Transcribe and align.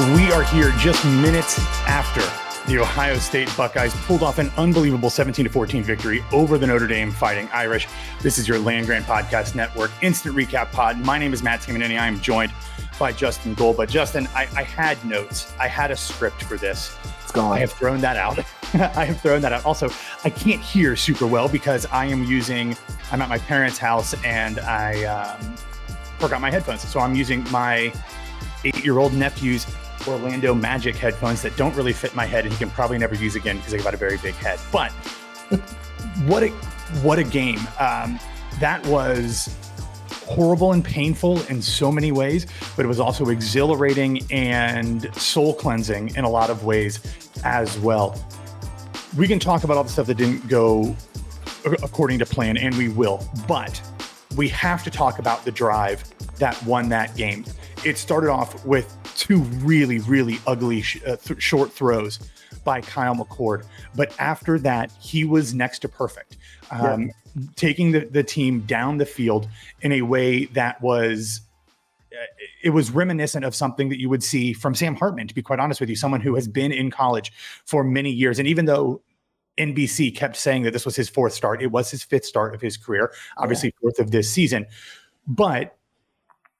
We 0.00 0.32
are 0.32 0.42
here 0.42 0.70
just 0.78 1.04
minutes 1.04 1.58
after 1.86 2.22
the 2.66 2.78
Ohio 2.78 3.18
State 3.18 3.54
Buckeyes 3.54 3.94
pulled 4.06 4.22
off 4.22 4.38
an 4.38 4.50
unbelievable 4.56 5.10
17 5.10 5.44
to 5.44 5.50
14 5.50 5.82
victory 5.82 6.24
over 6.32 6.56
the 6.56 6.66
Notre 6.66 6.86
Dame 6.86 7.10
Fighting 7.10 7.50
Irish. 7.52 7.86
This 8.22 8.38
is 8.38 8.48
your 8.48 8.58
Land 8.58 8.86
Grant 8.86 9.04
Podcast 9.04 9.54
Network 9.54 9.90
instant 10.00 10.34
recap 10.34 10.72
pod. 10.72 10.98
My 11.00 11.18
name 11.18 11.34
is 11.34 11.42
Matt 11.42 11.60
Tamanini. 11.60 12.00
I 12.00 12.06
am 12.06 12.18
joined 12.18 12.50
by 12.98 13.12
Justin 13.12 13.54
Golba. 13.54 13.76
But 13.76 13.90
Justin, 13.90 14.26
I, 14.34 14.48
I 14.56 14.62
had 14.62 15.04
notes, 15.04 15.52
I 15.60 15.68
had 15.68 15.90
a 15.90 15.96
script 15.96 16.44
for 16.44 16.56
this. 16.56 16.96
It's 17.22 17.30
gone. 17.30 17.52
I 17.52 17.58
have 17.58 17.72
thrown 17.72 18.00
that 18.00 18.16
out. 18.16 18.38
I 18.96 19.04
have 19.04 19.20
thrown 19.20 19.42
that 19.42 19.52
out. 19.52 19.66
Also, 19.66 19.90
I 20.24 20.30
can't 20.30 20.62
hear 20.62 20.96
super 20.96 21.26
well 21.26 21.46
because 21.46 21.84
I 21.92 22.06
am 22.06 22.24
using, 22.24 22.74
I'm 23.12 23.20
at 23.20 23.28
my 23.28 23.38
parents' 23.38 23.76
house 23.76 24.14
and 24.24 24.60
I 24.60 25.04
um, 25.04 25.54
forgot 26.18 26.40
my 26.40 26.50
headphones. 26.50 26.88
So 26.88 27.00
I'm 27.00 27.14
using 27.14 27.44
my 27.50 27.92
eight 28.64 28.84
year 28.84 28.98
old 28.98 29.12
nephew's 29.12 29.66
Orlando 30.06 30.54
Magic 30.54 30.96
headphones 30.96 31.42
that 31.42 31.56
don't 31.56 31.74
really 31.74 31.92
fit 31.92 32.14
my 32.14 32.24
head 32.24 32.44
and 32.44 32.52
he 32.52 32.58
can 32.58 32.70
probably 32.70 32.98
never 32.98 33.14
use 33.14 33.36
again 33.36 33.58
because 33.58 33.74
I've 33.74 33.84
got 33.84 33.94
a 33.94 33.98
very 33.98 34.16
big 34.18 34.34
head. 34.34 34.58
But 34.72 34.90
what 36.26 36.42
a 36.42 36.48
what 37.02 37.18
a 37.18 37.24
game. 37.24 37.60
Um, 37.78 38.18
that 38.58 38.84
was 38.86 39.54
horrible 40.26 40.72
and 40.72 40.84
painful 40.84 41.40
in 41.46 41.60
so 41.60 41.90
many 41.90 42.12
ways, 42.12 42.46
but 42.76 42.84
it 42.84 42.88
was 42.88 43.00
also 43.00 43.26
exhilarating 43.30 44.20
and 44.30 45.12
soul 45.14 45.54
cleansing 45.54 46.14
in 46.14 46.24
a 46.24 46.28
lot 46.28 46.50
of 46.50 46.64
ways 46.64 47.00
as 47.44 47.78
well. 47.80 48.16
We 49.16 49.26
can 49.26 49.40
talk 49.40 49.64
about 49.64 49.76
all 49.76 49.82
the 49.82 49.90
stuff 49.90 50.06
that 50.06 50.16
didn't 50.16 50.46
go 50.48 50.94
according 51.82 52.20
to 52.20 52.26
plan, 52.26 52.56
and 52.56 52.76
we 52.76 52.88
will, 52.88 53.28
but 53.48 53.80
we 54.36 54.48
have 54.48 54.84
to 54.84 54.90
talk 54.90 55.18
about 55.18 55.44
the 55.44 55.50
drive 55.50 56.04
that 56.36 56.62
won 56.64 56.88
that 56.90 57.16
game. 57.16 57.44
It 57.84 57.98
started 57.98 58.30
off 58.30 58.64
with 58.64 58.96
two 59.30 59.42
really, 59.62 60.00
really 60.00 60.40
ugly 60.44 60.82
sh- 60.82 61.00
uh, 61.06 61.14
th- 61.14 61.40
short 61.40 61.70
throws 61.70 62.18
by 62.64 62.80
Kyle 62.80 63.14
McCord. 63.14 63.64
But 63.94 64.12
after 64.18 64.58
that, 64.58 64.90
he 65.00 65.24
was 65.24 65.54
next 65.54 65.78
to 65.80 65.88
perfect, 65.88 66.36
um, 66.72 67.12
taking 67.54 67.92
the, 67.92 68.00
the 68.00 68.24
team 68.24 68.60
down 68.62 68.98
the 68.98 69.06
field 69.06 69.48
in 69.82 69.92
a 69.92 70.02
way 70.02 70.46
that 70.46 70.82
was 70.82 71.42
uh, 72.12 72.16
it 72.64 72.70
was 72.70 72.90
reminiscent 72.90 73.44
of 73.44 73.54
something 73.54 73.88
that 73.88 74.00
you 74.00 74.08
would 74.08 74.24
see 74.24 74.52
from 74.52 74.74
Sam 74.74 74.96
Hartman, 74.96 75.28
to 75.28 75.34
be 75.34 75.42
quite 75.42 75.60
honest 75.60 75.78
with 75.78 75.88
you, 75.88 75.94
someone 75.94 76.20
who 76.20 76.34
has 76.34 76.48
been 76.48 76.72
in 76.72 76.90
college 76.90 77.32
for 77.64 77.84
many 77.84 78.10
years. 78.10 78.40
And 78.40 78.48
even 78.48 78.64
though 78.64 79.00
NBC 79.58 80.16
kept 80.16 80.34
saying 80.34 80.64
that 80.64 80.72
this 80.72 80.84
was 80.84 80.96
his 80.96 81.08
fourth 81.08 81.34
start, 81.34 81.62
it 81.62 81.68
was 81.68 81.88
his 81.88 82.02
fifth 82.02 82.24
start 82.24 82.52
of 82.52 82.60
his 82.60 82.76
career, 82.76 83.12
obviously 83.38 83.72
fourth 83.80 84.00
of 84.00 84.10
this 84.10 84.28
season. 84.28 84.66
But 85.28 85.76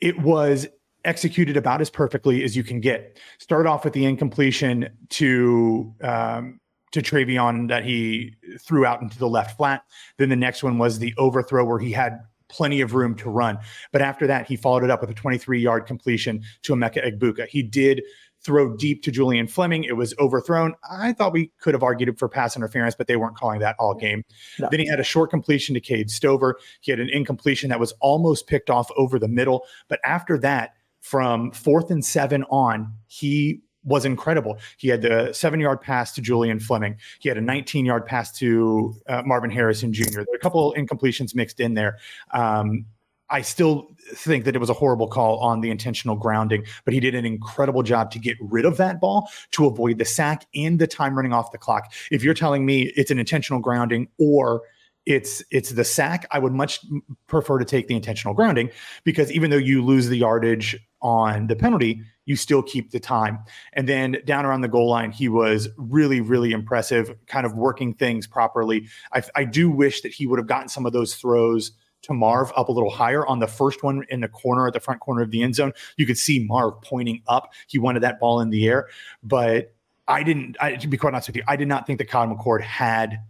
it 0.00 0.20
was 0.20 0.68
executed 1.04 1.56
about 1.56 1.80
as 1.80 1.90
perfectly 1.90 2.44
as 2.44 2.56
you 2.56 2.64
can 2.64 2.80
get. 2.80 3.18
Started 3.38 3.68
off 3.68 3.84
with 3.84 3.94
the 3.94 4.04
incompletion 4.04 4.88
to 5.10 5.94
um, 6.02 6.60
to 6.92 7.00
TreVeyon 7.00 7.68
that 7.68 7.84
he 7.84 8.34
threw 8.58 8.84
out 8.84 9.00
into 9.00 9.18
the 9.18 9.28
left 9.28 9.56
flat. 9.56 9.82
Then 10.18 10.28
the 10.28 10.36
next 10.36 10.62
one 10.62 10.78
was 10.78 10.98
the 10.98 11.14
overthrow 11.16 11.64
where 11.64 11.78
he 11.78 11.92
had 11.92 12.20
plenty 12.48 12.80
of 12.80 12.94
room 12.94 13.14
to 13.14 13.30
run. 13.30 13.58
But 13.92 14.02
after 14.02 14.26
that, 14.26 14.46
he 14.46 14.56
followed 14.56 14.82
it 14.82 14.90
up 14.90 15.00
with 15.00 15.10
a 15.10 15.14
23 15.14 15.60
yard 15.60 15.86
completion 15.86 16.42
to 16.62 16.74
Emeka 16.74 17.06
Egbuka. 17.06 17.46
He 17.46 17.62
did 17.62 18.02
throw 18.42 18.74
deep 18.76 19.02
to 19.02 19.10
Julian 19.10 19.46
Fleming. 19.46 19.84
It 19.84 19.96
was 19.96 20.14
overthrown. 20.18 20.74
I 20.90 21.12
thought 21.12 21.32
we 21.32 21.52
could 21.60 21.74
have 21.74 21.82
argued 21.82 22.18
for 22.18 22.28
pass 22.28 22.56
interference, 22.56 22.94
but 22.94 23.06
they 23.06 23.16
weren't 23.16 23.36
calling 23.36 23.60
that 23.60 23.76
all 23.78 23.94
game. 23.94 24.24
Then 24.70 24.80
he 24.80 24.86
had 24.86 24.98
a 24.98 25.04
short 25.04 25.30
completion 25.30 25.74
to 25.74 25.80
Cade 25.80 26.10
Stover. 26.10 26.58
He 26.80 26.90
had 26.90 27.00
an 27.00 27.10
incompletion 27.10 27.68
that 27.68 27.78
was 27.78 27.92
almost 28.00 28.46
picked 28.46 28.70
off 28.70 28.90
over 28.96 29.18
the 29.18 29.28
middle. 29.28 29.66
But 29.88 30.00
after 30.04 30.38
that, 30.38 30.74
from 31.00 31.50
fourth 31.52 31.90
and 31.90 32.04
seven 32.04 32.44
on, 32.44 32.92
he 33.06 33.60
was 33.84 34.04
incredible. 34.04 34.58
He 34.76 34.88
had 34.88 35.02
the 35.02 35.32
seven 35.32 35.60
yard 35.60 35.80
pass 35.80 36.12
to 36.12 36.20
Julian 36.20 36.60
Fleming. 36.60 36.96
He 37.18 37.28
had 37.28 37.38
a 37.38 37.40
19 37.40 37.86
yard 37.86 38.06
pass 38.06 38.30
to 38.38 38.94
uh, 39.08 39.22
Marvin 39.24 39.50
Harrison 39.50 39.92
Jr. 39.92 40.10
There 40.10 40.26
were 40.28 40.36
a 40.36 40.38
couple 40.38 40.74
incompletions 40.76 41.34
mixed 41.34 41.60
in 41.60 41.74
there. 41.74 41.98
Um, 42.32 42.86
I 43.30 43.42
still 43.42 43.88
think 44.12 44.44
that 44.44 44.56
it 44.56 44.58
was 44.58 44.70
a 44.70 44.74
horrible 44.74 45.06
call 45.06 45.38
on 45.38 45.60
the 45.60 45.70
intentional 45.70 46.16
grounding, 46.16 46.64
but 46.84 46.92
he 46.92 47.00
did 47.00 47.14
an 47.14 47.24
incredible 47.24 47.84
job 47.84 48.10
to 48.10 48.18
get 48.18 48.36
rid 48.40 48.64
of 48.64 48.76
that 48.78 49.00
ball 49.00 49.30
to 49.52 49.66
avoid 49.66 49.98
the 49.98 50.04
sack 50.04 50.46
and 50.54 50.80
the 50.80 50.86
time 50.88 51.14
running 51.16 51.32
off 51.32 51.52
the 51.52 51.58
clock. 51.58 51.92
If 52.10 52.24
you're 52.24 52.34
telling 52.34 52.66
me 52.66 52.92
it's 52.96 53.12
an 53.12 53.20
intentional 53.20 53.60
grounding 53.60 54.08
or 54.18 54.62
it's 55.06 55.42
it's 55.50 55.70
the 55.70 55.84
sack, 55.84 56.26
I 56.30 56.38
would 56.40 56.52
much 56.52 56.80
prefer 57.26 57.58
to 57.58 57.64
take 57.64 57.88
the 57.88 57.94
intentional 57.94 58.34
grounding 58.34 58.70
because 59.04 59.32
even 59.32 59.50
though 59.50 59.56
you 59.56 59.82
lose 59.82 60.08
the 60.08 60.18
yardage 60.18 60.76
on 61.02 61.46
the 61.46 61.56
penalty, 61.56 62.02
you 62.24 62.36
still 62.36 62.62
keep 62.62 62.90
the 62.90 63.00
time. 63.00 63.38
And 63.72 63.88
then 63.88 64.18
down 64.24 64.46
around 64.46 64.60
the 64.60 64.68
goal 64.68 64.88
line, 64.88 65.10
he 65.10 65.28
was 65.28 65.68
really, 65.76 66.20
really 66.20 66.52
impressive, 66.52 67.14
kind 67.26 67.44
of 67.44 67.54
working 67.54 67.94
things 67.94 68.26
properly. 68.26 68.88
I, 69.12 69.22
I 69.34 69.44
do 69.44 69.70
wish 69.70 70.02
that 70.02 70.12
he 70.12 70.26
would 70.26 70.38
have 70.38 70.46
gotten 70.46 70.68
some 70.68 70.86
of 70.86 70.92
those 70.92 71.14
throws 71.14 71.72
to 72.02 72.14
Marv 72.14 72.52
up 72.56 72.68
a 72.68 72.72
little 72.72 72.90
higher 72.90 73.26
on 73.26 73.40
the 73.40 73.46
first 73.46 73.82
one 73.82 74.04
in 74.08 74.20
the 74.20 74.28
corner 74.28 74.66
at 74.66 74.72
the 74.72 74.80
front 74.80 75.00
corner 75.00 75.22
of 75.22 75.30
the 75.30 75.42
end 75.42 75.54
zone. 75.54 75.72
You 75.96 76.06
could 76.06 76.18
see 76.18 76.46
Marv 76.46 76.80
pointing 76.82 77.22
up. 77.26 77.52
He 77.66 77.78
wanted 77.78 78.02
that 78.02 78.20
ball 78.20 78.40
in 78.40 78.50
the 78.50 78.66
air, 78.66 78.88
but 79.22 79.74
I 80.08 80.22
didn't. 80.22 80.56
I, 80.60 80.76
to 80.76 80.88
be 80.88 80.96
quite 80.96 81.14
honest 81.14 81.28
with 81.28 81.36
you, 81.36 81.44
I 81.46 81.56
did 81.56 81.68
not 81.68 81.86
think 81.86 81.98
that 81.98 82.08
Kyle 82.08 82.26
McCord 82.26 82.62
had 82.62 83.20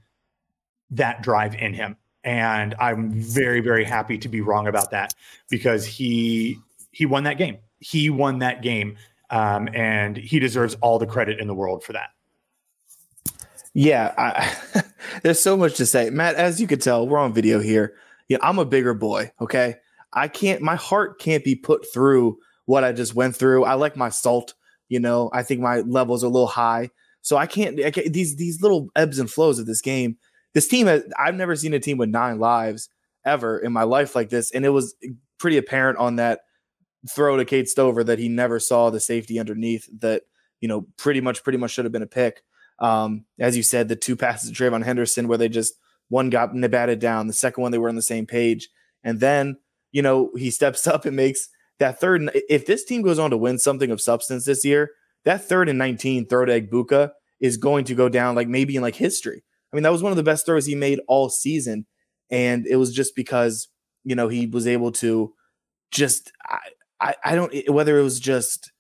that 0.93 1.23
drive 1.23 1.55
in 1.55 1.75
him, 1.75 1.97
and 2.25 2.75
I'm 2.79 3.11
very 3.11 3.61
very 3.61 3.85
happy 3.85 4.19
to 4.19 4.29
be 4.29 4.41
wrong 4.41 4.67
about 4.67 4.91
that 4.93 5.15
because 5.49 5.85
he 5.85 6.59
he 6.91 7.07
won 7.07 7.25
that 7.25 7.39
game. 7.39 7.59
He 7.79 8.11
won 8.11 8.41
that 8.41 8.63
game, 8.63 8.97
um, 9.31 9.69
and 9.75 10.17
he 10.17 10.39
deserves 10.39 10.77
all 10.81 10.99
the 10.99 11.07
credit 11.07 11.41
in 11.41 11.47
the 11.47 11.55
world 11.55 11.83
for 11.83 11.93
that. 11.93 12.11
Yeah, 13.75 14.13
I, 14.19 14.83
there's 15.23 15.41
so 15.41 15.57
much 15.57 15.77
to 15.77 15.87
say, 15.87 16.11
Matt. 16.11 16.35
As 16.35 16.61
you 16.61 16.67
can 16.67 16.81
tell, 16.81 17.07
we're 17.07 17.19
on 17.19 17.33
video 17.33 17.61
here. 17.61 17.95
Yeah, 18.29 18.39
I'm 18.43 18.59
a 18.59 18.65
bigger 18.65 18.95
boy. 18.95 19.33
Okay, 19.41 19.77
I 20.13 20.29
can't. 20.29 20.63
My 20.63 20.77
heart 20.77 21.21
can't 21.21 21.45
be 21.45 21.55
put 21.55 21.87
through 21.93 22.39
what 22.67 22.85
I 22.85 22.93
just 22.93 23.15
went 23.15 23.37
through. 23.37 23.65
I 23.65 23.75
like 23.75 23.97
my 23.97 24.09
salt. 24.09 24.55
You 24.89 25.01
know, 25.01 25.31
I 25.33 25.43
think 25.43 25.61
my 25.61 25.81
levels 25.81 26.25
are 26.25 26.27
a 26.27 26.31
little 26.31 26.49
high, 26.49 26.91
so 27.23 27.37
I 27.37 27.47
can't. 27.47 27.81
I 27.81 27.91
can't 27.91 28.13
these 28.13 28.37
these 28.37 28.61
little 28.61 28.89
ebbs 28.97 29.19
and 29.19 29.31
flows 29.31 29.59
of 29.59 29.67
this 29.67 29.81
game. 29.81 30.17
This 30.53 30.67
team, 30.67 30.89
has, 30.89 31.05
I've 31.17 31.37
never 31.37 31.55
seen 31.55 31.75
a 31.75 31.79
team 31.79 31.97
with 31.97 32.09
nine 32.09 32.41
lives 32.41 32.89
ever 33.25 33.59
in 33.59 33.73
my 33.73 33.85
life 33.85 34.17
like 34.17 34.31
this, 34.31 34.51
and 34.51 34.65
it 34.65 34.71
was 34.71 34.97
pretty 35.39 35.57
apparent 35.57 35.99
on 35.99 36.17
that 36.17 36.41
throw 37.09 37.37
to 37.37 37.45
Cade 37.45 37.69
Stover 37.69 38.05
that 38.05 38.19
he 38.19 38.29
never 38.29 38.59
saw 38.59 38.91
the 38.91 39.01
safety 39.01 39.39
underneath. 39.39 39.89
That 40.01 40.23
you 40.61 40.69
know, 40.69 40.87
pretty 40.97 41.21
much, 41.21 41.43
pretty 41.43 41.59
much 41.59 41.71
should 41.73 41.85
have 41.85 41.93
been 41.93 42.03
a 42.03 42.07
pick. 42.07 42.43
Um, 42.79 43.25
as 43.39 43.57
you 43.57 43.63
said, 43.63 43.89
the 43.89 43.97
two 43.97 44.17
passes 44.17 44.51
to 44.51 44.57
TreVeyon 44.57 44.85
Henderson 44.85 45.29
where 45.29 45.39
they 45.39 45.49
just 45.49 45.75
one 46.09 46.31
got 46.31 46.51
batted 46.71 46.99
down, 46.99 47.27
the 47.27 47.33
second 47.33 47.63
one 47.63 47.73
they 47.73 47.79
were 47.79 47.89
on 47.89 47.95
the 47.95 48.03
same 48.03 48.27
page, 48.27 48.69
and 49.05 49.21
then 49.21 49.57
you 49.93 50.03
know 50.03 50.31
he 50.37 50.51
steps 50.51 50.87
up 50.87 51.05
and 51.05 51.17
makes 51.17 51.49
that 51.79 52.01
third. 52.01 52.21
And 52.21 52.31
If 52.49 52.67
this 52.67 52.85
team 52.85 53.03
goes 53.03 53.19
on 53.19 53.31
to 53.31 53.37
win 53.37 53.59
something 53.59 53.91
of 53.91 54.01
substance 54.01 54.45
this 54.45 54.65
year, 54.65 54.91
that 55.25 55.45
third 55.45 55.69
and 55.69 55.79
19 55.79 56.27
throw 56.27 56.45
to 56.45 56.61
Egbuka 56.61 57.13
is 57.41 57.57
going 57.57 57.85
to 57.87 57.95
go 57.95 58.09
down 58.09 58.35
like 58.35 58.49
maybe 58.49 58.77
in 58.77 58.83
like 58.83 58.97
history. 58.97 59.43
I 59.73 59.77
mean, 59.77 59.83
that 59.85 59.93
was 59.93 60.03
one 60.03 60.13
of 60.13 60.17
the 60.17 60.23
best 60.23 60.47
throws 60.47 60.67
he 60.67 60.75
made 60.75 61.01
all 61.07 61.29
season, 61.29 61.87
and 62.31 62.67
it 62.67 62.77
was 62.77 62.93
just 62.93 63.15
because 63.15 63.69
you 64.05 64.15
know 64.15 64.29
he 64.29 64.47
was 64.47 64.67
able 64.67 64.93
to 64.93 65.33
just 65.91 66.33
I 67.01 67.15
I, 67.25 67.35
don't 67.35 67.53
whether 67.69 67.99
it 67.99 68.03
was 68.03 68.21
just 68.21 68.73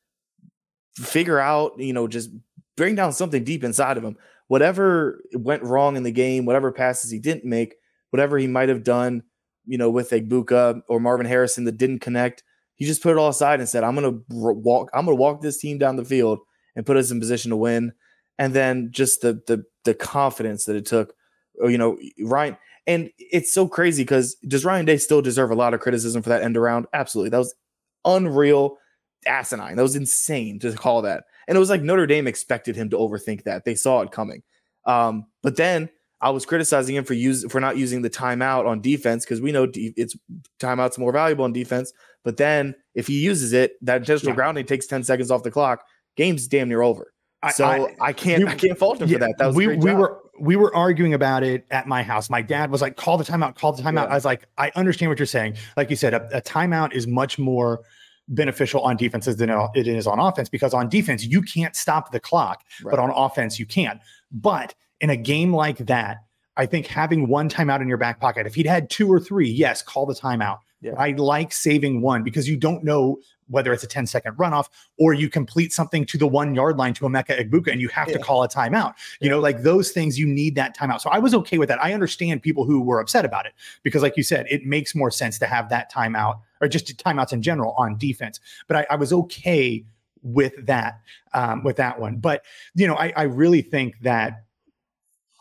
figure 0.96 1.38
out 1.38 1.72
you 1.78 1.92
know 1.92 2.08
just 2.08 2.30
bring 2.76 2.94
down 2.94 3.12
something 3.12 3.44
deep 3.44 3.64
inside 3.64 3.96
of 3.96 4.04
him. 4.04 4.16
Whatever 4.48 5.22
went 5.34 5.62
wrong 5.62 5.96
in 5.96 6.02
the 6.02 6.10
game, 6.10 6.44
whatever 6.44 6.72
passes 6.72 7.10
he 7.10 7.18
didn't 7.18 7.44
make, 7.44 7.74
whatever 8.10 8.36
he 8.38 8.46
might 8.46 8.68
have 8.68 8.82
done, 8.82 9.22
you 9.66 9.78
know, 9.78 9.90
with 9.90 10.10
Egbuka 10.10 10.80
or 10.88 10.98
Marvin 10.98 11.26
Harrison 11.26 11.64
that 11.64 11.78
didn't 11.78 12.00
connect, 12.00 12.42
he 12.74 12.84
just 12.84 13.02
put 13.02 13.12
it 13.12 13.18
all 13.18 13.28
aside 13.28 13.60
and 13.60 13.68
said, 13.68 13.84
"I'm 13.84 13.94
going 13.94 14.10
to 14.10 14.24
walk. 14.30 14.90
I'm 14.94 15.06
to 15.06 15.14
walk 15.14 15.42
this 15.42 15.58
team 15.58 15.78
down 15.78 15.96
the 15.96 16.04
field 16.04 16.40
and 16.74 16.86
put 16.86 16.96
us 16.96 17.10
in 17.10 17.20
position 17.20 17.50
to 17.50 17.56
win." 17.56 17.92
And 18.38 18.54
then 18.54 18.88
just 18.90 19.20
the 19.20 19.40
the 19.46 19.64
the 19.84 19.94
confidence 19.94 20.64
that 20.64 20.76
it 20.76 20.86
took, 20.86 21.14
oh, 21.62 21.68
you 21.68 21.78
know, 21.78 21.98
Ryan. 22.22 22.56
And 22.86 23.10
it's 23.18 23.52
so 23.52 23.68
crazy 23.68 24.02
because 24.02 24.34
does 24.48 24.64
Ryan 24.64 24.86
Day 24.86 24.96
still 24.96 25.22
deserve 25.22 25.50
a 25.50 25.54
lot 25.54 25.74
of 25.74 25.80
criticism 25.80 26.22
for 26.22 26.30
that 26.30 26.42
end 26.42 26.56
around? 26.56 26.86
Absolutely, 26.94 27.30
that 27.30 27.38
was 27.38 27.54
unreal, 28.04 28.78
asinine. 29.26 29.76
That 29.76 29.82
was 29.82 29.96
insane 29.96 30.58
to 30.60 30.72
call 30.72 31.02
that. 31.02 31.24
And 31.48 31.56
it 31.56 31.58
was 31.58 31.70
like 31.70 31.82
Notre 31.82 32.06
Dame 32.06 32.26
expected 32.26 32.76
him 32.76 32.90
to 32.90 32.96
overthink 32.96 33.44
that. 33.44 33.64
They 33.64 33.74
saw 33.74 34.02
it 34.02 34.12
coming. 34.12 34.42
Um, 34.86 35.26
but 35.42 35.56
then 35.56 35.90
I 36.20 36.30
was 36.30 36.46
criticizing 36.46 36.96
him 36.96 37.04
for 37.04 37.14
use 37.14 37.44
for 37.50 37.60
not 37.60 37.76
using 37.76 38.02
the 38.02 38.10
timeout 38.10 38.66
on 38.66 38.80
defense 38.80 39.24
because 39.24 39.40
we 39.40 39.52
know 39.52 39.66
de- 39.66 39.94
it's 39.96 40.16
timeouts 40.58 40.98
more 40.98 41.12
valuable 41.12 41.44
on 41.44 41.52
defense. 41.52 41.92
But 42.24 42.36
then 42.36 42.74
if 42.94 43.06
he 43.06 43.20
uses 43.20 43.52
it, 43.52 43.72
that 43.82 43.98
intentional 43.98 44.32
yeah. 44.32 44.36
grounding 44.36 44.66
takes 44.66 44.86
10 44.86 45.04
seconds 45.04 45.30
off 45.30 45.42
the 45.42 45.50
clock. 45.50 45.84
Game's 46.16 46.46
damn 46.46 46.68
near 46.68 46.82
over. 46.82 47.12
So 47.54 47.64
I, 47.64 48.08
I 48.08 48.12
can't 48.12 48.44
we, 48.44 48.50
I 48.50 48.54
can't 48.54 48.78
fault 48.78 49.00
him 49.00 49.08
yeah, 49.08 49.14
for 49.14 49.20
that. 49.20 49.38
That 49.38 49.46
was 49.46 49.56
we 49.56 49.68
we 49.68 49.94
were 49.94 50.19
we 50.40 50.56
were 50.56 50.74
arguing 50.74 51.14
about 51.14 51.42
it 51.42 51.66
at 51.70 51.86
my 51.86 52.02
house. 52.02 52.30
My 52.30 52.42
dad 52.42 52.70
was 52.70 52.80
like, 52.80 52.96
"Call 52.96 53.18
the 53.18 53.24
timeout, 53.24 53.54
call 53.56 53.72
the 53.72 53.82
timeout." 53.82 54.06
Yeah. 54.06 54.12
I 54.12 54.14
was 54.14 54.24
like, 54.24 54.46
"I 54.58 54.72
understand 54.74 55.10
what 55.10 55.18
you're 55.18 55.26
saying." 55.26 55.56
Like 55.76 55.90
you 55.90 55.96
said, 55.96 56.14
a, 56.14 56.38
a 56.38 56.40
timeout 56.40 56.92
is 56.92 57.06
much 57.06 57.38
more 57.38 57.80
beneficial 58.28 58.80
on 58.82 58.96
defenses 58.96 59.36
than 59.36 59.50
it 59.74 59.86
is 59.86 60.06
on 60.06 60.18
offense 60.18 60.48
because 60.48 60.72
on 60.72 60.88
defense 60.88 61.24
you 61.24 61.42
can't 61.42 61.74
stop 61.76 62.12
the 62.12 62.20
clock, 62.20 62.64
right. 62.82 62.90
but 62.90 62.98
on 63.00 63.10
offense 63.10 63.58
you 63.58 63.66
can. 63.66 64.00
But 64.30 64.74
in 65.00 65.10
a 65.10 65.16
game 65.16 65.52
like 65.52 65.78
that, 65.78 66.18
I 66.56 66.66
think 66.66 66.86
having 66.86 67.28
one 67.28 67.48
timeout 67.48 67.80
in 67.80 67.88
your 67.88 67.98
back 67.98 68.20
pocket, 68.20 68.46
if 68.46 68.54
he'd 68.54 68.66
had 68.66 68.88
two 68.88 69.12
or 69.12 69.18
three, 69.20 69.48
yes, 69.48 69.82
call 69.82 70.06
the 70.06 70.14
timeout. 70.14 70.58
Yeah. 70.80 70.92
I 70.96 71.10
like 71.10 71.52
saving 71.52 72.00
one 72.00 72.22
because 72.22 72.48
you 72.48 72.56
don't 72.56 72.84
know 72.84 73.18
whether 73.50 73.72
it's 73.72 73.82
a 73.82 73.86
10 73.86 74.06
second 74.06 74.36
runoff 74.36 74.68
or 74.98 75.12
you 75.12 75.28
complete 75.28 75.72
something 75.72 76.06
to 76.06 76.16
the 76.16 76.26
one 76.26 76.54
yard 76.54 76.76
line 76.76 76.94
to 76.94 77.04
Emeka 77.04 77.38
Egbuka 77.38 77.70
and 77.70 77.80
you 77.80 77.88
have 77.88 78.08
yeah. 78.08 78.16
to 78.16 78.22
call 78.22 78.42
a 78.42 78.48
timeout. 78.48 78.94
You 79.20 79.26
yeah. 79.26 79.30
know, 79.30 79.40
like 79.40 79.62
those 79.62 79.90
things, 79.90 80.18
you 80.18 80.26
need 80.26 80.54
that 80.54 80.76
timeout. 80.76 81.00
So 81.00 81.10
I 81.10 81.18
was 81.18 81.34
okay 81.34 81.58
with 81.58 81.68
that. 81.68 81.82
I 81.82 81.92
understand 81.92 82.42
people 82.42 82.64
who 82.64 82.80
were 82.80 83.00
upset 83.00 83.24
about 83.24 83.46
it 83.46 83.52
because, 83.82 84.02
like 84.02 84.16
you 84.16 84.22
said, 84.22 84.46
it 84.48 84.64
makes 84.64 84.94
more 84.94 85.10
sense 85.10 85.38
to 85.40 85.46
have 85.46 85.68
that 85.68 85.92
timeout 85.92 86.40
or 86.60 86.68
just 86.68 86.96
timeouts 86.96 87.32
in 87.32 87.42
general 87.42 87.74
on 87.76 87.98
defense. 87.98 88.40
But 88.68 88.76
I, 88.78 88.86
I 88.90 88.96
was 88.96 89.12
okay 89.12 89.84
with 90.22 90.66
that, 90.66 91.00
um, 91.32 91.64
with 91.64 91.76
that 91.76 91.98
one. 91.98 92.16
But, 92.16 92.44
you 92.74 92.86
know, 92.86 92.94
I, 92.94 93.12
I 93.16 93.22
really 93.22 93.62
think 93.62 93.98
that 94.00 94.44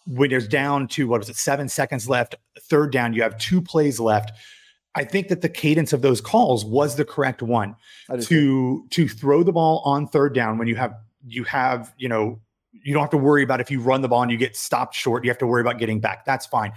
when 0.05 0.29
there's 0.29 0.47
down 0.47 0.87
to 0.87 1.07
what 1.07 1.19
was 1.19 1.29
it, 1.29 1.35
seven 1.35 1.69
seconds 1.69 2.09
left, 2.09 2.35
third 2.61 2.91
down, 2.91 3.13
you 3.13 3.21
have 3.21 3.37
two 3.37 3.61
plays 3.61 3.99
left 3.99 4.31
I 4.95 5.03
think 5.03 5.27
that 5.27 5.41
the 5.41 5.49
cadence 5.49 5.93
of 5.93 6.01
those 6.01 6.19
calls 6.19 6.65
was 6.65 6.95
the 6.95 7.05
correct 7.05 7.41
one 7.41 7.75
to 8.21 8.85
to 8.89 9.07
throw 9.07 9.43
the 9.43 9.51
ball 9.51 9.81
on 9.85 10.07
third 10.07 10.33
down 10.33 10.57
when 10.57 10.67
you 10.67 10.75
have 10.75 10.95
you 11.25 11.43
have 11.43 11.93
you 11.97 12.09
know 12.09 12.39
you 12.71 12.93
don't 12.93 13.01
have 13.01 13.09
to 13.11 13.17
worry 13.17 13.43
about 13.43 13.61
if 13.61 13.69
you 13.69 13.81
run 13.81 14.01
the 14.01 14.07
ball 14.07 14.21
and 14.21 14.31
you 14.31 14.37
get 14.37 14.55
stopped 14.55 14.95
short 14.95 15.23
you 15.23 15.29
have 15.29 15.37
to 15.37 15.47
worry 15.47 15.61
about 15.61 15.77
getting 15.77 15.99
back. 15.99 16.25
That's 16.25 16.45
fine. 16.45 16.73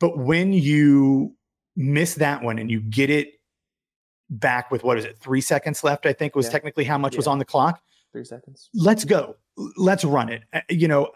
But 0.00 0.16
when 0.18 0.52
you 0.52 1.34
miss 1.76 2.14
that 2.14 2.42
one 2.42 2.58
and 2.58 2.70
you 2.70 2.80
get 2.80 3.10
it 3.10 3.34
back 4.30 4.70
with 4.70 4.84
what 4.84 4.98
is 4.98 5.04
it 5.04 5.16
three 5.18 5.40
seconds 5.40 5.82
left 5.82 6.06
I 6.06 6.12
think 6.12 6.34
was 6.34 6.46
yeah. 6.46 6.52
technically 6.52 6.84
how 6.84 6.98
much 6.98 7.14
yeah. 7.14 7.18
was 7.18 7.26
on 7.26 7.38
the 7.38 7.44
clock? 7.44 7.80
Three 8.12 8.24
seconds. 8.24 8.70
Let's 8.72 9.04
go. 9.04 9.36
Let's 9.76 10.04
run 10.04 10.30
it. 10.30 10.44
Uh, 10.52 10.60
you 10.70 10.88
know 10.88 11.10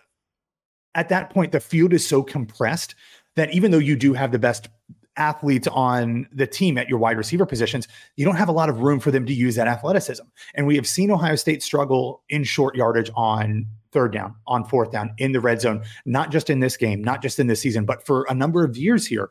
at 0.95 1.09
that 1.09 1.31
point 1.31 1.53
the 1.53 1.61
field 1.61 1.95
is 1.95 2.07
so 2.07 2.23
compressed 2.23 2.95
that 3.37 3.53
even 3.55 3.71
though 3.71 3.79
you 3.79 3.97
do 3.97 4.13
have 4.13 4.31
the 4.33 4.39
best 4.39 4.69
athletes 5.17 5.69
on 5.69 6.27
the 6.33 6.47
team 6.47 6.79
at 6.79 6.89
your 6.89 6.99
wide 6.99 7.17
receiver 7.17 7.47
positions, 7.47 7.89
you 8.17 8.25
don't 8.25 8.37
have 8.37 8.49
a 8.49 8.53
lot 8.53 8.69
of 8.69 8.81
room 8.81 9.01
for 9.01 9.11
them 9.11 9.27
to 9.27 9.33
use 9.33 9.55
that 9.57 9.69
athleticism. 9.69 10.25
And 10.55 10.67
we 10.67 10.77
have 10.77 10.87
seen 10.87 11.11
Ohio 11.11 11.37
State 11.37 11.63
struggle 11.63 12.23
in 12.29 12.45
short 12.45 12.75
yardage 12.75 13.11
on 13.15 13.67
third 13.93 14.13
down, 14.13 14.35
on 14.47 14.65
fourth 14.65 14.91
down, 14.91 15.15
in 15.19 15.33
the 15.33 15.41
red 15.41 15.61
zone, 15.61 15.83
not 16.07 16.31
just 16.31 16.49
in 16.49 16.61
this 16.61 16.77
game, 16.77 17.03
not 17.03 17.23
just 17.23 17.39
in 17.39 17.47
this 17.47 17.61
season, 17.61 17.85
but 17.85 18.05
for 18.07 18.27
a 18.29 18.35
number 18.35 18.65
of 18.65 18.77
years 18.77 19.07
here. 19.07 19.31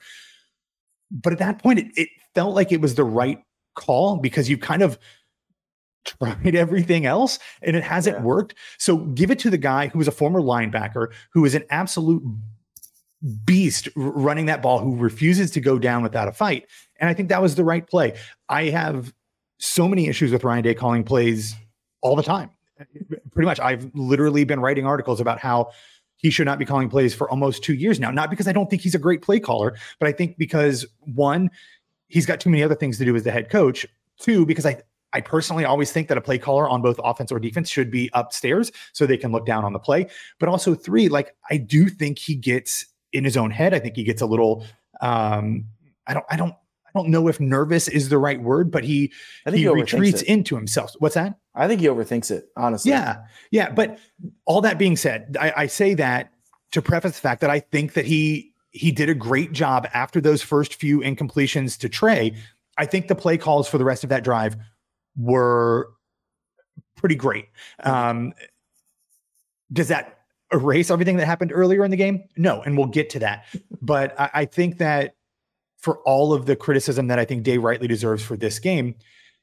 But 1.10 1.34
at 1.34 1.40
that 1.40 1.62
point, 1.62 1.80
it, 1.80 1.88
it 1.96 2.10
felt 2.36 2.56
like 2.56 2.72
it 2.72 2.82
was 2.82 2.96
the 2.96 3.04
right 3.04 3.40
call 3.76 4.18
because 4.18 4.50
you 4.50 4.58
kind 4.58 4.82
of 4.82 5.00
tried 6.06 6.56
everything 6.56 7.06
else 7.06 7.40
and 7.62 7.76
it 7.76 7.84
hasn't 7.84 8.18
yeah. 8.18 8.24
worked. 8.24 8.56
So 8.78 8.98
give 8.98 9.32
it 9.32 9.40
to 9.40 9.50
the 9.50 9.58
guy 9.58 9.88
who 9.88 9.98
was 9.98 10.08
a 10.08 10.12
former 10.12 10.42
linebacker, 10.42 11.08
who 11.34 11.46
is 11.46 11.56
an 11.56 11.64
absolute 11.70 12.24
beast 13.46 13.88
running 13.96 14.48
that 14.48 14.62
ball 14.62 14.80
who 14.80 14.96
refuses 14.96 15.52
to 15.52 15.62
go 15.62 15.78
down 15.78 16.04
without 16.04 16.28
a 16.28 16.32
fight. 16.32 16.68
And 17.00 17.10
I 17.10 17.14
think 17.14 17.30
that 17.30 17.42
was 17.42 17.56
the 17.56 17.64
right 17.64 17.86
play. 17.86 18.18
I 18.50 18.66
have 18.66 19.14
so 19.58 19.88
many 19.88 20.08
issues 20.08 20.32
with 20.32 20.44
Ryan 20.44 20.64
Day 20.64 20.74
calling 20.74 21.04
plays 21.04 21.56
all 22.02 22.16
the 22.16 22.24
time. 22.24 22.50
Pretty 23.32 23.46
much, 23.46 23.60
I've 23.60 23.92
literally 23.94 24.44
been 24.44 24.60
writing 24.60 24.88
articles 24.88 25.22
about 25.22 25.40
how 25.40 25.72
he 26.18 26.30
should 26.30 26.46
not 26.46 26.60
be 26.60 26.66
calling 26.66 26.90
plays 26.90 27.14
for 27.14 27.30
almost 27.30 27.64
two 27.64 27.74
years 27.74 28.00
now. 28.00 28.12
Not 28.12 28.30
because 28.30 28.48
I 28.48 28.54
don't 28.54 28.70
think 28.70 28.82
he's 28.82 28.96
a 28.96 29.00
great 29.00 29.22
play 29.22 29.40
caller, 29.40 29.76
but 30.00 30.08
I 30.08 30.12
think 30.12 30.38
because 30.38 30.86
one, 31.00 31.52
he's 32.08 32.26
got 32.26 32.40
too 32.40 32.50
many 32.50 32.64
other 32.64 32.76
things 32.76 32.98
to 32.98 33.06
do 33.06 33.16
as 33.16 33.24
the 33.24 33.32
head 33.32 33.50
coach. 33.50 33.86
Two, 34.20 34.46
because 34.46 34.66
I 34.66 34.82
I 35.14 35.22
personally 35.22 35.66
always 35.66 35.92
think 35.92 36.08
that 36.08 36.18
a 36.18 36.22
play 36.22 36.38
caller 36.38 36.70
on 36.70 36.82
both 36.82 37.00
offense 37.04 37.32
or 37.32 37.40
defense 37.40 37.70
should 37.70 37.92
be 37.92 38.10
upstairs 38.14 38.72
so 38.94 39.06
they 39.06 39.18
can 39.18 39.32
look 39.32 39.46
down 39.46 39.66
on 39.66 39.74
the 39.74 39.80
play. 39.80 40.08
But 40.40 40.50
also 40.50 40.74
three, 40.74 41.10
like 41.10 41.36
I 41.50 41.58
do 41.58 41.90
think 41.90 42.18
he 42.18 42.36
gets 42.36 42.86
in 43.14 43.24
his 43.24 43.38
own 43.38 43.52
head. 43.52 43.74
I 43.74 43.80
think 43.80 43.96
he 43.96 44.04
gets 44.04 44.22
a 44.22 44.26
little 44.26 44.66
um, 45.02 45.66
I 46.08 46.14
don't 46.14 46.26
I 46.30 46.36
don't 46.38 46.54
I 46.94 47.00
don't 47.00 47.10
know 47.10 47.28
if 47.28 47.40
nervous 47.40 47.88
is 47.88 48.10
the 48.10 48.18
right 48.18 48.42
word, 48.42 48.72
but 48.72 48.84
he 48.84 49.12
he, 49.50 49.58
he 49.58 49.68
retreats 49.68 50.22
into 50.22 50.56
himself. 50.56 50.94
What's 51.00 51.16
that? 51.16 51.38
I 51.56 51.68
think 51.68 51.82
he 51.82 51.88
overthinks 51.88 52.32
it, 52.32 52.50
honestly. 52.56 52.92
Yeah. 52.92 53.24
Yeah. 53.50 53.72
But 53.72 53.98
all 54.46 54.62
that 54.62 54.78
being 54.78 54.98
said, 54.98 55.38
I, 55.40 55.54
I 55.56 55.68
say 55.68 55.94
that 55.96 56.32
to 56.72 56.82
preface 56.82 57.14
the 57.14 57.22
fact 57.22 57.42
that 57.42 57.50
I 57.50 57.60
think 57.60 57.94
that 57.94 58.06
he 58.06 58.54
he 58.72 58.92
did 58.92 59.10
a 59.10 59.16
great 59.16 59.52
job 59.52 59.88
after 59.94 60.22
those 60.22 60.42
first 60.42 60.76
few 60.76 61.00
incompletions 61.00 61.78
to 61.80 61.90
Trey. 61.90 62.36
I 62.78 62.86
think 62.86 63.08
the 63.08 63.16
play 63.16 63.38
calls 63.38 63.68
for 63.68 63.78
the 63.78 63.86
rest 63.86 64.04
of 64.04 64.10
that 64.10 64.24
drive 64.24 64.56
were 65.18 65.90
pretty 66.96 67.16
great. 67.16 67.48
Um, 67.84 68.34
does 69.74 69.90
that 69.90 70.21
erase 70.52 70.92
everything 70.92 71.18
that 71.18 71.26
happened 71.26 71.52
earlier 71.54 71.84
in 71.84 71.92
the 71.92 71.98
game? 71.98 72.24
No, 72.38 72.62
and 72.62 72.78
we'll 72.78 72.88
get 72.88 73.10
to 73.12 73.20
that. 73.20 73.46
But 73.84 74.14
I, 74.20 74.30
I 74.34 74.46
think 74.46 74.78
that 74.78 75.16
for 75.80 75.98
all 76.02 76.34
of 76.34 76.46
the 76.46 76.56
criticism 76.56 77.08
that 77.08 77.18
I 77.18 77.26
think 77.26 77.42
Day 77.42 77.58
rightly 77.58 77.88
deserves 77.88 78.22
for 78.22 78.38
this 78.38 78.60
game, 78.60 78.94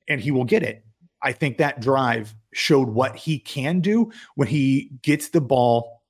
and 0.08 0.20
he 0.20 0.30
will 0.30 0.44
get 0.44 0.62
it. 0.62 0.84
I 1.22 1.32
think 1.32 1.58
that 1.58 1.80
drive 1.80 2.36
showed 2.52 2.88
what 2.88 3.16
he 3.16 3.40
can 3.40 3.80
do 3.80 4.12
when 4.36 4.46
he 4.46 4.92
gets 5.02 5.30
the 5.30 5.40
ball 5.40 6.02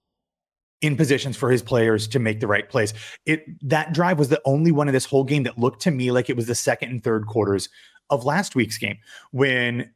in 0.81 0.97
positions 0.97 1.37
for 1.37 1.51
his 1.51 1.63
players 1.63 2.07
to 2.09 2.19
make 2.19 2.41
the 2.41 2.47
right 2.47 2.69
plays. 2.69 2.95
It 3.27 3.45
that 3.69 3.93
drive 3.93 4.19
was 4.19 4.29
the 4.29 4.43
only 4.45 4.71
one 4.71 4.89
in 4.89 4.95
this 4.95 5.07
whole 5.07 5.25
game 5.25 5.43
that 5.45 5.59
looked 5.59 5.83
to 5.83 5.91
me 5.91 6.11
like 6.13 6.31
it 6.31 6.37
was 6.37 6.47
the 6.47 6.55
second 6.55 6.91
and 6.91 7.03
third 7.03 7.27
quarters 7.27 7.69
of 8.11 8.25
last 8.25 8.55
week's 8.55 8.79
game 8.79 8.99
when 9.33 9.93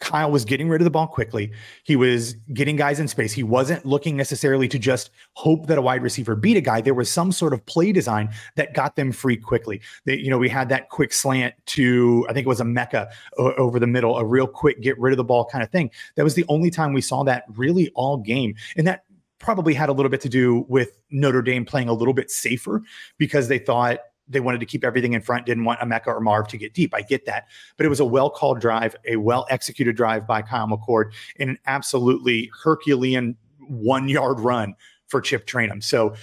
Kyle 0.00 0.30
was 0.30 0.44
getting 0.44 0.68
rid 0.68 0.80
of 0.80 0.84
the 0.84 0.90
ball 0.90 1.06
quickly. 1.06 1.52
He 1.84 1.94
was 1.94 2.34
getting 2.54 2.76
guys 2.76 2.98
in 2.98 3.06
space. 3.06 3.32
He 3.32 3.42
wasn't 3.42 3.84
looking 3.84 4.16
necessarily 4.16 4.66
to 4.68 4.78
just 4.78 5.10
hope 5.34 5.66
that 5.66 5.78
a 5.78 5.82
wide 5.82 6.02
receiver 6.02 6.34
beat 6.34 6.56
a 6.56 6.60
guy. 6.60 6.80
There 6.80 6.94
was 6.94 7.10
some 7.10 7.30
sort 7.32 7.52
of 7.52 7.64
play 7.66 7.92
design 7.92 8.30
that 8.56 8.74
got 8.74 8.96
them 8.96 9.12
free 9.12 9.36
quickly. 9.36 9.80
You 10.06 10.30
know, 10.30 10.38
we 10.38 10.48
had 10.48 10.70
that 10.70 10.88
quick 10.88 11.12
slant 11.12 11.54
to, 11.66 12.26
I 12.28 12.32
think 12.32 12.46
it 12.46 12.48
was 12.48 12.60
Emeka 12.60 13.10
o- 13.38 13.52
over 13.54 13.78
the 13.78 13.86
middle, 13.86 14.16
a 14.16 14.24
real 14.24 14.46
quick 14.46 14.80
get 14.80 14.98
rid 14.98 15.12
of 15.12 15.18
the 15.18 15.24
ball 15.24 15.44
kind 15.44 15.62
of 15.62 15.70
thing. 15.70 15.90
That 16.16 16.24
was 16.24 16.34
the 16.34 16.46
only 16.48 16.70
time 16.70 16.92
we 16.92 17.02
saw 17.02 17.22
that 17.24 17.44
really 17.54 17.90
all 17.94 18.16
game. 18.16 18.54
And 18.76 18.86
that 18.86 19.04
probably 19.38 19.74
had 19.74 19.88
a 19.88 19.92
little 19.92 20.10
bit 20.10 20.20
to 20.22 20.28
do 20.28 20.64
with 20.68 20.98
Notre 21.10 21.42
Dame 21.42 21.64
playing 21.64 21.88
a 21.88 21.94
little 21.94 22.14
bit 22.14 22.30
safer 22.30 22.82
because 23.18 23.48
they 23.48 23.58
thought 23.58 23.98
they 24.30 24.40
wanted 24.40 24.60
to 24.60 24.66
keep 24.66 24.84
everything 24.84 25.12
in 25.12 25.20
front, 25.20 25.44
didn't 25.44 25.64
want 25.64 25.80
Emeka 25.80 26.06
or 26.06 26.20
Marv 26.20 26.48
to 26.48 26.56
get 26.56 26.72
deep. 26.72 26.94
I 26.94 27.02
get 27.02 27.26
that. 27.26 27.48
But 27.76 27.84
it 27.84 27.88
was 27.88 28.00
a 28.00 28.04
well 28.04 28.30
called 28.30 28.60
drive, 28.60 28.96
a 29.06 29.16
well 29.16 29.46
executed 29.50 29.96
drive 29.96 30.26
by 30.26 30.42
Kyle 30.42 30.68
McCord, 30.68 31.12
and 31.38 31.50
an 31.50 31.58
absolutely 31.66 32.50
Herculean 32.62 33.36
one 33.58 34.08
yard 34.08 34.40
run 34.40 34.74
for 35.08 35.20
Chip 35.20 35.46
Trayanum. 35.46 35.82
So 35.82 36.14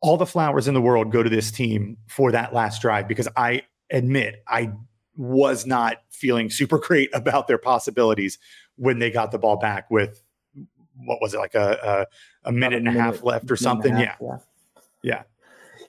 all 0.00 0.16
the 0.16 0.26
flowers 0.26 0.68
in 0.68 0.74
the 0.74 0.80
world 0.80 1.12
go 1.12 1.22
to 1.22 1.30
this 1.30 1.50
team 1.50 1.96
for 2.06 2.32
that 2.32 2.54
last 2.54 2.82
drive 2.82 3.08
because 3.08 3.28
I 3.36 3.62
admit 3.90 4.42
I 4.48 4.72
was 5.16 5.66
not 5.66 6.02
feeling 6.10 6.50
super 6.50 6.78
great 6.86 7.10
about 7.14 7.46
their 7.46 7.58
possibilities 7.58 8.38
when 8.76 8.98
they 8.98 9.10
got 9.10 9.30
the 9.30 9.38
ball 9.38 9.56
back 9.56 9.90
with 9.90 10.22
what 10.98 11.18
was 11.20 11.34
it 11.34 11.38
like 11.38 11.54
a 11.54 12.06
a, 12.44 12.48
a 12.48 12.52
minute 12.52 12.78
and 12.78 12.88
a 12.88 12.92
half 12.92 13.22
left 13.22 13.50
or 13.50 13.56
something. 13.56 13.96
Yeah. 13.96 14.16
yeah. 15.02 15.22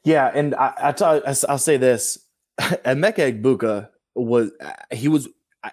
Yeah, 0.07 0.31
and 0.33 0.55
I, 0.55 0.93
I 1.01 1.35
I'll 1.49 1.57
say 1.57 1.75
this: 1.75 2.17
Emeka 2.61 3.41
Egbuka 3.41 3.89
was 4.15 4.51
he 4.89 5.09
was 5.09 5.27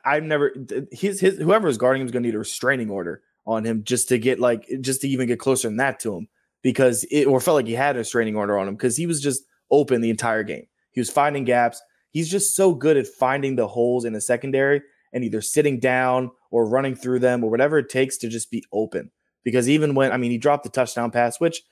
I've 0.05 0.25
never 0.25 0.53
his 0.91 1.21
his 1.21 1.38
whoever 1.38 1.69
was 1.69 1.79
guarding 1.79 2.00
him 2.00 2.07
was 2.07 2.12
going 2.12 2.25
to 2.25 2.29
need 2.29 2.35
a 2.35 2.41
restraining 2.41 2.91
order 2.91 3.23
on 3.47 3.64
him 3.64 3.85
just 3.85 4.09
to 4.09 4.19
get 4.19 4.41
like 4.41 4.67
just 4.81 5.03
to 5.03 5.09
even 5.09 5.29
get 5.29 5.38
closer 5.38 5.69
than 5.69 5.76
that 5.76 6.00
to 6.00 6.17
him 6.17 6.26
because 6.62 7.05
it 7.12 7.26
or 7.26 7.41
felt 7.41 7.55
like 7.55 7.69
he 7.69 7.75
had 7.75 7.95
a 7.95 8.00
restraining 8.00 8.35
order 8.35 8.59
on 8.59 8.67
him 8.67 8.75
because 8.75 8.97
he 8.97 9.07
was 9.07 9.23
just 9.23 9.45
open 9.71 10.00
the 10.00 10.11
entire 10.11 10.43
game. 10.43 10.67
He 10.91 11.00
was 11.00 11.11
finding 11.11 11.45
gaps. 11.45 11.81
He's 12.11 12.29
just 12.29 12.57
so 12.57 12.75
good 12.75 12.97
at 12.97 13.07
finding 13.07 13.55
the 13.55 13.69
holes 13.69 14.05
in 14.05 14.14
the 14.14 14.21
secondary 14.21 14.83
and 15.12 15.23
either 15.23 15.43
sitting 15.43 15.79
down 15.79 16.33
or 16.50 16.69
running 16.69 16.97
through 16.97 17.21
them 17.21 17.45
or 17.45 17.50
whatever 17.50 17.79
it 17.79 17.88
takes 17.88 18.17
to 18.19 18.29
just 18.29 18.50
be 18.50 18.64
open. 18.73 19.12
Because 19.45 19.69
even 19.69 19.95
when 19.95 20.11
I 20.11 20.17
mean 20.17 20.33
he 20.33 20.38
dropped 20.38 20.64
the 20.64 20.71
touchdown 20.71 21.12
pass, 21.12 21.38
which 21.38 21.62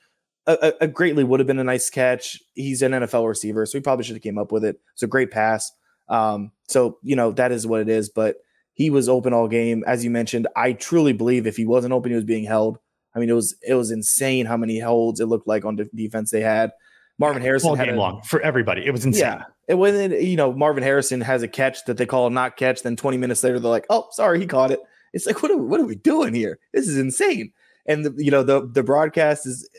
a, 0.45 0.73
a, 0.81 0.87
greatly 0.87 1.23
would 1.23 1.39
have 1.39 1.47
been 1.47 1.59
a 1.59 1.63
nice 1.63 1.89
catch. 1.89 2.41
He's 2.53 2.81
an 2.81 2.91
NFL 2.91 3.27
receiver, 3.27 3.65
so 3.65 3.77
he 3.77 3.81
probably 3.81 4.03
should 4.03 4.15
have 4.15 4.23
came 4.23 4.37
up 4.37 4.51
with 4.51 4.65
it. 4.65 4.79
It's 4.93 5.03
a 5.03 5.07
great 5.07 5.31
pass. 5.31 5.71
Um, 6.09 6.51
so 6.67 6.97
you 7.01 7.15
know 7.15 7.31
that 7.31 7.51
is 7.51 7.65
what 7.65 7.81
it 7.81 7.89
is. 7.89 8.09
But 8.09 8.37
he 8.73 8.89
was 8.89 9.07
open 9.07 9.33
all 9.33 9.47
game, 9.47 9.83
as 9.87 10.03
you 10.03 10.09
mentioned. 10.09 10.47
I 10.55 10.73
truly 10.73 11.13
believe 11.13 11.47
if 11.47 11.55
he 11.55 11.65
wasn't 11.65 11.93
open, 11.93 12.11
he 12.11 12.15
was 12.15 12.25
being 12.25 12.43
held. 12.43 12.77
I 13.15 13.19
mean, 13.19 13.29
it 13.29 13.33
was 13.33 13.55
it 13.65 13.75
was 13.75 13.91
insane 13.91 14.45
how 14.45 14.57
many 14.57 14.79
holds 14.79 15.19
it 15.19 15.27
looked 15.27 15.47
like 15.47 15.65
on 15.65 15.75
de- 15.75 15.89
defense 15.95 16.31
they 16.31 16.41
had. 16.41 16.71
Marvin 17.19 17.41
Harrison 17.43 17.69
all 17.69 17.75
had 17.75 17.85
game 17.85 17.95
a, 17.95 17.99
long 17.99 18.21
for 18.23 18.41
everybody. 18.41 18.85
It 18.85 18.91
was 18.91 19.05
insane. 19.05 19.21
Yeah, 19.21 19.43
it 19.67 19.75
was 19.75 19.93
you 20.11 20.35
know 20.35 20.51
Marvin 20.51 20.83
Harrison 20.83 21.21
has 21.21 21.43
a 21.43 21.47
catch 21.47 21.85
that 21.85 21.97
they 21.97 22.05
call 22.05 22.27
a 22.27 22.29
not 22.29 22.57
catch. 22.57 22.81
Then 22.81 22.95
20 22.95 23.17
minutes 23.17 23.43
later, 23.43 23.59
they're 23.59 23.71
like, 23.71 23.85
"Oh, 23.89 24.07
sorry, 24.11 24.39
he 24.39 24.45
caught 24.45 24.71
it." 24.71 24.79
It's 25.13 25.27
like, 25.27 25.41
what 25.43 25.51
are 25.51 25.57
what 25.57 25.79
are 25.79 25.85
we 25.85 25.95
doing 25.95 26.33
here? 26.33 26.59
This 26.73 26.87
is 26.87 26.97
insane. 26.97 27.53
And 27.85 28.05
the, 28.05 28.13
you 28.17 28.31
know 28.31 28.43
the 28.43 28.65
the 28.65 28.83
broadcast 28.83 29.45
is 29.45 29.69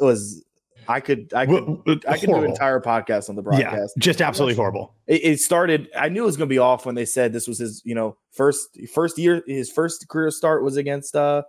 was 0.00 0.44
I 0.86 1.00
could 1.00 1.32
I 1.34 1.44
could 1.44 2.04
I 2.06 2.18
could 2.18 2.28
do 2.28 2.36
an 2.36 2.44
entire 2.44 2.80
podcast 2.80 3.28
on 3.28 3.36
the 3.36 3.42
broadcast. 3.42 3.94
Yeah, 3.96 4.00
just 4.00 4.22
absolutely 4.22 4.54
horrible. 4.54 4.94
It, 5.06 5.24
it, 5.24 5.40
started. 5.40 5.90
I 5.96 6.08
knew 6.08 6.22
it 6.22 6.26
was 6.26 6.36
going 6.36 6.48
to 6.48 6.52
be 6.52 6.58
off 6.58 6.86
when 6.86 6.94
they 6.94 7.04
said 7.04 7.32
this 7.32 7.46
was 7.46 7.58
his, 7.58 7.82
you 7.84 7.94
know, 7.94 8.16
first 8.30 8.78
first 8.94 9.18
year. 9.18 9.42
His 9.46 9.70
first 9.70 10.08
career 10.08 10.30
start 10.30 10.62
was 10.62 10.76
against 10.76 11.14
uh 11.14 11.42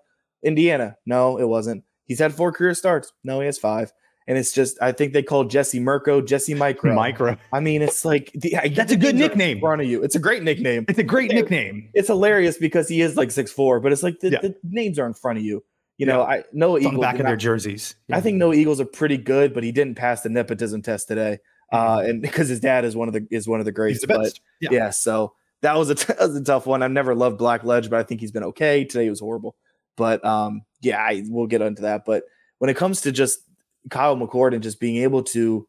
Indiana. 0.44 0.98
No, 1.06 1.38
it 1.38 1.48
wasn't. 1.48 1.84
He's 2.06 2.20
had 2.20 2.34
four 2.34 2.52
career 2.52 2.74
starts. 2.74 3.14
No, 3.24 3.40
he 3.40 3.46
has 3.46 3.58
five. 3.58 3.94
And 4.28 4.38
it's 4.38 4.52
just, 4.52 4.80
I 4.80 4.92
think 4.92 5.14
they 5.14 5.24
called 5.24 5.50
Jesse 5.50 5.80
Mirco 5.80 6.22
Jesse 6.22 6.54
Micro. 6.54 6.94
Micro. 6.94 7.36
I 7.52 7.60
mean, 7.60 7.82
it's 7.82 8.06
like 8.06 8.32
the, 8.36 8.58
that's 8.76 8.92
a 8.92 8.96
good 8.96 9.16
nickname. 9.16 9.58
In 9.58 9.62
front 9.62 9.82
of 9.82 9.88
you, 9.88 10.04
it's 10.04 10.16
a 10.16 10.20
great 10.20 10.44
nickname. 10.44 10.86
It's 10.88 11.00
a 11.00 11.04
great 11.04 11.32
nickname. 11.32 11.90
It's 11.96 12.10
hilarious 12.10 12.58
because 12.58 12.88
he 12.88 13.02
is 13.02 13.18
like 13.18 13.32
six 13.32 13.52
four, 13.52 13.80
but 13.80 13.92
it's 13.92 14.04
like 14.04 14.20
the, 14.20 14.30
yeah. 14.30 14.40
the 14.42 14.56
names 14.64 15.00
are 15.00 15.08
in 15.08 15.16
front 15.16 15.40
of 15.40 15.46
you. 15.46 15.64
You 16.00 16.06
know, 16.06 16.24
I 16.24 16.44
know 16.54 16.78
Eagles 16.78 16.92
on 16.92 16.94
the 16.96 17.02
back 17.02 17.16
of 17.16 17.24
not, 17.24 17.28
their 17.28 17.36
jerseys. 17.36 17.96
Yeah. 18.08 18.16
I 18.16 18.22
think 18.22 18.38
Noah 18.38 18.56
Eagles 18.56 18.80
are 18.80 18.86
pretty 18.86 19.18
good, 19.18 19.54
but 19.54 19.66
he 19.66 19.74
didn't 19.74 19.96
pass 19.96 20.22
the 20.22 20.30
nepotism 20.30 20.82
test 20.82 21.10
today, 21.10 21.40
uh, 21.74 22.02
and 22.06 22.22
because 22.22 22.48
his 22.48 22.62
dad 22.62 22.86
is 22.86 22.96
one 22.96 23.10
of 23.10 23.14
the 23.14 23.28
is 23.30 23.50
one 23.50 23.60
of 23.60 23.66
the 23.66 23.74
greats. 23.74 24.00
The 24.00 24.08
but 24.08 24.40
yeah. 24.62 24.70
yeah. 24.72 24.90
so 24.92 25.34
that 25.62 25.78
was 25.78 25.90
a 25.90 25.96
t- 25.96 26.06
that 26.08 26.20
was 26.20 26.38
a 26.38 26.44
tough 26.44 26.66
one. 26.66 26.82
I've 26.82 26.92
never 26.92 27.14
loved 27.14 27.38
Blackledge, 27.38 27.90
but 27.90 28.00
I 28.00 28.04
think 28.04 28.22
he's 28.22 28.32
been 28.32 28.46
okay. 28.46 28.86
Today 28.86 29.08
It 29.08 29.10
was 29.10 29.20
horrible, 29.20 29.58
but 29.98 30.24
um, 30.24 30.62
yeah, 30.80 31.00
I, 31.00 31.24
we'll 31.28 31.48
get 31.48 31.62
into 31.62 31.82
that. 31.82 32.06
But 32.06 32.24
when 32.60 32.70
it 32.70 32.78
comes 32.78 33.02
to 33.02 33.12
just 33.12 33.40
Kyle 33.90 34.16
McCord 34.16 34.54
and 34.54 34.64
just 34.64 34.80
being 34.80 35.04
able 35.04 35.24
to, 35.24 35.68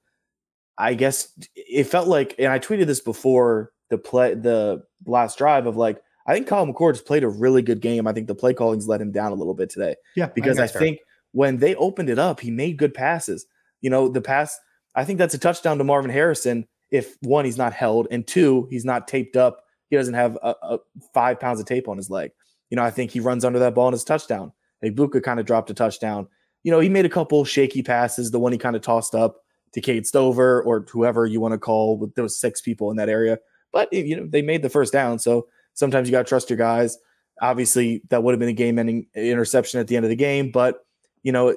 I 0.78 0.94
guess 0.94 1.36
it 1.56 1.84
felt 1.84 2.06
like, 2.06 2.36
and 2.38 2.52
I 2.52 2.60
tweeted 2.60 2.86
this 2.86 3.00
before 3.00 3.72
the 3.88 3.98
play 3.98 4.34
the 4.34 4.84
last 5.06 5.38
drive 5.38 5.66
of 5.66 5.76
like 5.76 6.00
I 6.30 6.34
think 6.34 6.46
Kyle 6.46 6.64
has 6.64 7.00
played 7.00 7.24
a 7.24 7.28
really 7.28 7.60
good 7.60 7.80
game. 7.80 8.06
I 8.06 8.12
think 8.12 8.28
the 8.28 8.36
play 8.36 8.54
calling's 8.54 8.86
let 8.86 9.00
him 9.00 9.10
down 9.10 9.32
a 9.32 9.34
little 9.34 9.52
bit 9.52 9.68
today. 9.68 9.96
Yeah, 10.14 10.28
because 10.32 10.60
I, 10.60 10.64
I 10.64 10.66
think 10.68 11.00
when 11.32 11.56
they 11.56 11.74
opened 11.74 12.08
it 12.08 12.20
up, 12.20 12.38
he 12.38 12.52
made 12.52 12.76
good 12.76 12.94
passes. 12.94 13.46
You 13.80 13.90
know, 13.90 14.08
the 14.08 14.20
pass. 14.20 14.56
I 14.94 15.04
think 15.04 15.18
that's 15.18 15.34
a 15.34 15.38
touchdown 15.38 15.78
to 15.78 15.84
Marvin 15.84 16.08
Harrison. 16.08 16.68
If 16.92 17.16
one, 17.22 17.46
he's 17.46 17.58
not 17.58 17.72
held, 17.72 18.06
and 18.12 18.24
two, 18.24 18.68
he's 18.70 18.84
not 18.84 19.08
taped 19.08 19.36
up. 19.36 19.64
He 19.88 19.96
doesn't 19.96 20.14
have 20.14 20.38
a, 20.40 20.54
a 20.62 20.78
five 21.12 21.40
pounds 21.40 21.58
of 21.58 21.66
tape 21.66 21.88
on 21.88 21.96
his 21.96 22.10
leg. 22.10 22.30
You 22.68 22.76
know, 22.76 22.84
I 22.84 22.92
think 22.92 23.10
he 23.10 23.18
runs 23.18 23.44
under 23.44 23.58
that 23.58 23.74
ball 23.74 23.88
and 23.88 23.94
his 23.94 24.04
touchdown. 24.04 24.52
Egbuka 24.84 25.24
kind 25.24 25.40
of 25.40 25.46
dropped 25.46 25.70
a 25.70 25.74
touchdown. 25.74 26.28
You 26.62 26.70
know, 26.70 26.78
he 26.78 26.88
made 26.88 27.06
a 27.06 27.10
couple 27.10 27.44
shaky 27.44 27.82
passes. 27.82 28.30
The 28.30 28.38
one 28.38 28.52
he 28.52 28.58
kind 28.58 28.76
of 28.76 28.82
tossed 28.82 29.16
up 29.16 29.38
to 29.72 29.80
Cade 29.80 30.06
Stover 30.06 30.62
or 30.62 30.86
whoever 30.92 31.26
you 31.26 31.40
want 31.40 31.54
to 31.54 31.58
call. 31.58 32.08
There 32.14 32.22
was 32.22 32.38
six 32.38 32.60
people 32.60 32.88
in 32.92 32.98
that 32.98 33.08
area, 33.08 33.40
but 33.72 33.92
you 33.92 34.14
know 34.14 34.28
they 34.28 34.42
made 34.42 34.62
the 34.62 34.70
first 34.70 34.92
down. 34.92 35.18
So 35.18 35.48
Sometimes 35.74 36.08
you 36.08 36.12
got 36.12 36.26
to 36.26 36.28
trust 36.28 36.50
your 36.50 36.56
guys. 36.56 36.98
Obviously, 37.40 38.02
that 38.10 38.22
would 38.22 38.32
have 38.32 38.40
been 38.40 38.48
a 38.48 38.52
game-ending 38.52 39.06
interception 39.14 39.80
at 39.80 39.88
the 39.88 39.96
end 39.96 40.04
of 40.04 40.10
the 40.10 40.16
game, 40.16 40.50
but 40.50 40.84
you 41.22 41.32
know, 41.32 41.54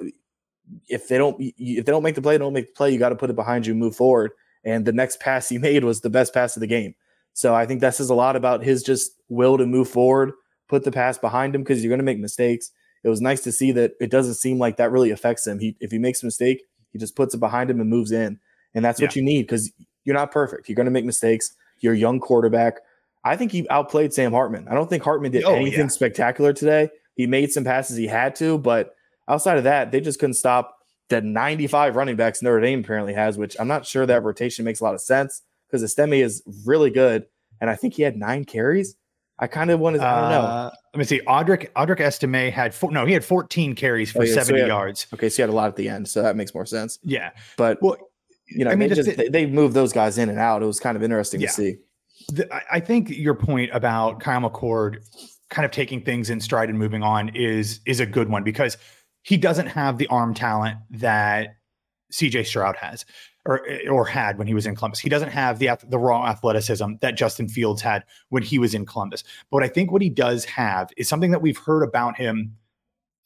if 0.88 1.08
they 1.08 1.18
don't 1.18 1.36
if 1.38 1.84
they 1.84 1.92
don't 1.92 2.02
make 2.02 2.14
the 2.14 2.22
play, 2.22 2.38
don't 2.38 2.52
make 2.52 2.68
the 2.68 2.76
play. 2.76 2.90
You 2.90 2.98
got 2.98 3.10
to 3.10 3.16
put 3.16 3.30
it 3.30 3.36
behind 3.36 3.66
you, 3.66 3.74
move 3.74 3.96
forward. 3.96 4.32
And 4.64 4.86
the 4.86 4.92
next 4.92 5.20
pass 5.20 5.48
he 5.48 5.58
made 5.58 5.84
was 5.84 6.00
the 6.00 6.10
best 6.10 6.32
pass 6.32 6.56
of 6.56 6.60
the 6.60 6.66
game. 6.66 6.94
So 7.34 7.54
I 7.54 7.66
think 7.66 7.80
that 7.80 7.94
says 7.94 8.10
a 8.10 8.14
lot 8.14 8.36
about 8.36 8.62
his 8.62 8.82
just 8.82 9.12
will 9.28 9.58
to 9.58 9.66
move 9.66 9.88
forward, 9.88 10.32
put 10.68 10.84
the 10.84 10.92
pass 10.92 11.18
behind 11.18 11.54
him 11.54 11.62
because 11.62 11.82
you're 11.82 11.90
going 11.90 11.98
to 11.98 12.04
make 12.04 12.18
mistakes. 12.18 12.70
It 13.02 13.08
was 13.08 13.20
nice 13.20 13.42
to 13.42 13.52
see 13.52 13.72
that 13.72 13.92
it 14.00 14.10
doesn't 14.10 14.34
seem 14.34 14.58
like 14.58 14.76
that 14.78 14.92
really 14.92 15.10
affects 15.10 15.46
him. 15.46 15.58
He 15.58 15.76
if 15.80 15.90
he 15.90 15.98
makes 15.98 16.22
a 16.22 16.26
mistake, 16.26 16.62
he 16.92 16.98
just 16.98 17.16
puts 17.16 17.34
it 17.34 17.40
behind 17.40 17.70
him 17.70 17.80
and 17.80 17.90
moves 17.90 18.12
in. 18.12 18.38
And 18.74 18.84
that's 18.84 19.00
yeah. 19.00 19.06
what 19.06 19.16
you 19.16 19.22
need 19.22 19.42
because 19.42 19.70
you're 20.04 20.16
not 20.16 20.32
perfect. 20.32 20.68
You're 20.68 20.76
going 20.76 20.86
to 20.86 20.92
make 20.92 21.04
mistakes. 21.04 21.54
You're 21.80 21.94
a 21.94 21.98
young 21.98 22.20
quarterback. 22.20 22.78
I 23.24 23.36
think 23.36 23.52
he 23.52 23.68
outplayed 23.70 24.12
Sam 24.12 24.32
Hartman. 24.32 24.68
I 24.68 24.74
don't 24.74 24.88
think 24.88 25.02
Hartman 25.02 25.32
did 25.32 25.44
oh, 25.44 25.54
anything 25.54 25.80
yeah. 25.80 25.88
spectacular 25.88 26.52
today. 26.52 26.90
He 27.16 27.26
made 27.26 27.50
some 27.52 27.64
passes 27.64 27.96
he 27.96 28.06
had 28.06 28.36
to, 28.36 28.58
but 28.58 28.94
outside 29.28 29.56
of 29.56 29.64
that, 29.64 29.92
they 29.92 30.00
just 30.00 30.18
couldn't 30.18 30.34
stop 30.34 30.76
the 31.08 31.20
95 31.20 31.96
running 31.96 32.16
backs 32.16 32.42
Notre 32.42 32.60
Dame 32.60 32.80
apparently 32.80 33.14
has, 33.14 33.38
which 33.38 33.56
I'm 33.58 33.68
not 33.68 33.86
sure 33.86 34.04
that 34.06 34.22
rotation 34.22 34.64
makes 34.64 34.80
a 34.80 34.84
lot 34.84 34.94
of 34.94 35.00
sense 35.00 35.42
because 35.66 35.82
Estime 35.82 36.14
is 36.14 36.42
really 36.66 36.90
good. 36.90 37.26
And 37.60 37.70
I 37.70 37.76
think 37.76 37.94
he 37.94 38.02
had 38.02 38.16
nine 38.16 38.44
carries. 38.44 38.96
I 39.38 39.46
kind 39.46 39.70
of 39.70 39.80
wanted, 39.80 39.98
to 39.98 40.06
I 40.06 40.20
don't 40.20 40.30
know. 40.30 40.46
Uh, 40.46 40.70
let 40.92 40.98
me 40.98 41.04
see. 41.04 41.20
Audric 41.26 41.72
Audric 41.72 42.00
Estime 42.00 42.52
had 42.52 42.74
four, 42.74 42.90
no, 42.92 43.04
he 43.04 43.12
had 43.12 43.24
14 43.24 43.74
carries 43.74 44.12
for 44.12 44.20
oh, 44.20 44.24
yeah, 44.24 44.34
70 44.34 44.46
so 44.46 44.62
had, 44.62 44.68
yards. 44.68 45.06
Okay, 45.12 45.28
so 45.28 45.36
he 45.36 45.42
had 45.42 45.50
a 45.50 45.52
lot 45.52 45.68
at 45.68 45.76
the 45.76 45.88
end, 45.88 46.08
so 46.08 46.22
that 46.22 46.36
makes 46.36 46.54
more 46.54 46.66
sense. 46.66 46.98
Yeah. 47.02 47.30
But 47.56 47.82
well, 47.82 47.96
you 48.46 48.64
know, 48.64 48.70
I 48.70 48.76
mean, 48.76 48.90
they, 48.90 48.94
just, 48.94 49.16
the, 49.16 49.28
they, 49.28 49.46
moved 49.46 49.74
those 49.74 49.92
guys 49.92 50.18
in 50.18 50.28
and 50.28 50.38
out. 50.38 50.62
It 50.62 50.66
was 50.66 50.78
kind 50.78 50.96
of 50.96 51.02
interesting 51.02 51.40
yeah. 51.40 51.48
to 51.48 51.52
see 51.52 51.76
the, 52.28 52.48
I 52.72 52.80
think 52.80 53.10
your 53.10 53.34
point 53.34 53.70
about 53.72 54.20
Kyle 54.20 54.40
McCord 54.40 54.98
kind 55.50 55.66
of 55.66 55.72
taking 55.72 56.02
things 56.02 56.30
in 56.30 56.40
stride 56.40 56.68
and 56.68 56.78
moving 56.78 57.02
on 57.02 57.30
is 57.34 57.80
is 57.86 58.00
a 58.00 58.06
good 58.06 58.28
one 58.28 58.42
because 58.42 58.76
he 59.22 59.36
doesn't 59.36 59.68
have 59.68 59.98
the 59.98 60.06
arm 60.08 60.34
talent 60.34 60.78
that 60.90 61.56
CJ 62.12 62.46
Stroud 62.46 62.76
has 62.76 63.04
or 63.46 63.66
or 63.90 64.06
had 64.06 64.38
when 64.38 64.46
he 64.46 64.54
was 64.54 64.66
in 64.66 64.74
Columbus. 64.74 65.00
He 65.00 65.08
doesn't 65.08 65.30
have 65.30 65.58
the 65.58 65.70
the 65.88 65.98
raw 65.98 66.26
athleticism 66.26 66.94
that 67.00 67.16
Justin 67.16 67.48
Fields 67.48 67.82
had 67.82 68.04
when 68.28 68.42
he 68.42 68.58
was 68.58 68.74
in 68.74 68.86
Columbus. 68.86 69.24
But 69.50 69.62
I 69.62 69.68
think 69.68 69.90
what 69.90 70.02
he 70.02 70.10
does 70.10 70.44
have 70.44 70.90
is 70.96 71.08
something 71.08 71.30
that 71.30 71.42
we've 71.42 71.58
heard 71.58 71.82
about 71.82 72.16
him 72.16 72.56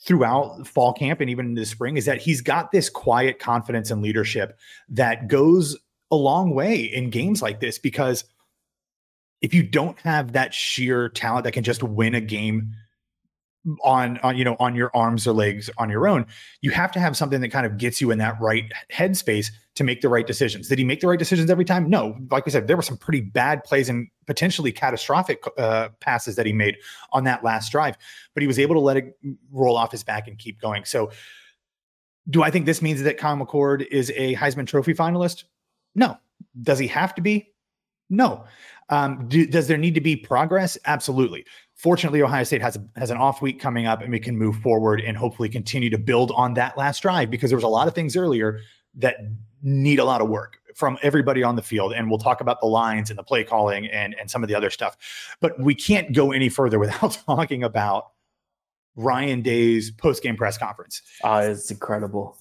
throughout 0.00 0.66
fall 0.66 0.92
camp 0.92 1.20
and 1.20 1.28
even 1.28 1.46
in 1.46 1.54
the 1.54 1.66
spring 1.66 1.96
is 1.96 2.04
that 2.04 2.18
he's 2.18 2.40
got 2.40 2.70
this 2.70 2.88
quiet 2.88 3.40
confidence 3.40 3.90
and 3.90 4.00
leadership 4.00 4.56
that 4.88 5.26
goes 5.26 5.76
a 6.12 6.16
long 6.16 6.54
way 6.54 6.80
in 6.80 7.10
games 7.10 7.42
like 7.42 7.58
this 7.58 7.78
because 7.78 8.24
if 9.40 9.54
you 9.54 9.62
don't 9.62 9.98
have 10.00 10.32
that 10.32 10.52
sheer 10.52 11.08
talent 11.08 11.44
that 11.44 11.52
can 11.52 11.64
just 11.64 11.82
win 11.82 12.14
a 12.14 12.20
game 12.20 12.74
on 13.82 14.18
on 14.18 14.36
you 14.36 14.44
know 14.44 14.56
on 14.60 14.74
your 14.74 14.90
arms 14.94 15.26
or 15.26 15.32
legs 15.32 15.68
on 15.78 15.90
your 15.90 16.08
own 16.08 16.24
you 16.62 16.70
have 16.70 16.92
to 16.92 17.00
have 17.00 17.16
something 17.16 17.40
that 17.40 17.50
kind 17.50 17.66
of 17.66 17.76
gets 17.76 18.00
you 18.00 18.10
in 18.10 18.18
that 18.18 18.40
right 18.40 18.72
headspace 18.92 19.50
to 19.74 19.84
make 19.84 20.00
the 20.00 20.08
right 20.08 20.26
decisions. 20.26 20.66
Did 20.66 20.78
he 20.78 20.84
make 20.84 21.00
the 21.00 21.06
right 21.06 21.18
decisions 21.18 21.50
every 21.50 21.64
time? 21.64 21.88
No. 21.88 22.18
Like 22.32 22.44
we 22.44 22.50
said 22.50 22.66
there 22.66 22.76
were 22.76 22.82
some 22.82 22.96
pretty 22.96 23.20
bad 23.20 23.62
plays 23.62 23.88
and 23.88 24.08
potentially 24.26 24.72
catastrophic 24.72 25.44
uh, 25.56 25.90
passes 26.00 26.34
that 26.34 26.46
he 26.46 26.52
made 26.52 26.78
on 27.12 27.24
that 27.24 27.44
last 27.44 27.70
drive 27.70 27.96
but 28.34 28.42
he 28.42 28.46
was 28.46 28.58
able 28.58 28.74
to 28.74 28.80
let 28.80 28.96
it 28.96 29.16
roll 29.52 29.76
off 29.76 29.92
his 29.92 30.02
back 30.02 30.26
and 30.28 30.38
keep 30.38 30.60
going. 30.60 30.84
So 30.84 31.10
do 32.30 32.42
i 32.42 32.50
think 32.50 32.66
this 32.66 32.82
means 32.82 33.02
that 33.02 33.16
kyle 33.16 33.36
mccord 33.36 33.86
is 33.86 34.12
a 34.14 34.34
heisman 34.34 34.66
trophy 34.66 34.94
finalist? 34.94 35.44
No. 35.94 36.16
Does 36.62 36.78
he 36.78 36.86
have 36.86 37.14
to 37.16 37.22
be? 37.22 37.52
No 38.08 38.44
um, 38.90 39.28
do, 39.28 39.46
does 39.46 39.66
there 39.68 39.78
need 39.78 39.94
to 39.94 40.00
be 40.00 40.16
progress 40.16 40.78
absolutely 40.86 41.44
Fortunately, 41.78 42.22
Ohio 42.22 42.42
State 42.42 42.60
has 42.60 42.74
a, 42.74 42.84
has 42.96 43.12
an 43.12 43.18
off 43.18 43.40
week 43.40 43.60
coming 43.60 43.86
up, 43.86 44.02
and 44.02 44.10
we 44.10 44.18
can 44.18 44.36
move 44.36 44.56
forward 44.56 45.00
and 45.00 45.16
hopefully 45.16 45.48
continue 45.48 45.88
to 45.90 45.98
build 45.98 46.32
on 46.34 46.54
that 46.54 46.76
last 46.76 47.02
drive 47.02 47.30
because 47.30 47.50
there 47.50 47.56
was 47.56 47.62
a 47.62 47.68
lot 47.68 47.86
of 47.86 47.94
things 47.94 48.16
earlier 48.16 48.58
that 48.96 49.18
need 49.62 50.00
a 50.00 50.04
lot 50.04 50.20
of 50.20 50.28
work 50.28 50.56
from 50.74 50.98
everybody 51.02 51.44
on 51.44 51.54
the 51.54 51.62
field. 51.62 51.92
And 51.92 52.10
we'll 52.10 52.18
talk 52.18 52.40
about 52.40 52.60
the 52.60 52.66
lines 52.66 53.10
and 53.10 53.18
the 53.18 53.22
play 53.22 53.44
calling 53.44 53.86
and 53.86 54.16
and 54.18 54.28
some 54.28 54.42
of 54.42 54.48
the 54.48 54.56
other 54.56 54.70
stuff. 54.70 54.96
But 55.40 55.56
we 55.60 55.72
can't 55.72 56.12
go 56.12 56.32
any 56.32 56.48
further 56.48 56.78
without 56.80 57.16
talking 57.24 57.62
about 57.62 58.10
Ryan 58.96 59.40
Day's 59.40 59.92
post 59.92 60.24
game 60.24 60.36
press 60.36 60.58
conference. 60.58 61.00
Uh, 61.22 61.46
it's 61.50 61.70
incredible 61.70 62.36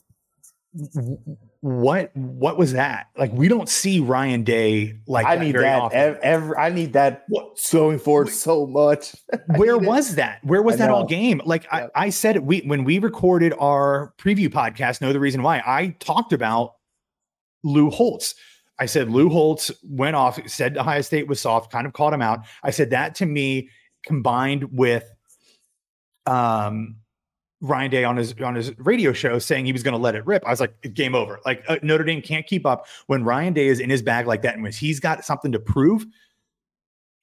what 1.61 2.15
what 2.15 2.57
was 2.57 2.73
that 2.73 3.07
like 3.17 3.31
we 3.33 3.47
don't 3.47 3.67
see 3.67 3.99
ryan 3.99 4.43
day 4.43 4.95
like 5.07 5.25
i 5.25 5.35
need 5.35 5.55
that 5.55 5.91
ev- 5.91 6.19
every, 6.21 6.55
i 6.55 6.69
need 6.69 6.93
that 6.93 7.23
what? 7.29 7.59
going 7.71 7.97
forward 7.97 8.29
so 8.29 8.67
much 8.67 9.15
where 9.55 9.77
was 9.77 10.13
it. 10.13 10.17
that 10.17 10.39
where 10.43 10.61
was 10.61 10.75
I 10.75 10.77
that 10.79 10.87
know. 10.87 10.95
all 10.95 11.05
game 11.05 11.41
like 11.45 11.63
yeah. 11.63 11.87
I, 11.95 12.05
I 12.05 12.09
said 12.09 12.37
we 12.39 12.59
when 12.61 12.83
we 12.83 12.99
recorded 12.99 13.53
our 13.59 14.13
preview 14.19 14.49
podcast 14.49 15.01
know 15.01 15.11
the 15.11 15.19
reason 15.19 15.41
why 15.41 15.63
i 15.65 15.95
talked 15.99 16.31
about 16.31 16.75
lou 17.63 17.89
holtz 17.89 18.35
i 18.79 18.85
said 18.85 19.09
lou 19.09 19.29
holtz 19.29 19.71
went 19.83 20.15
off 20.15 20.39
said 20.47 20.77
ohio 20.77 21.01
state 21.01 21.27
was 21.27 21.41
soft 21.41 21.71
kind 21.71 21.87
of 21.87 21.93
called 21.93 22.13
him 22.13 22.21
out 22.21 22.41
i 22.63 22.69
said 22.69 22.91
that 22.91 23.15
to 23.15 23.25
me 23.25 23.69
combined 24.05 24.63
with 24.77 25.09
um 26.27 26.97
Ryan 27.61 27.91
Day 27.91 28.03
on 28.03 28.17
his 28.17 28.33
on 28.41 28.55
his 28.55 28.77
radio 28.77 29.13
show 29.13 29.39
saying 29.39 29.65
he 29.65 29.71
was 29.71 29.83
going 29.83 29.93
to 29.93 29.99
let 29.99 30.15
it 30.15 30.25
rip. 30.25 30.45
I 30.45 30.49
was 30.49 30.59
like, 30.59 30.93
game 30.93 31.15
over. 31.15 31.39
Like 31.45 31.63
uh, 31.67 31.77
Notre 31.81 32.03
Dame 32.03 32.21
can't 32.21 32.45
keep 32.45 32.65
up 32.65 32.87
when 33.07 33.23
Ryan 33.23 33.53
Day 33.53 33.67
is 33.67 33.79
in 33.79 33.89
his 33.89 34.01
bag 34.01 34.27
like 34.27 34.41
that, 34.43 34.53
and 34.53 34.63
when 34.63 34.71
he's 34.71 34.99
got 34.99 35.25
something 35.25 35.51
to 35.51 35.59
prove, 35.59 36.05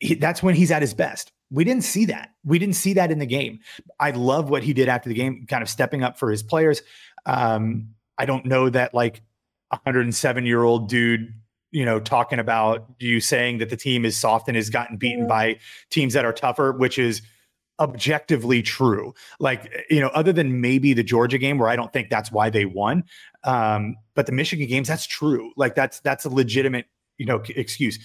he, 0.00 0.14
that's 0.14 0.42
when 0.42 0.54
he's 0.54 0.70
at 0.70 0.82
his 0.82 0.94
best. 0.94 1.32
We 1.50 1.62
didn't 1.62 1.84
see 1.84 2.04
that. 2.06 2.30
We 2.44 2.58
didn't 2.58 2.74
see 2.74 2.94
that 2.94 3.12
in 3.12 3.18
the 3.20 3.26
game. 3.26 3.60
I 4.00 4.10
love 4.10 4.50
what 4.50 4.64
he 4.64 4.72
did 4.72 4.88
after 4.88 5.08
the 5.08 5.14
game, 5.14 5.46
kind 5.48 5.62
of 5.62 5.68
stepping 5.68 6.02
up 6.02 6.18
for 6.18 6.30
his 6.30 6.42
players. 6.42 6.82
Um, 7.26 7.90
I 8.18 8.26
don't 8.26 8.44
know 8.44 8.68
that 8.70 8.92
like 8.92 9.22
a 9.70 9.76
107 9.76 10.46
year 10.46 10.62
old 10.62 10.88
dude 10.88 11.32
you 11.74 11.84
know, 11.84 11.98
talking 11.98 12.38
about 12.38 12.86
you 13.00 13.18
saying 13.18 13.58
that 13.58 13.68
the 13.68 13.76
team 13.76 14.04
is 14.04 14.16
soft 14.16 14.46
and 14.46 14.54
has 14.54 14.70
gotten 14.70 14.96
beaten 14.96 15.26
by 15.26 15.58
teams 15.90 16.14
that 16.14 16.24
are 16.24 16.32
tougher, 16.32 16.70
which 16.70 17.00
is 17.00 17.20
objectively 17.80 18.62
true. 18.62 19.14
Like, 19.40 19.84
you 19.90 20.00
know, 20.00 20.08
other 20.08 20.32
than 20.32 20.60
maybe 20.60 20.92
the 20.92 21.02
Georgia 21.02 21.38
game 21.38 21.58
where 21.58 21.68
I 21.68 21.76
don't 21.76 21.92
think 21.92 22.10
that's 22.10 22.30
why 22.30 22.50
they 22.50 22.64
won. 22.64 23.04
Um, 23.44 23.96
but 24.14 24.26
the 24.26 24.32
Michigan 24.32 24.68
games, 24.68 24.88
that's 24.88 25.06
true. 25.06 25.52
Like 25.56 25.74
that's 25.74 26.00
that's 26.00 26.24
a 26.24 26.30
legitimate, 26.30 26.86
you 27.18 27.26
know, 27.26 27.42
excuse. 27.48 27.98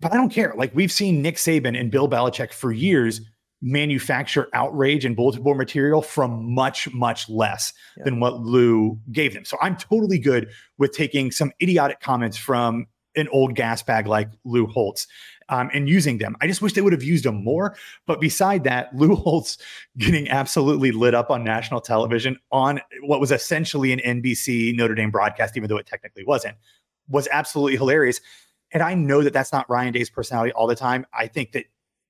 But 0.00 0.12
I 0.12 0.16
don't 0.16 0.30
care. 0.30 0.54
Like 0.56 0.74
we've 0.74 0.92
seen 0.92 1.22
Nick 1.22 1.36
Saban 1.36 1.78
and 1.78 1.90
Bill 1.90 2.08
Belichick 2.08 2.52
for 2.52 2.72
years 2.72 3.20
manufacture 3.62 4.48
outrage 4.54 5.04
and 5.04 5.14
bulletin 5.14 5.42
board 5.42 5.58
material 5.58 6.00
from 6.00 6.54
much, 6.54 6.90
much 6.94 7.28
less 7.28 7.74
yeah. 7.98 8.04
than 8.04 8.18
what 8.18 8.40
Lou 8.40 8.98
gave 9.12 9.34
them. 9.34 9.44
So 9.44 9.58
I'm 9.60 9.76
totally 9.76 10.18
good 10.18 10.48
with 10.78 10.92
taking 10.92 11.30
some 11.30 11.52
idiotic 11.62 12.00
comments 12.00 12.38
from 12.38 12.86
an 13.16 13.28
old 13.28 13.54
gas 13.54 13.82
bag 13.82 14.06
like 14.06 14.30
Lou 14.44 14.66
Holtz 14.66 15.06
um, 15.50 15.68
and 15.74 15.88
using 15.88 16.18
them. 16.18 16.36
I 16.40 16.46
just 16.46 16.62
wish 16.62 16.72
they 16.72 16.80
would 16.80 16.92
have 16.92 17.02
used 17.02 17.24
them 17.24 17.44
more. 17.44 17.76
But 18.06 18.20
beside 18.20 18.64
that, 18.64 18.94
Lou 18.96 19.14
Holtz 19.14 19.58
getting 19.98 20.28
absolutely 20.28 20.92
lit 20.92 21.14
up 21.14 21.30
on 21.30 21.44
national 21.44 21.80
television 21.80 22.38
on 22.50 22.80
what 23.02 23.20
was 23.20 23.30
essentially 23.30 23.92
an 23.92 23.98
NBC 23.98 24.74
Notre 24.74 24.94
Dame 24.94 25.10
broadcast, 25.10 25.56
even 25.56 25.68
though 25.68 25.76
it 25.76 25.86
technically 25.86 26.24
wasn't, 26.24 26.56
was 27.08 27.28
absolutely 27.30 27.76
hilarious. 27.76 28.20
And 28.72 28.82
I 28.82 28.94
know 28.94 29.22
that 29.22 29.32
that's 29.32 29.52
not 29.52 29.68
Ryan 29.68 29.92
Day's 29.92 30.08
personality 30.08 30.52
all 30.52 30.68
the 30.68 30.76
time. 30.76 31.04
I 31.12 31.26
think 31.26 31.52
that 31.52 31.64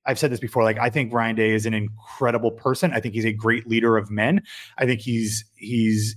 I've 0.05 0.19
said 0.19 0.31
this 0.31 0.39
before. 0.39 0.63
Like 0.63 0.77
I 0.79 0.89
think 0.89 1.11
Ryan 1.11 1.35
Day 1.35 1.51
is 1.51 1.65
an 1.65 1.73
incredible 1.73 2.51
person. 2.51 2.93
I 2.93 2.99
think 2.99 3.15
he's 3.15 3.25
a 3.25 3.33
great 3.33 3.67
leader 3.67 3.97
of 3.97 4.11
men. 4.11 4.43
I 4.77 4.85
think 4.85 5.01
he's 5.01 5.45
he's 5.55 6.15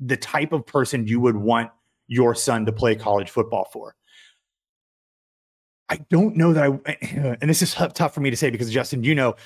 the 0.00 0.16
type 0.16 0.52
of 0.52 0.66
person 0.66 1.06
you 1.06 1.20
would 1.20 1.36
want 1.36 1.70
your 2.06 2.34
son 2.34 2.66
to 2.66 2.72
play 2.72 2.94
college 2.94 3.30
football 3.30 3.68
for. 3.72 3.94
I 5.94 6.04
don't 6.10 6.36
know 6.36 6.52
that 6.52 6.64
I, 6.64 7.36
and 7.40 7.48
this 7.48 7.62
is 7.62 7.74
tough 7.74 8.14
for 8.14 8.20
me 8.20 8.28
to 8.30 8.36
say 8.36 8.50
because 8.50 8.70
Justin, 8.70 9.04
you 9.04 9.14
know, 9.14 9.36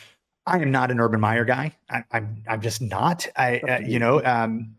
I 0.47 0.59
am 0.61 0.71
not 0.71 0.91
an 0.91 0.99
Urban 0.99 1.21
Meyer 1.21 1.45
guy. 1.45 1.77
I, 1.91 1.99
am 1.99 2.05
I'm, 2.11 2.43
I'm 2.49 2.61
just 2.63 2.81
not. 2.81 3.27
I, 3.37 3.59
uh, 3.59 3.81
you 3.81 3.99
know, 3.99 4.25
um, 4.25 4.75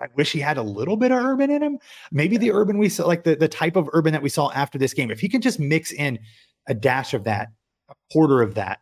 I 0.00 0.06
wish 0.16 0.32
he 0.32 0.40
had 0.40 0.56
a 0.56 0.62
little 0.62 0.96
bit 0.96 1.12
of 1.12 1.18
urban 1.18 1.50
in 1.50 1.62
him. 1.62 1.78
Maybe 2.10 2.38
the 2.38 2.50
urban 2.50 2.78
we 2.78 2.88
saw, 2.88 3.06
like 3.06 3.24
the, 3.24 3.36
the 3.36 3.46
type 3.46 3.76
of 3.76 3.90
urban 3.92 4.12
that 4.14 4.22
we 4.22 4.30
saw 4.30 4.50
after 4.52 4.78
this 4.78 4.94
game, 4.94 5.10
if 5.10 5.20
he 5.20 5.28
can 5.28 5.42
just 5.42 5.60
mix 5.60 5.92
in 5.92 6.18
a 6.66 6.72
dash 6.72 7.12
of 7.12 7.24
that, 7.24 7.48
a 7.90 7.94
quarter 8.10 8.40
of 8.40 8.54
that 8.54 8.80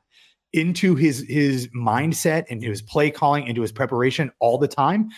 into 0.53 0.95
his 0.95 1.27
his 1.29 1.67
mindset, 1.69 2.47
into 2.47 2.69
his 2.69 2.81
play 2.81 3.11
calling, 3.11 3.49
into 3.49 3.61
his 3.61 3.73
preparation 3.73 4.31
all 4.39 4.59
the 4.59 4.69
time, 4.69 5.11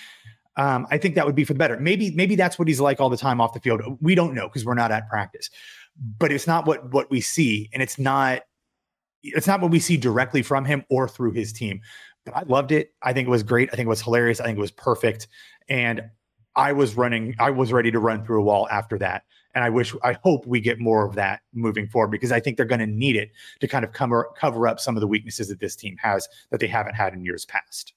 um, 0.57 0.87
I 0.91 0.97
think 0.97 1.15
that 1.17 1.27
would 1.27 1.35
be 1.35 1.45
for 1.45 1.53
the 1.53 1.59
better. 1.59 1.79
Maybe 1.79 2.11
maybe 2.13 2.37
that's 2.37 2.59
what 2.59 2.69
he's 2.69 2.81
like 2.81 3.03
all 3.03 3.11
the 3.11 3.19
time 3.19 3.39
off 3.41 3.53
the 3.53 3.61
field. 3.61 3.83
We 4.01 4.15
don't 4.15 4.35
know 4.35 4.49
because 4.49 4.65
we're 4.65 4.75
not 4.75 4.91
at 4.91 5.11
practice 5.11 5.51
but 6.19 6.33
it's 6.33 6.47
not 6.47 6.67
what 6.67 6.93
what 6.93 7.11
we 7.11 7.21
see, 7.21 7.71
and 7.73 7.83
it's 7.83 7.99
not 7.99 8.43
it's 9.23 9.47
not 9.47 9.61
what 9.61 9.71
we 9.71 9.81
see 9.81 9.97
directly 9.97 10.43
from 10.43 10.65
him 10.65 10.85
or 10.91 11.09
through 11.09 11.33
his 11.33 11.53
team. 11.53 11.81
But 12.25 12.37
I 12.37 12.43
loved 12.43 12.73
it. 12.73 12.95
I 13.03 13.13
think 13.13 13.27
it 13.27 13.31
was 13.31 13.43
great. 13.43 13.69
I 13.73 13.77
think 13.77 13.87
it 13.87 13.91
was 13.91 14.03
hilarious. 14.03 14.41
I 14.41 14.45
think 14.45 14.59
it 14.59 14.61
was 14.61 14.71
perfect. 14.71 15.29
And 15.69 16.03
I 16.57 16.73
was 16.73 16.97
running, 16.97 17.35
I 17.39 17.51
was 17.51 17.73
ready 17.73 17.91
to 17.91 17.99
run 17.99 18.25
through 18.25 18.41
a 18.41 18.45
wall 18.45 18.69
after 18.71 18.99
that. 18.99 19.25
And 19.55 19.65
I 19.65 19.71
wish, 19.71 19.95
I 20.03 20.15
hope 20.23 20.47
we 20.47 20.61
get 20.61 20.81
more 20.81 21.07
of 21.07 21.15
that 21.15 21.41
moving 21.53 21.87
forward 21.87 22.11
because 22.11 22.33
I 22.33 22.41
think 22.41 22.57
they're 22.57 22.67
going 22.67 22.81
to 22.81 22.87
need 22.87 23.17
it 23.17 23.31
to 23.61 23.69
kind 23.69 23.85
of 23.85 23.93
cover 23.93 24.31
cover 24.37 24.67
up 24.67 24.81
some 24.81 24.97
of 24.97 25.01
the 25.01 25.07
weaknesses 25.07 25.49
that 25.49 25.61
this 25.61 25.77
team 25.77 25.97
has 26.01 26.29
that 26.51 26.61
they 26.61 26.67
haven't 26.67 26.95
had 26.95 27.13
in 27.13 27.25
years 27.25 27.45
past. 27.45 27.95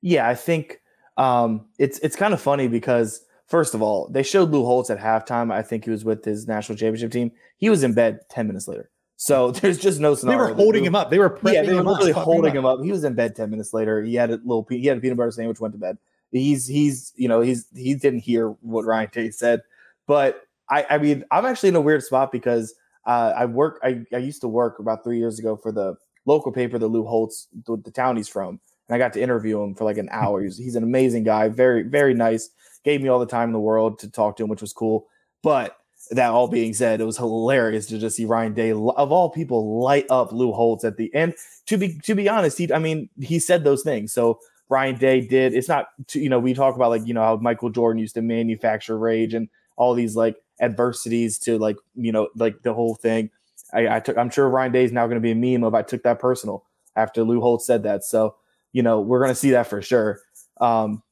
Yeah, 0.00 0.28
I 0.28 0.34
think 0.34 0.80
um, 1.16 1.66
it's 1.78 1.98
it's 2.00 2.14
kind 2.14 2.32
of 2.32 2.40
funny 2.40 2.68
because 2.68 3.24
First 3.54 3.72
of 3.72 3.82
all, 3.82 4.08
they 4.08 4.24
showed 4.24 4.50
Lou 4.50 4.64
Holtz 4.64 4.90
at 4.90 4.98
halftime. 4.98 5.52
I 5.52 5.62
think 5.62 5.84
he 5.84 5.90
was 5.92 6.04
with 6.04 6.24
his 6.24 6.48
national 6.48 6.76
championship 6.76 7.12
team. 7.12 7.30
He 7.56 7.70
was 7.70 7.84
in 7.84 7.94
bed 7.94 8.18
10 8.28 8.48
minutes 8.48 8.66
later. 8.66 8.90
So 9.14 9.50
there's 9.52 9.78
just 9.78 10.00
no 10.00 10.16
scenario. 10.16 10.46
They 10.46 10.50
were 10.50 10.56
holding 10.56 10.84
him 10.84 10.96
up. 10.96 11.08
They 11.08 11.20
were 11.20 11.38
yeah, 11.44 11.62
they 11.62 11.72
were 11.72 11.84
literally 11.84 12.10
holding 12.10 12.52
him 12.52 12.66
up. 12.66 12.82
He 12.82 12.90
was 12.90 13.04
in 13.04 13.14
bed 13.14 13.36
10 13.36 13.50
minutes 13.50 13.72
later. 13.72 14.02
He 14.02 14.16
had 14.16 14.30
a 14.30 14.40
little 14.44 14.66
he 14.68 14.86
had 14.86 14.98
a 14.98 15.00
peanut 15.00 15.18
butter 15.18 15.30
sandwich, 15.30 15.60
went 15.60 15.72
to 15.72 15.78
bed. 15.78 15.98
He's 16.32 16.66
he's 16.66 17.12
you 17.14 17.28
know, 17.28 17.42
he's 17.42 17.68
he 17.76 17.94
didn't 17.94 18.24
hear 18.24 18.48
what 18.60 18.86
Ryan 18.86 19.10
Day 19.12 19.30
said. 19.30 19.62
But 20.08 20.42
I 20.68 20.84
I 20.90 20.98
mean, 20.98 21.24
I'm 21.30 21.46
actually 21.46 21.68
in 21.68 21.76
a 21.76 21.80
weird 21.80 22.02
spot 22.02 22.32
because 22.32 22.74
uh, 23.06 23.34
I 23.36 23.44
work 23.44 23.78
I, 23.84 24.04
I 24.12 24.16
used 24.16 24.40
to 24.40 24.48
work 24.48 24.80
about 24.80 25.04
three 25.04 25.18
years 25.18 25.38
ago 25.38 25.54
for 25.54 25.70
the 25.70 25.94
local 26.26 26.50
paper 26.50 26.76
that 26.76 26.88
Lou 26.88 27.04
Holtz, 27.04 27.46
the, 27.66 27.76
the 27.76 27.92
town 27.92 28.16
he's 28.16 28.26
from. 28.26 28.58
And 28.88 28.94
I 28.94 28.98
got 28.98 29.12
to 29.14 29.22
interview 29.22 29.62
him 29.62 29.74
for 29.74 29.84
like 29.84 29.98
an 29.98 30.08
hour. 30.10 30.42
He's, 30.42 30.58
he's 30.64 30.76
an 30.76 30.82
amazing 30.82 31.24
guy, 31.24 31.48
very, 31.48 31.82
very 31.82 32.14
nice 32.14 32.50
gave 32.84 33.00
me 33.00 33.08
all 33.08 33.18
the 33.18 33.26
time 33.26 33.48
in 33.48 33.52
the 33.52 33.60
world 33.60 33.98
to 33.98 34.10
talk 34.10 34.36
to 34.36 34.44
him, 34.44 34.50
which 34.50 34.60
was 34.60 34.72
cool. 34.72 35.08
But 35.42 35.76
that 36.10 36.30
all 36.30 36.48
being 36.48 36.74
said, 36.74 37.00
it 37.00 37.04
was 37.04 37.16
hilarious 37.16 37.86
to 37.86 37.98
just 37.98 38.16
see 38.16 38.26
Ryan 38.26 38.52
Day 38.52 38.70
of 38.70 38.78
all 39.12 39.30
people 39.30 39.80
light 39.80 40.06
up 40.10 40.32
Lou 40.32 40.52
Holtz 40.52 40.84
at 40.84 40.96
the 40.96 41.12
end. 41.14 41.34
To 41.66 41.78
be 41.78 41.98
to 42.00 42.14
be 42.14 42.28
honest, 42.28 42.58
he 42.58 42.72
I 42.72 42.78
mean 42.78 43.08
he 43.20 43.38
said 43.38 43.64
those 43.64 43.82
things. 43.82 44.12
So 44.12 44.38
Ryan 44.68 44.96
Day 44.96 45.26
did. 45.26 45.54
It's 45.54 45.68
not 45.68 45.88
to, 46.08 46.20
you 46.20 46.28
know 46.28 46.38
we 46.38 46.52
talk 46.52 46.76
about 46.76 46.90
like 46.90 47.06
you 47.06 47.14
know 47.14 47.22
how 47.22 47.36
Michael 47.36 47.70
Jordan 47.70 48.00
used 48.00 48.14
to 48.14 48.22
manufacture 48.22 48.98
rage 48.98 49.32
and 49.32 49.48
all 49.76 49.94
these 49.94 50.14
like 50.14 50.36
adversities 50.60 51.38
to 51.40 51.58
like 51.58 51.76
you 51.94 52.12
know 52.12 52.28
like 52.36 52.62
the 52.62 52.74
whole 52.74 52.94
thing. 52.94 53.30
I, 53.72 53.96
I 53.96 54.00
took. 54.00 54.18
I'm 54.18 54.30
sure 54.30 54.48
Ryan 54.48 54.72
Day 54.72 54.84
is 54.84 54.92
now 54.92 55.06
going 55.06 55.20
to 55.20 55.20
be 55.20 55.30
a 55.30 55.58
meme 55.58 55.64
of 55.64 55.74
I 55.74 55.82
took 55.82 56.02
that 56.02 56.18
personal 56.18 56.64
after 56.96 57.24
Lou 57.24 57.40
Holtz 57.40 57.66
said 57.66 57.82
that. 57.84 58.04
So 58.04 58.36
you 58.74 58.82
know 58.82 59.00
we're 59.00 59.20
going 59.20 59.30
to 59.30 59.34
see 59.34 59.52
that 59.52 59.68
for 59.68 59.80
sure. 59.80 60.20
Um, 60.60 61.02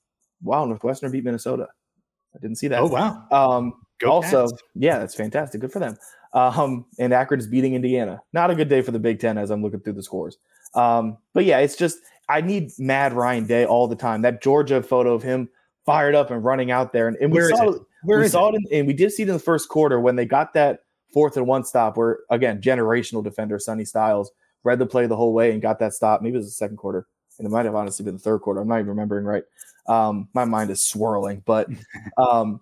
wow, 0.43 0.67
Northwestern 0.67 1.11
beat 1.11 1.25
Minnesota. 1.25 1.69
I 2.35 2.39
didn't 2.39 2.57
see 2.57 2.69
that. 2.69 2.81
Oh 2.81 2.89
wow. 2.89 3.25
Um, 3.31 3.75
also, 4.05 4.49
Cats. 4.49 4.63
yeah, 4.75 4.99
that's 4.99 5.15
fantastic. 5.15 5.63
Good 5.63 5.73
for 5.73 5.79
them. 5.79 5.97
Um, 6.35 6.87
and 6.99 7.13
Akron 7.13 7.41
is 7.41 7.47
beating 7.47 7.75
Indiana. 7.75 8.21
Not 8.33 8.51
a 8.51 8.55
good 8.55 8.69
day 8.69 8.83
for 8.83 8.91
the 8.91 8.99
Big 8.99 9.21
Ten 9.21 9.39
as 9.39 9.51
I'm 9.51 9.63
looking 9.63 9.81
through 9.81 9.93
the 9.95 10.03
scores. 10.03 10.39
Um, 10.75 11.19
but 11.35 11.45
yeah, 11.45 11.59
it's 11.59 11.77
just 11.77 11.99
I 12.29 12.41
need 12.41 12.73
mad 12.79 13.13
Ryan 13.13 13.47
Day 13.47 13.65
all 13.65 13.87
the 13.87 13.97
time. 13.97 14.23
That 14.23 14.43
Georgia 14.43 14.83
photo 14.83 15.15
of 15.15 15.23
him 15.23 15.49
fired 15.87 16.15
up 16.15 16.31
and 16.31 16.45
running 16.45 16.71
out 16.71 16.93
there, 16.93 17.09
and, 17.09 17.17
and 17.19 17.33
we 17.33 17.41
saw 17.43 17.71
it? 17.71 17.83
Where 18.03 18.19
we 18.19 18.29
saw 18.29 18.49
it? 18.49 18.57
it, 18.57 18.63
in, 18.71 18.79
and 18.79 18.87
we 18.89 18.95
did 18.95 19.13
see 19.13 19.23
it 19.23 19.29
in 19.29 19.35
the 19.35 19.39
first 19.39 19.69
quarter 19.69 20.01
when 20.01 20.17
they 20.17 20.25
got 20.25 20.55
that 20.55 20.81
fourth 21.13 21.37
and 21.37 21.47
one 21.47 21.65
stop 21.65 21.97
where 21.97 22.21
again 22.31 22.61
generational 22.61 23.23
defender 23.23 23.59
Sonny 23.59 23.85
Styles 23.85 24.33
read 24.65 24.79
the 24.79 24.87
play 24.87 25.07
the 25.07 25.17
whole 25.17 25.35
way 25.35 25.53
and 25.53 25.61
got 25.61 25.79
that 25.81 25.93
stop. 25.93 26.23
Maybe 26.23 26.35
it 26.35 26.39
was 26.39 26.47
the 26.47 26.53
second 26.53 26.77
quarter, 26.77 27.07
and 27.39 27.47
it 27.47 27.51
might 27.51 27.65
have 27.65 27.75
honestly 27.75 28.05
been 28.05 28.15
the 28.15 28.21
third 28.21 28.41
quarter. 28.41 28.61
I'm 28.61 28.69
not 28.69 28.77
even 28.77 28.89
remembering 28.89 29.25
right. 29.25 29.45
Um, 29.87 30.29
my 30.33 30.45
mind 30.45 30.71
is 30.71 30.83
swirling, 30.83 31.43
but 31.45 31.69
um, 32.17 32.61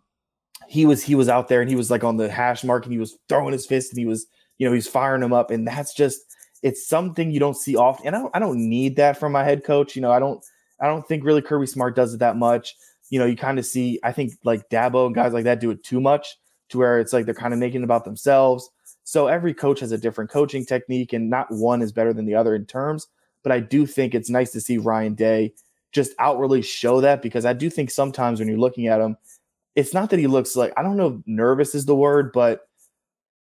he 0.69 0.87
was 0.87 1.03
he 1.03 1.15
was 1.15 1.29
out 1.29 1.49
there 1.49 1.61
and 1.61 1.71
he 1.71 1.77
was 1.77 1.91
like 1.91 2.05
on 2.05 2.17
the 2.17 2.31
hash 2.31 2.65
mark 2.65 2.85
and 2.85 2.93
he 2.93 2.99
was 2.99 3.19
throwing 3.29 3.53
his 3.53 3.67
fist 3.67 3.93
and 3.93 3.99
he 3.99 4.07
was 4.07 4.27
you 4.59 4.67
know 4.67 4.73
he's 4.73 4.89
firing 4.89 5.21
them 5.21 5.33
up 5.33 5.51
and 5.51 5.67
that's 5.67 5.95
just 5.95 6.37
it's 6.63 6.87
something 6.87 7.31
you 7.31 7.41
don't 7.41 7.57
see 7.57 7.77
often 7.77 8.07
and 8.07 8.17
I 8.17 8.21
don't 8.21 8.37
I 8.37 8.39
don't 8.39 8.69
need 8.69 8.97
that 8.97 9.19
from 9.19 9.33
my 9.33 9.45
head 9.45 9.65
coach. 9.65 9.97
You 9.97 10.03
know 10.03 10.13
I 10.13 10.19
don't 10.19 10.45
I 10.81 10.87
don't 10.87 11.07
think 11.07 11.25
really 11.25 11.43
Kirby 11.43 11.67
Smart 11.67 11.97
does 11.97 12.15
it 12.15 12.19
that 12.19 12.37
much. 12.37 12.77
You 13.11 13.19
know 13.19 13.27
you 13.27 13.37
kind 13.37 13.59
of 13.59 13.67
see 13.67 13.99
I 14.03 14.13
think 14.13 14.35
like 14.45 14.69
Dabo 14.71 15.07
and 15.07 15.15
guys 15.15 15.33
like 15.33 15.45
that 15.45 15.61
do 15.61 15.71
it 15.71 15.83
too 15.83 16.01
much 16.01 16.37
to 16.71 16.79
where 16.79 16.99
it's 16.99 17.13
like 17.13 17.27
they're 17.27 17.35
kind 17.35 17.53
of 17.53 17.61
making 17.61 17.83
it 17.83 17.85
about 17.85 18.05
themselves. 18.05 18.71
So 19.05 19.27
every 19.27 19.53
coach 19.53 19.81
has 19.81 19.93
a 19.93 19.99
different 19.99 20.31
coaching 20.31 20.65
technique, 20.65 21.13
and 21.13 21.29
not 21.29 21.51
one 21.51 21.83
is 21.83 21.93
better 21.93 22.13
than 22.13 22.27
the 22.27 22.35
other 22.37 22.55
in 22.55 22.65
terms. 22.65 23.09
But 23.43 23.53
I 23.53 23.61
do 23.61 23.87
think 23.87 24.15
it's 24.15 24.31
nice 24.31 24.51
to 24.53 24.61
see 24.61 24.79
Ryan 24.79 25.15
Day 25.15 25.55
just 25.93 26.13
outwardly 26.19 26.63
show 26.63 27.01
that 27.01 27.23
because 27.23 27.45
I 27.45 27.53
do 27.53 27.71
think 27.71 27.91
sometimes 27.91 28.39
when 28.39 28.49
you're 28.49 28.59
looking 28.59 28.87
at 28.87 29.01
him, 29.01 29.17
it's 29.75 29.95
not 29.95 30.11
that 30.11 30.19
he 30.19 30.27
looks 30.27 30.57
like 30.57 30.73
I 30.77 30.83
don't 30.83 30.97
know 30.97 31.23
nervous 31.27 31.75
is 31.75 31.87
the 31.87 31.97
word, 31.97 32.33
but 32.33 32.63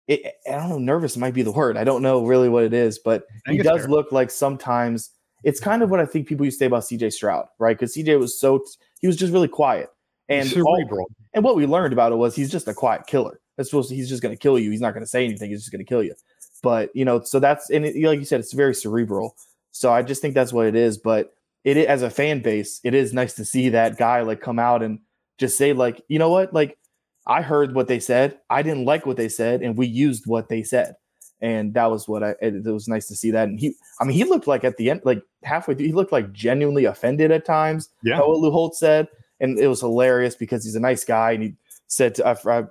it, 0.09 0.35
I 0.47 0.53
don't 0.53 0.69
know, 0.69 0.79
nervous 0.79 1.17
might 1.17 1.35
be 1.35 1.43
the 1.43 1.53
word. 1.53 1.77
I 1.77 1.85
don't 1.85 2.03
know 2.03 2.25
really 2.25 2.49
what 2.49 2.65
it 2.65 2.73
is, 2.73 2.99
but 2.99 3.25
he 3.47 3.59
does 3.59 3.83
fair. 3.83 3.89
look 3.89 4.13
like 4.13 4.31
sometimes 4.31 5.11
it's 5.45 5.61
kind 5.61 5.83
of 5.83 5.91
what 5.91 6.01
I 6.01 6.07
think 6.07 6.27
people 6.27 6.45
used 6.45 6.59
to 6.59 6.65
say 6.65 6.67
about 6.67 6.83
CJ 6.83 7.13
Stroud, 7.13 7.47
right? 7.59 7.77
Because 7.77 7.95
CJ 7.95 8.19
was 8.19 8.39
so 8.39 8.65
he 9.01 9.07
was 9.07 9.17
just 9.17 9.33
really 9.33 9.49
quiet 9.49 9.89
and 10.29 10.49
cerebral. 10.49 11.01
All, 11.01 11.07
and 11.35 11.45
what 11.45 11.57
we 11.57 11.67
learned 11.67 11.93
about 11.93 12.13
it 12.13 12.17
was 12.17 12.35
he's 12.35 12.51
just 12.51 12.69
a 12.69 12.75
quiet 12.75 13.07
killer. 13.07 13.41
That's 13.57 13.71
supposed 13.71 13.89
to, 13.89 13.95
he's 13.95 14.09
just 14.09 14.23
going 14.23 14.35
to 14.35 14.39
kill 14.39 14.59
you. 14.59 14.71
He's 14.71 14.81
not 14.81 14.93
going 14.93 15.05
to 15.05 15.09
say 15.09 15.25
anything. 15.25 15.51
He's 15.51 15.61
just 15.61 15.73
going 15.73 15.85
to 15.85 15.89
kill 15.89 16.03
you. 16.03 16.15
But 16.63 16.91
you 16.95 17.05
know, 17.05 17.23
so 17.23 17.39
that's 17.39 17.71
and 17.71 17.85
it, 17.85 17.97
like 18.07 18.19
you 18.19 18.25
said, 18.25 18.41
it's 18.41 18.53
very 18.53 18.75
cerebral. 18.75 19.35
So 19.79 19.93
I 19.93 20.03
just 20.03 20.23
think 20.23 20.35
that's 20.35 20.53
what 20.53 20.67
it 20.67 20.75
is. 20.75 20.99
But 20.99 21.35
it 21.65 21.77
as 21.77 22.03
a 22.03 22.11
fan 22.11 22.41
base, 22.41 22.81
it 22.85 22.95
is 22.95 23.12
nice 23.12 23.35
to 23.35 23.45
see 23.45 23.69
that 23.71 23.97
guy 23.97 24.23
like 24.23 24.41
come 24.41 24.59
out 24.59 24.83
and 24.83 25.01
just 25.39 25.59
say 25.59 25.73
like, 25.73 26.01
you 26.09 26.19
know 26.19 26.31
what, 26.31 26.53
like 26.55 26.79
I 27.27 27.43
heard 27.43 27.75
what 27.75 27.89
they 27.89 27.99
said. 27.99 28.39
I 28.49 28.62
didn't 28.62 28.85
like 28.85 29.05
what 29.05 29.17
they 29.17 29.29
said, 29.29 29.62
and 29.62 29.77
we 29.77 29.87
used 29.87 30.27
what 30.27 30.49
they 30.49 30.62
said. 30.62 30.95
And 31.43 31.75
that 31.75 31.91
was 31.91 32.09
what 32.09 32.23
I. 32.23 32.31
It, 32.41 32.67
it 32.67 32.73
was 32.73 32.89
nice 32.89 33.09
to 33.09 33.17
see 33.17 33.31
that. 33.33 33.49
And 33.49 33.61
he, 33.61 33.75
I 34.01 34.05
mean, 34.05 34.17
he 34.17 34.25
looked 34.25 34.47
like 34.47 34.65
at 34.65 34.79
the 34.79 34.91
end, 34.91 35.03
like 35.05 35.23
halfway 35.43 35.75
through, 35.75 35.87
he 35.87 35.93
looked 35.93 36.12
like 36.12 36.33
genuinely 36.33 36.87
offended 36.87 37.31
at 37.31 37.45
times. 37.45 37.91
Yeah. 38.03 38.21
What 38.21 38.39
Lou 38.39 38.51
Holtz 38.51 38.79
said, 38.79 39.09
and 39.41 39.59
it 39.59 39.67
was 39.67 39.81
hilarious 39.81 40.35
because 40.35 40.65
he's 40.65 40.77
a 40.77 40.81
nice 40.81 41.05
guy, 41.05 41.33
and 41.33 41.43
he 41.43 41.55
said, 41.89 42.15
to, 42.15 42.27
I, 42.27 42.59
I 42.61 42.65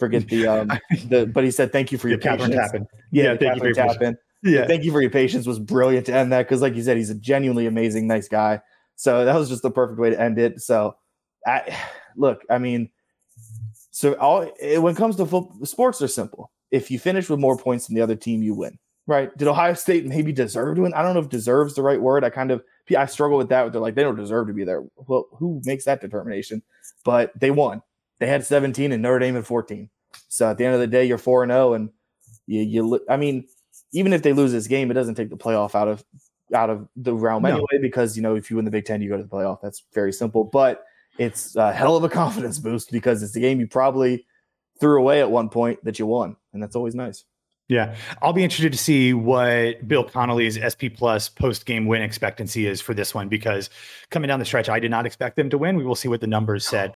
forget 0.00 0.28
the 0.28 0.46
um 0.48 0.72
the, 1.08 1.26
but 1.26 1.44
he 1.44 1.52
said, 1.52 1.70
"Thank 1.70 1.92
you 1.92 1.98
for 1.98 2.08
your 2.08 2.18
yeah, 2.18 2.36
patience." 2.36 2.54
Tappen. 2.56 2.86
Yeah, 3.12 3.24
yeah 3.24 3.36
thank 3.36 3.40
Kathryn 3.40 3.54
you 3.54 3.60
for 3.60 3.66
your 3.66 3.74
Tappen. 3.74 4.16
Yeah. 4.42 4.66
Thank 4.66 4.84
you 4.84 4.92
for 4.92 5.00
your 5.00 5.10
patience 5.10 5.46
was 5.46 5.58
brilliant 5.58 6.06
to 6.06 6.14
end 6.14 6.32
that 6.32 6.44
because, 6.44 6.62
like 6.62 6.74
you 6.74 6.82
said, 6.82 6.96
he's 6.96 7.10
a 7.10 7.14
genuinely 7.14 7.66
amazing, 7.66 8.06
nice 8.06 8.28
guy. 8.28 8.60
So 8.96 9.24
that 9.24 9.36
was 9.36 9.48
just 9.48 9.62
the 9.62 9.70
perfect 9.70 9.98
way 9.98 10.10
to 10.10 10.20
end 10.20 10.38
it. 10.38 10.60
So, 10.60 10.96
I, 11.46 11.76
look, 12.16 12.42
I 12.50 12.58
mean, 12.58 12.90
so 13.90 14.14
all 14.14 14.50
eh, 14.60 14.78
when 14.78 14.94
it 14.94 14.96
comes 14.96 15.16
to 15.16 15.26
football, 15.26 15.64
sports 15.64 16.00
are 16.02 16.08
simple. 16.08 16.50
If 16.70 16.90
you 16.90 16.98
finish 16.98 17.28
with 17.28 17.40
more 17.40 17.56
points 17.56 17.86
than 17.86 17.96
the 17.96 18.02
other 18.02 18.16
team, 18.16 18.42
you 18.42 18.54
win. 18.54 18.78
Right? 19.06 19.36
Did 19.36 19.48
Ohio 19.48 19.74
State 19.74 20.06
maybe 20.06 20.32
deserve 20.32 20.76
to 20.76 20.82
win? 20.82 20.94
I 20.94 21.02
don't 21.02 21.14
know 21.14 21.20
if 21.20 21.28
deserves 21.28 21.74
the 21.74 21.82
right 21.82 22.00
word. 22.00 22.22
I 22.22 22.30
kind 22.30 22.50
of 22.50 22.62
I 22.96 23.06
struggle 23.06 23.38
with 23.38 23.48
that. 23.48 23.72
They're 23.72 23.80
like 23.80 23.94
they 23.94 24.02
don't 24.02 24.16
deserve 24.16 24.46
to 24.46 24.52
be 24.52 24.64
there. 24.64 24.84
Well, 24.96 25.26
who 25.32 25.60
makes 25.64 25.84
that 25.84 26.00
determination? 26.00 26.62
But 27.04 27.32
they 27.38 27.50
won. 27.50 27.82
They 28.20 28.26
had 28.26 28.44
17 28.44 28.92
and 28.92 29.02
Notre 29.02 29.18
Dame 29.18 29.34
had 29.34 29.46
14. 29.46 29.88
So 30.28 30.50
at 30.50 30.58
the 30.58 30.64
end 30.64 30.74
of 30.74 30.80
the 30.80 30.86
day, 30.86 31.04
you're 31.04 31.18
four 31.18 31.42
and 31.42 31.50
zero, 31.50 31.74
and 31.74 31.90
you 32.46 32.62
you. 32.62 33.00
I 33.08 33.16
mean, 33.16 33.46
even 33.92 34.12
if 34.12 34.22
they 34.22 34.32
lose 34.32 34.52
this 34.52 34.66
game, 34.66 34.90
it 34.90 34.94
doesn't 34.94 35.14
take 35.14 35.30
the 35.30 35.36
playoff 35.36 35.74
out 35.74 35.88
of 35.88 36.04
out 36.54 36.70
of 36.70 36.88
the 36.96 37.14
realm 37.14 37.42
no. 37.42 37.50
anyway. 37.50 37.78
Because 37.80 38.16
you 38.16 38.22
know, 38.22 38.36
if 38.36 38.50
you 38.50 38.56
win 38.56 38.64
the 38.64 38.70
Big 38.70 38.84
Ten, 38.84 39.00
you 39.00 39.08
go 39.08 39.16
to 39.16 39.22
the 39.22 39.28
playoff. 39.28 39.60
That's 39.60 39.84
very 39.92 40.12
simple. 40.12 40.44
But 40.44 40.84
it's 41.18 41.56
a 41.56 41.72
hell 41.72 41.96
of 41.96 42.04
a 42.04 42.08
confidence 42.20 42.58
boost 42.58 42.90
because 42.92 43.22
it's 43.22 43.32
the 43.32 43.40
game 43.40 43.60
you 43.60 43.66
probably 43.66 44.26
threw 44.80 44.98
away 44.98 45.20
at 45.20 45.30
one 45.30 45.48
point 45.48 45.84
that 45.84 45.98
you 45.98 46.06
won, 46.06 46.36
and 46.52 46.62
that's 46.62 46.76
always 46.76 46.94
nice. 46.94 47.24
Yeah, 47.68 47.94
I'll 48.20 48.32
be 48.32 48.42
interested 48.42 48.72
to 48.72 48.78
see 48.78 49.14
what 49.14 49.86
Bill 49.86 50.02
Connelly's 50.02 50.58
SP 50.58 50.90
Plus 50.92 51.28
post 51.28 51.66
game 51.66 51.86
win 51.86 52.02
expectancy 52.02 52.66
is 52.66 52.80
for 52.80 52.94
this 52.94 53.14
one 53.14 53.28
because 53.28 53.70
coming 54.10 54.26
down 54.26 54.40
the 54.40 54.44
stretch, 54.44 54.68
I 54.68 54.80
did 54.80 54.90
not 54.90 55.06
expect 55.06 55.36
them 55.36 55.48
to 55.50 55.58
win. 55.58 55.76
We 55.76 55.84
will 55.84 55.94
see 55.94 56.08
what 56.08 56.20
the 56.20 56.26
numbers 56.26 56.66
said. 56.66 56.94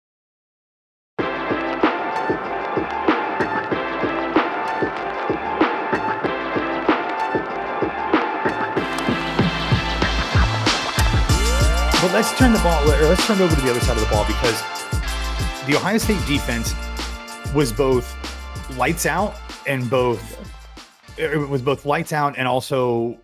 But 12.03 12.11
let's 12.11 12.37
turn 12.37 12.51
the 12.51 12.59
ball, 12.59 12.83
let's 12.85 13.25
turn 13.25 13.39
over 13.39 13.55
to 13.55 13.61
the 13.61 13.71
other 13.71 13.79
side 13.79 13.95
of 13.95 14.03
the 14.03 14.09
ball 14.09 14.25
because 14.25 14.59
the 15.65 15.77
Ohio 15.77 15.97
State 15.97 16.19
defense 16.27 16.75
was 17.55 17.71
both 17.71 18.13
lights 18.77 19.05
out 19.05 19.37
and 19.65 19.89
both 19.89 20.21
er, 21.17 21.31
it 21.31 21.47
was 21.47 21.61
both 21.61 21.85
lights 21.85 22.11
out 22.11 22.37
and 22.37 22.45
also 22.45 23.17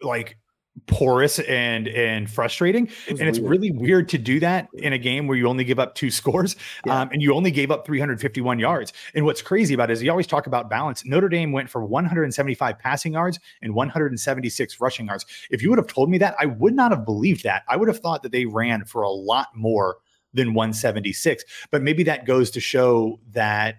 like 0.00 0.38
porous 0.86 1.38
and 1.40 1.88
and 1.88 2.30
frustrating. 2.30 2.88
It 3.06 3.20
and 3.20 3.28
it's 3.28 3.38
weird. 3.38 3.50
really 3.50 3.70
weird 3.70 4.08
to 4.10 4.18
do 4.18 4.40
that 4.40 4.68
in 4.74 4.92
a 4.92 4.98
game 4.98 5.26
where 5.26 5.36
you 5.36 5.48
only 5.48 5.64
give 5.64 5.78
up 5.78 5.94
two 5.94 6.10
scores 6.10 6.56
yeah. 6.84 7.00
um, 7.00 7.10
and 7.12 7.22
you 7.22 7.34
only 7.34 7.50
gave 7.50 7.70
up 7.70 7.86
351 7.86 8.58
yards. 8.58 8.92
And 9.14 9.24
what's 9.24 9.42
crazy 9.42 9.74
about 9.74 9.90
it 9.90 9.94
is 9.94 10.02
you 10.02 10.10
always 10.10 10.26
talk 10.26 10.46
about 10.46 10.68
balance. 10.68 11.04
Notre 11.04 11.28
dame 11.28 11.52
went 11.52 11.70
for 11.70 11.84
175 11.84 12.78
passing 12.78 13.12
yards 13.14 13.38
and 13.62 13.74
176 13.74 14.80
rushing 14.80 15.06
yards. 15.06 15.24
If 15.50 15.62
you 15.62 15.70
would 15.70 15.78
have 15.78 15.86
told 15.86 16.10
me 16.10 16.18
that 16.18 16.34
i 16.38 16.46
would 16.46 16.74
not 16.74 16.90
have 16.90 17.04
believed 17.04 17.44
that. 17.44 17.62
I 17.68 17.76
would 17.76 17.88
have 17.88 18.00
thought 18.00 18.22
that 18.22 18.32
they 18.32 18.44
ran 18.44 18.84
for 18.84 19.02
a 19.02 19.10
lot 19.10 19.48
more 19.54 19.96
than 20.32 20.52
176 20.52 21.44
but 21.70 21.80
maybe 21.80 22.02
that 22.02 22.26
goes 22.26 22.50
to 22.50 22.58
show 22.58 23.20
that 23.30 23.76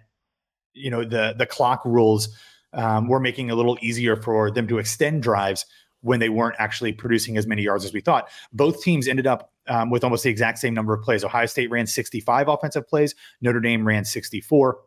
you 0.72 0.90
know 0.90 1.04
the 1.04 1.34
the 1.36 1.44
clock 1.44 1.84
rules 1.84 2.30
um, 2.72 3.08
were 3.08 3.20
making 3.20 3.48
it 3.48 3.52
a 3.52 3.54
little 3.54 3.78
easier 3.82 4.16
for 4.16 4.50
them 4.50 4.66
to 4.68 4.78
extend 4.78 5.22
drives 5.22 5.66
when 6.06 6.20
they 6.20 6.28
weren't 6.28 6.56
actually 6.58 6.92
producing 6.92 7.36
as 7.36 7.46
many 7.46 7.62
yards 7.62 7.84
as 7.84 7.92
we 7.92 8.00
thought. 8.00 8.28
Both 8.52 8.82
teams 8.82 9.08
ended 9.08 9.26
up 9.26 9.52
um, 9.68 9.90
with 9.90 10.04
almost 10.04 10.22
the 10.22 10.30
exact 10.30 10.58
same 10.58 10.72
number 10.72 10.94
of 10.94 11.02
plays. 11.02 11.24
Ohio 11.24 11.46
State 11.46 11.70
ran 11.70 11.86
65 11.86 12.48
offensive 12.48 12.88
plays, 12.88 13.14
Notre 13.40 13.60
Dame 13.60 13.86
ran 13.86 14.04
64. 14.04 14.78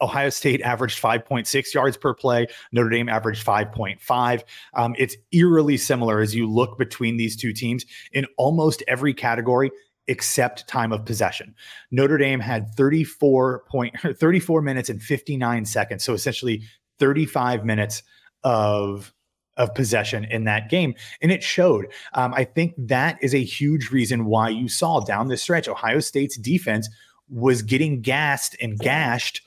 Ohio 0.00 0.30
State 0.30 0.62
averaged 0.62 1.02
5.6 1.02 1.74
yards 1.74 1.96
per 1.96 2.14
play. 2.14 2.46
Notre 2.70 2.88
Dame 2.88 3.08
averaged 3.08 3.44
5.5. 3.44 4.42
Um, 4.74 4.94
it's 4.96 5.16
eerily 5.32 5.76
similar 5.76 6.20
as 6.20 6.34
you 6.34 6.48
look 6.48 6.78
between 6.78 7.16
these 7.16 7.36
two 7.36 7.52
teams 7.52 7.84
in 8.12 8.24
almost 8.38 8.84
every 8.86 9.12
category 9.12 9.72
except 10.06 10.66
time 10.68 10.92
of 10.92 11.04
possession. 11.04 11.54
Notre 11.90 12.16
Dame 12.16 12.40
had 12.40 12.72
34 12.76 13.64
point 13.68 13.94
34 14.18 14.62
minutes 14.62 14.88
and 14.88 15.02
59 15.02 15.64
seconds. 15.64 16.04
So 16.04 16.12
essentially 16.12 16.62
35 16.98 17.64
minutes 17.64 18.04
of 18.44 19.12
of 19.56 19.74
possession 19.74 20.24
in 20.24 20.44
that 20.44 20.70
game. 20.70 20.94
And 21.20 21.30
it 21.30 21.42
showed. 21.42 21.86
Um, 22.14 22.32
I 22.34 22.44
think 22.44 22.74
that 22.78 23.18
is 23.22 23.34
a 23.34 23.42
huge 23.42 23.90
reason 23.90 24.24
why 24.24 24.48
you 24.48 24.68
saw 24.68 25.00
down 25.00 25.28
the 25.28 25.36
stretch 25.36 25.68
Ohio 25.68 26.00
State's 26.00 26.36
defense 26.36 26.88
was 27.28 27.62
getting 27.62 28.00
gassed 28.00 28.56
and 28.60 28.78
gashed 28.78 29.42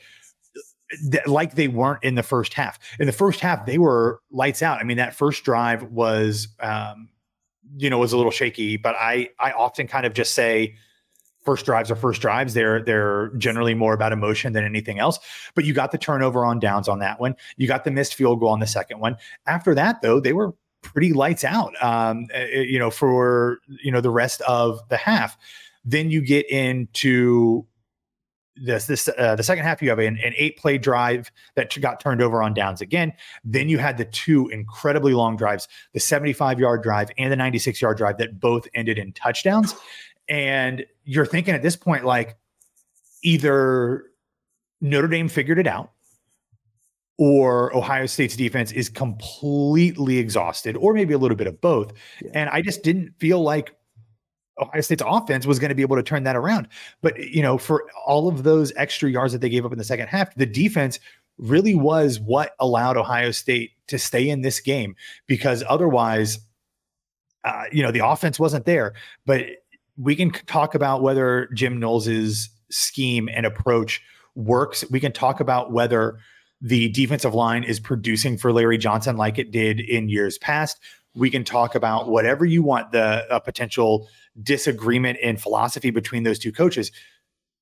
th- 1.11 1.25
like 1.27 1.55
they 1.55 1.67
weren't 1.67 2.03
in 2.03 2.15
the 2.15 2.23
first 2.23 2.53
half. 2.53 2.79
In 2.99 3.05
the 3.05 3.11
first 3.11 3.39
half, 3.39 3.65
they 3.65 3.77
were 3.77 4.21
lights 4.31 4.61
out. 4.61 4.79
I 4.79 4.83
mean, 4.83 4.97
that 4.97 5.15
first 5.15 5.43
drive 5.43 5.83
was, 5.83 6.47
um, 6.59 7.09
you 7.77 7.89
know, 7.89 7.97
was 7.97 8.13
a 8.13 8.17
little 8.17 8.31
shaky, 8.31 8.77
but 8.77 8.95
I, 8.95 9.29
I 9.39 9.51
often 9.51 9.87
kind 9.87 10.05
of 10.05 10.13
just 10.13 10.33
say, 10.33 10.75
first 11.45 11.65
drives 11.65 11.91
are 11.91 11.95
first 11.95 12.21
drives. 12.21 12.53
They're 12.53 12.81
they're 12.83 13.29
generally 13.37 13.75
more 13.75 13.93
about 13.93 14.11
emotion 14.11 14.53
than 14.53 14.65
anything 14.65 14.99
else. 14.99 15.19
But 15.53 15.63
you 15.63 15.73
got 15.73 15.91
the 15.91 15.97
turnover 15.97 16.43
on 16.43 16.59
downs 16.59 16.89
on 16.89 16.99
that 16.99 17.19
one. 17.19 17.35
You 17.57 17.67
got 17.67 17.83
the 17.83 17.91
missed 17.91 18.15
field 18.15 18.39
goal 18.39 18.49
on 18.49 18.59
the 18.59 18.67
second 18.67 18.99
one. 18.99 19.17
After 19.45 19.75
that, 19.75 20.01
though, 20.01 20.19
they 20.19 20.33
were 20.33 20.53
pretty 20.81 21.13
lights 21.13 21.43
out. 21.43 21.71
Um, 21.81 22.27
eh, 22.33 22.47
eh, 22.51 22.61
you 22.61 22.79
know, 22.79 22.91
for 22.91 23.59
you 23.67 23.91
know 23.91 24.01
the 24.01 24.11
rest 24.11 24.41
of 24.41 24.79
the 24.89 24.97
half. 24.97 25.37
Then 25.85 26.09
you 26.09 26.21
get 26.21 26.49
into 26.49 27.65
this 28.55 28.87
this 28.87 29.09
uh, 29.17 29.35
the 29.35 29.43
second 29.43 29.65
half. 29.65 29.81
You 29.81 29.89
have 29.89 29.99
an, 29.99 30.17
an 30.23 30.33
eight 30.37 30.57
play 30.57 30.77
drive 30.77 31.31
that 31.55 31.79
got 31.81 31.99
turned 31.99 32.21
over 32.21 32.41
on 32.41 32.53
downs 32.53 32.81
again. 32.81 33.13
Then 33.43 33.69
you 33.69 33.77
had 33.77 33.97
the 33.97 34.05
two 34.05 34.47
incredibly 34.49 35.13
long 35.13 35.35
drives, 35.35 35.67
the 35.93 35.99
75 35.99 36.59
yard 36.59 36.81
drive 36.81 37.11
and 37.17 37.31
the 37.31 37.35
96 37.35 37.81
yard 37.81 37.97
drive 37.97 38.17
that 38.17 38.39
both 38.39 38.67
ended 38.73 38.97
in 38.97 39.11
touchdowns. 39.13 39.75
And 40.27 40.85
you're 41.03 41.25
thinking 41.25 41.53
at 41.53 41.61
this 41.61 41.75
point, 41.75 42.05
like 42.05 42.37
either 43.23 44.05
Notre 44.81 45.07
Dame 45.07 45.27
figured 45.27 45.59
it 45.59 45.67
out 45.67 45.91
or 47.17 47.75
Ohio 47.75 48.05
State's 48.05 48.35
defense 48.35 48.71
is 48.71 48.89
completely 48.89 50.17
exhausted, 50.17 50.75
or 50.75 50.93
maybe 50.93 51.13
a 51.13 51.17
little 51.17 51.37
bit 51.37 51.47
of 51.47 51.61
both. 51.61 51.93
Yeah. 52.21 52.31
And 52.33 52.49
I 52.49 52.61
just 52.61 52.83
didn't 52.83 53.13
feel 53.19 53.41
like 53.41 53.73
Ohio 54.59 54.81
State's 54.81 55.03
offense 55.05 55.45
was 55.45 55.59
going 55.59 55.69
to 55.69 55.75
be 55.75 55.81
able 55.81 55.95
to 55.95 56.03
turn 56.03 56.23
that 56.23 56.35
around. 56.35 56.67
But, 57.01 57.17
you 57.19 57.41
know, 57.41 57.57
for 57.57 57.85
all 58.05 58.27
of 58.27 58.43
those 58.43 58.73
extra 58.75 59.09
yards 59.09 59.33
that 59.33 59.39
they 59.39 59.49
gave 59.49 59.65
up 59.65 59.71
in 59.71 59.77
the 59.77 59.83
second 59.83 60.07
half, 60.07 60.33
the 60.35 60.45
defense 60.45 60.99
really 61.37 61.75
was 61.75 62.19
what 62.19 62.55
allowed 62.59 62.97
Ohio 62.97 63.31
State 63.31 63.71
to 63.87 63.99
stay 63.99 64.29
in 64.29 64.41
this 64.41 64.59
game 64.59 64.95
because 65.27 65.63
otherwise, 65.67 66.39
uh, 67.43 67.65
you 67.71 67.83
know, 67.83 67.91
the 67.91 68.05
offense 68.05 68.39
wasn't 68.39 68.65
there. 68.65 68.93
But 69.25 69.45
we 69.97 70.15
can 70.15 70.31
talk 70.31 70.75
about 70.75 71.01
whether 71.01 71.47
Jim 71.53 71.79
Knowles's 71.79 72.49
scheme 72.69 73.29
and 73.31 73.45
approach 73.45 74.01
works. 74.35 74.83
We 74.91 74.99
can 74.99 75.11
talk 75.11 75.39
about 75.39 75.71
whether 75.71 76.19
the 76.61 76.89
defensive 76.89 77.33
line 77.33 77.63
is 77.63 77.79
producing 77.79 78.37
for 78.37 78.51
Larry 78.51 78.77
Johnson 78.77 79.17
like 79.17 79.37
it 79.37 79.51
did 79.51 79.79
in 79.79 80.09
years 80.09 80.37
past. 80.37 80.79
We 81.13 81.29
can 81.29 81.43
talk 81.43 81.75
about 81.75 82.09
whatever 82.09 82.43
you 82.43 82.61
want 82.61 82.91
the 82.91 83.25
a 83.33 83.39
potential 83.39 84.07
disagreement 84.43 85.19
in 85.19 85.37
philosophy 85.37 85.91
between 85.91 86.23
those 86.23 86.39
two 86.39 86.51
coaches. 86.51 86.91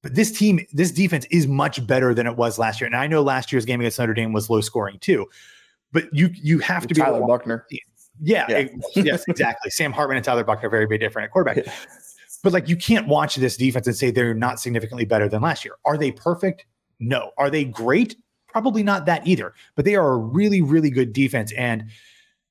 But 0.02 0.16
this 0.16 0.32
team, 0.32 0.60
this 0.74 0.92
defense 0.92 1.26
is 1.32 1.48
much 1.48 1.86
better 1.86 2.14
than 2.14 2.28
it 2.28 2.36
was 2.36 2.58
last 2.58 2.82
year. 2.82 2.88
And 2.88 2.96
I 2.96 3.08
know 3.08 3.22
last 3.22 3.52
year's 3.52 3.66
game 3.66 3.80
against 3.80 4.00
Notre 4.00 4.14
Dame 4.14 4.34
was 4.34 4.50
low 4.50 4.62
scoring 4.62 5.00
too. 5.00 5.28
But 5.92 6.06
you 6.12 6.30
you 6.34 6.60
have 6.60 6.88
to 6.88 6.94
be 6.94 7.02
Tyler 7.02 7.22
Buchner. 7.22 7.66
Yeah, 8.22 8.46
Yeah. 8.50 8.68
yes, 8.96 9.24
exactly. 9.28 9.72
Sam 9.72 9.92
Hartman 9.92 10.18
and 10.18 10.26
Tyler 10.26 10.44
Buchner 10.44 10.68
are 10.68 10.72
very, 10.72 10.86
very 10.86 10.98
different 10.98 11.26
at 11.26 11.32
quarterback. 11.32 11.66
But 12.44 12.54
like 12.54 12.68
you 12.68 12.76
can't 12.76 13.08
watch 13.08 13.36
this 13.38 13.58
defense 13.58 13.88
and 13.88 13.96
say 13.96 14.12
they're 14.12 14.34
not 14.34 14.60
significantly 14.60 15.06
better 15.06 15.28
than 15.28 15.42
last 15.42 15.66
year. 15.66 15.76
Are 15.86 15.98
they 15.98 16.12
perfect? 16.12 16.66
No. 17.00 17.32
Are 17.38 17.50
they 17.50 17.64
great? 17.64 18.16
Probably 18.48 18.84
not 18.84 19.06
that 19.08 19.26
either. 19.26 19.54
But 19.76 19.86
they 19.86 19.96
are 19.96 20.12
a 20.14 20.18
really, 20.18 20.62
really 20.62 20.92
good 20.92 21.14
defense. 21.14 21.52
And 21.54 21.86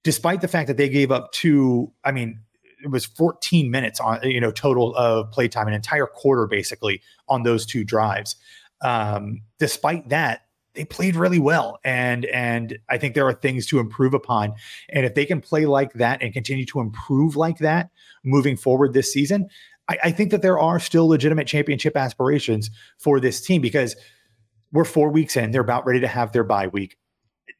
despite 0.02 0.40
the 0.40 0.48
fact 0.48 0.66
that 0.66 0.76
they 0.76 0.88
gave 0.88 1.12
up 1.12 1.32
two, 1.32 1.92
I 2.04 2.10
mean, 2.10 2.40
it 2.82 2.90
was 2.90 3.04
14 3.04 3.70
minutes 3.70 4.00
on 4.00 4.20
you 4.22 4.40
know 4.40 4.50
total 4.50 4.94
of 4.96 5.30
playtime, 5.30 5.68
an 5.68 5.74
entire 5.74 6.06
quarter 6.06 6.46
basically 6.46 7.00
on 7.28 7.42
those 7.42 7.64
two 7.64 7.84
drives. 7.84 8.36
Um, 8.82 9.42
despite 9.58 10.08
that, 10.08 10.46
they 10.74 10.84
played 10.84 11.16
really 11.16 11.38
well, 11.38 11.78
and 11.84 12.24
and 12.26 12.78
I 12.88 12.98
think 12.98 13.14
there 13.14 13.26
are 13.26 13.34
things 13.34 13.66
to 13.66 13.78
improve 13.78 14.14
upon. 14.14 14.54
And 14.88 15.06
if 15.06 15.14
they 15.14 15.26
can 15.26 15.40
play 15.40 15.66
like 15.66 15.92
that 15.94 16.22
and 16.22 16.32
continue 16.32 16.64
to 16.66 16.80
improve 16.80 17.36
like 17.36 17.58
that 17.58 17.90
moving 18.24 18.56
forward 18.56 18.92
this 18.92 19.12
season, 19.12 19.48
I, 19.92 20.08
I 20.08 20.10
think 20.10 20.30
that 20.30 20.42
there 20.42 20.58
are 20.58 20.80
still 20.80 21.06
legitimate 21.06 21.46
championship 21.46 21.96
aspirations 21.96 22.70
for 22.98 23.20
this 23.20 23.40
team 23.40 23.60
because 23.60 23.96
we're 24.72 24.84
four 24.84 25.10
weeks 25.10 25.36
in, 25.36 25.50
they're 25.50 25.60
about 25.60 25.86
ready 25.86 26.00
to 26.00 26.08
have 26.08 26.32
their 26.32 26.44
bye 26.44 26.68
week. 26.68 26.96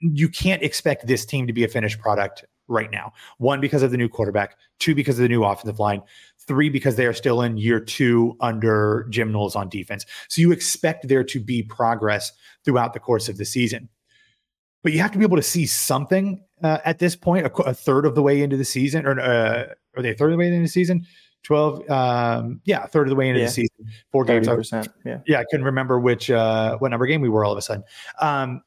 You 0.00 0.28
can't 0.28 0.62
expect 0.62 1.06
this 1.06 1.26
team 1.26 1.46
to 1.46 1.52
be 1.52 1.64
a 1.64 1.68
finished 1.68 2.00
product 2.00 2.44
right 2.68 2.90
now. 2.90 3.12
One, 3.38 3.60
because 3.60 3.82
of 3.82 3.90
the 3.90 3.96
new 3.96 4.08
quarterback, 4.08 4.56
two, 4.78 4.94
because 4.94 5.18
of 5.18 5.22
the 5.22 5.28
new 5.28 5.44
offensive 5.44 5.78
line, 5.78 6.02
three, 6.46 6.70
because 6.70 6.96
they 6.96 7.06
are 7.06 7.12
still 7.12 7.42
in 7.42 7.56
year 7.58 7.80
two 7.80 8.36
under 8.40 9.06
Jim 9.10 9.30
Knowles 9.30 9.54
on 9.54 9.68
defense. 9.68 10.06
So 10.28 10.40
you 10.40 10.52
expect 10.52 11.08
there 11.08 11.24
to 11.24 11.40
be 11.40 11.62
progress 11.62 12.32
throughout 12.64 12.94
the 12.94 13.00
course 13.00 13.28
of 13.28 13.36
the 13.36 13.44
season. 13.44 13.88
But 14.82 14.92
you 14.92 15.00
have 15.00 15.12
to 15.12 15.18
be 15.18 15.24
able 15.24 15.36
to 15.36 15.42
see 15.42 15.66
something 15.66 16.42
uh, 16.62 16.78
at 16.84 16.98
this 16.98 17.14
point, 17.14 17.46
a, 17.46 17.52
a 17.62 17.74
third 17.74 18.06
of 18.06 18.14
the 18.14 18.22
way 18.22 18.42
into 18.42 18.56
the 18.56 18.64
season, 18.64 19.06
or 19.06 19.20
uh, 19.20 19.66
are 19.96 20.02
they 20.02 20.10
a 20.10 20.14
third 20.14 20.26
of 20.26 20.32
the 20.32 20.38
way 20.38 20.48
into 20.48 20.60
the 20.60 20.68
season? 20.68 21.06
12, 21.42 21.90
um, 21.90 22.60
yeah, 22.64 22.86
third 22.86 23.06
of 23.06 23.10
the 23.10 23.16
way 23.16 23.28
into 23.28 23.40
Yeah. 23.40 23.46
the 23.46 23.52
season. 23.52 23.86
Four 24.10 24.24
games. 24.24 24.46
30%. 24.46 24.88
Yeah. 25.04 25.18
yeah, 25.26 25.40
I 25.40 25.44
couldn't 25.50 25.66
remember 25.66 25.98
which 25.98 26.30
uh 26.30 26.78
what 26.78 26.90
number 26.90 27.06
game 27.06 27.20
we 27.20 27.28
were 27.28 27.44
all 27.44 27.52
of 27.52 27.58
a 27.58 27.62
sudden. 27.62 27.84
Um, 28.20 28.62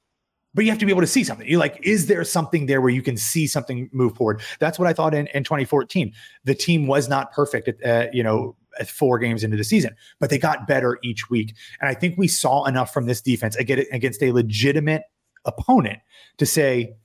but 0.53 0.63
you 0.63 0.71
have 0.71 0.79
to 0.79 0.85
be 0.85 0.91
able 0.91 1.01
to 1.01 1.07
see 1.07 1.23
something. 1.25 1.45
You're 1.47 1.59
like, 1.59 1.79
is 1.83 2.07
there 2.07 2.23
something 2.23 2.65
there 2.65 2.79
where 2.79 2.89
you 2.89 3.01
can 3.01 3.17
see 3.17 3.45
something 3.45 3.89
move 3.91 4.15
forward? 4.15 4.41
That's 4.59 4.79
what 4.79 4.87
I 4.87 4.93
thought 4.93 5.13
in, 5.13 5.27
in 5.27 5.43
2014. 5.43 6.13
The 6.45 6.55
team 6.55 6.87
was 6.87 7.09
not 7.09 7.33
perfect 7.33 7.67
at 7.67 7.85
uh, 7.85 8.09
you 8.13 8.23
know 8.23 8.55
at 8.79 8.87
four 8.89 9.19
games 9.19 9.43
into 9.43 9.57
the 9.57 9.63
season, 9.63 9.95
but 10.19 10.29
they 10.29 10.37
got 10.37 10.67
better 10.67 10.97
each 11.03 11.29
week. 11.29 11.55
And 11.79 11.89
I 11.89 11.93
think 11.93 12.17
we 12.17 12.27
saw 12.27 12.65
enough 12.65 12.93
from 12.93 13.05
this 13.05 13.21
defense 13.21 13.55
again 13.57 13.85
against 13.91 14.21
a 14.23 14.31
legitimate 14.31 15.03
opponent 15.45 15.99
to 16.37 16.45
say 16.45 16.95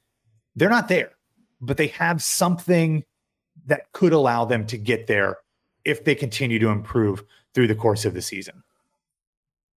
they're 0.57 0.71
not 0.71 0.89
there, 0.89 1.13
but 1.61 1.77
they 1.77 1.89
have 1.89 2.23
something 2.23 3.05
that 3.67 3.93
could 3.93 4.13
allow 4.13 4.45
them 4.45 4.67
to 4.67 4.79
get 4.79 5.07
there 5.07 5.39
if 5.91 6.05
they 6.05 6.15
continue 6.15 6.59
to 6.59 6.69
improve 6.69 7.25
through 7.55 7.67
the 7.67 7.75
course 7.75 8.05
of 8.05 8.15
the 8.15 8.23
season. 8.23 8.63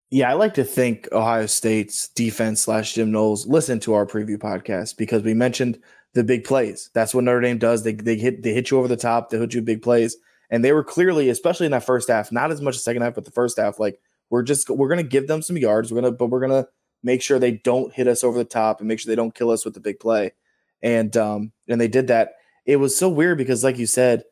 Yeah, 0.10 0.30
I 0.30 0.34
like 0.34 0.54
to 0.56 0.64
think 0.64 1.10
Ohio 1.12 1.48
State's 1.48 2.10
defense 2.10 2.62
slash 2.62 2.94
Jim 2.94 3.12
Knowles 3.12 3.48
listened 3.48 3.82
to 3.82 3.96
our 3.96 4.06
preview 4.06 4.38
podcast 4.38 4.96
because 4.96 5.24
we 5.24 5.34
mentioned 5.34 5.80
the 6.14 6.24
big 6.24 6.44
plays. 6.44 6.92
That's 6.94 7.16
what 7.16 7.24
Notre 7.24 7.42
Dame 7.42 7.58
does. 7.58 7.84
They 7.84 7.94
they 7.94 8.16
hit 8.16 8.44
they 8.44 8.54
hit 8.54 8.70
you 8.70 8.78
over 8.78 8.88
the 8.88 8.96
top. 8.96 9.30
They 9.30 9.40
hit 9.40 9.56
you 9.56 9.64
big 9.64 9.82
plays, 9.82 10.16
and 10.52 10.64
they 10.64 10.72
were 10.72 10.84
clearly, 10.84 11.30
especially 11.30 11.66
in 11.66 11.72
that 11.72 11.84
first 11.84 12.10
half, 12.10 12.32
not 12.32 12.52
as 12.52 12.62
much 12.62 12.76
the 12.76 12.82
second 12.82 13.02
half, 13.02 13.16
but 13.16 13.26
the 13.26 13.32
first 13.32 13.58
half, 13.58 13.80
like 13.80 14.00
we're 14.30 14.44
just 14.44 14.70
we're 14.70 14.90
gonna 14.90 15.02
give 15.02 15.28
them 15.28 15.42
some 15.42 15.58
yards. 15.58 15.92
We're 15.92 16.02
gonna 16.02 16.12
but 16.12 16.28
we're 16.28 16.42
gonna 16.42 16.68
make 17.02 17.24
sure 17.24 17.40
they 17.40 17.52
don't 17.52 17.92
hit 17.92 18.08
us 18.08 18.24
over 18.24 18.38
the 18.38 18.46
top 18.46 18.80
and 18.80 18.88
make 18.88 19.00
sure 19.00 19.10
they 19.10 19.16
don't 19.16 19.34
kill 19.34 19.50
us 19.50 19.66
with 19.66 19.74
the 19.74 19.80
big 19.80 20.00
play. 20.00 20.34
And 20.84 21.16
um 21.18 21.52
and 21.68 21.82
they 21.82 21.88
did 21.88 22.08
that. 22.08 22.34
It 22.66 22.78
was 22.78 22.96
so 22.96 23.10
weird 23.10 23.38
because, 23.38 23.64
like 23.64 23.78
you 23.78 23.88
said, 23.88 24.24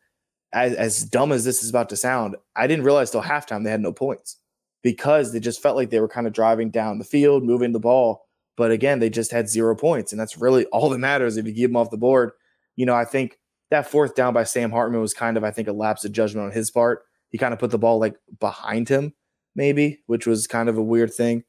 as, 0.54 0.74
as 0.74 1.04
dumb 1.04 1.32
as 1.32 1.46
this 1.46 1.64
is 1.64 1.70
about 1.70 1.90
to 1.90 1.96
sound, 1.96 2.36
I 2.56 2.68
didn't 2.68 2.86
realize 2.86 3.12
till 3.12 3.22
halftime 3.22 3.64
they 3.64 3.72
had 3.72 3.82
no 3.82 3.94
points 3.94 4.38
because 4.84 5.32
they 5.32 5.40
just 5.40 5.62
felt 5.62 5.76
like 5.76 5.90
they 5.90 6.00
were 6.00 6.08
kind 6.08 6.28
of 6.28 6.34
driving 6.34 6.70
down 6.72 7.00
the 7.00 7.06
field, 7.06 7.44
moving 7.44 7.72
the 7.72 7.80
ball. 7.80 8.28
But 8.58 8.72
again, 8.72 9.00
they 9.00 9.10
just 9.10 9.32
had 9.32 9.50
zero 9.50 9.76
points. 9.76 10.12
And 10.12 10.20
that's 10.20 10.38
really 10.38 10.66
all 10.66 10.90
that 10.90 10.98
matters 10.98 11.38
if 11.38 11.46
you 11.46 11.54
keep 11.54 11.70
them 11.70 11.78
off 11.78 11.90
the 11.90 11.98
board. 11.98 12.32
You 12.76 12.86
know, 12.86 12.96
I 12.96 13.06
think 13.06 13.40
that 13.70 13.90
fourth 13.90 14.16
down 14.16 14.34
by 14.34 14.44
Sam 14.44 14.72
Hartman 14.72 15.02
was 15.02 15.14
kind 15.14 15.38
of, 15.38 15.44
I 15.44 15.52
think, 15.52 15.68
a 15.68 15.74
lapse 15.74 16.04
of 16.04 16.12
judgment 16.12 16.46
on 16.46 16.52
his 16.52 16.70
part. 16.70 17.04
He 17.30 17.38
kind 17.38 17.54
of 17.54 17.60
put 17.60 17.72
the 17.72 17.78
ball 17.78 18.00
like 18.00 18.16
behind 18.40 18.90
him, 18.90 19.14
maybe, 19.56 20.02
which 20.08 20.28
was 20.28 20.48
kind 20.48 20.68
of 20.68 20.78
a 20.78 20.84
weird 20.84 21.14
thing. 21.14 21.44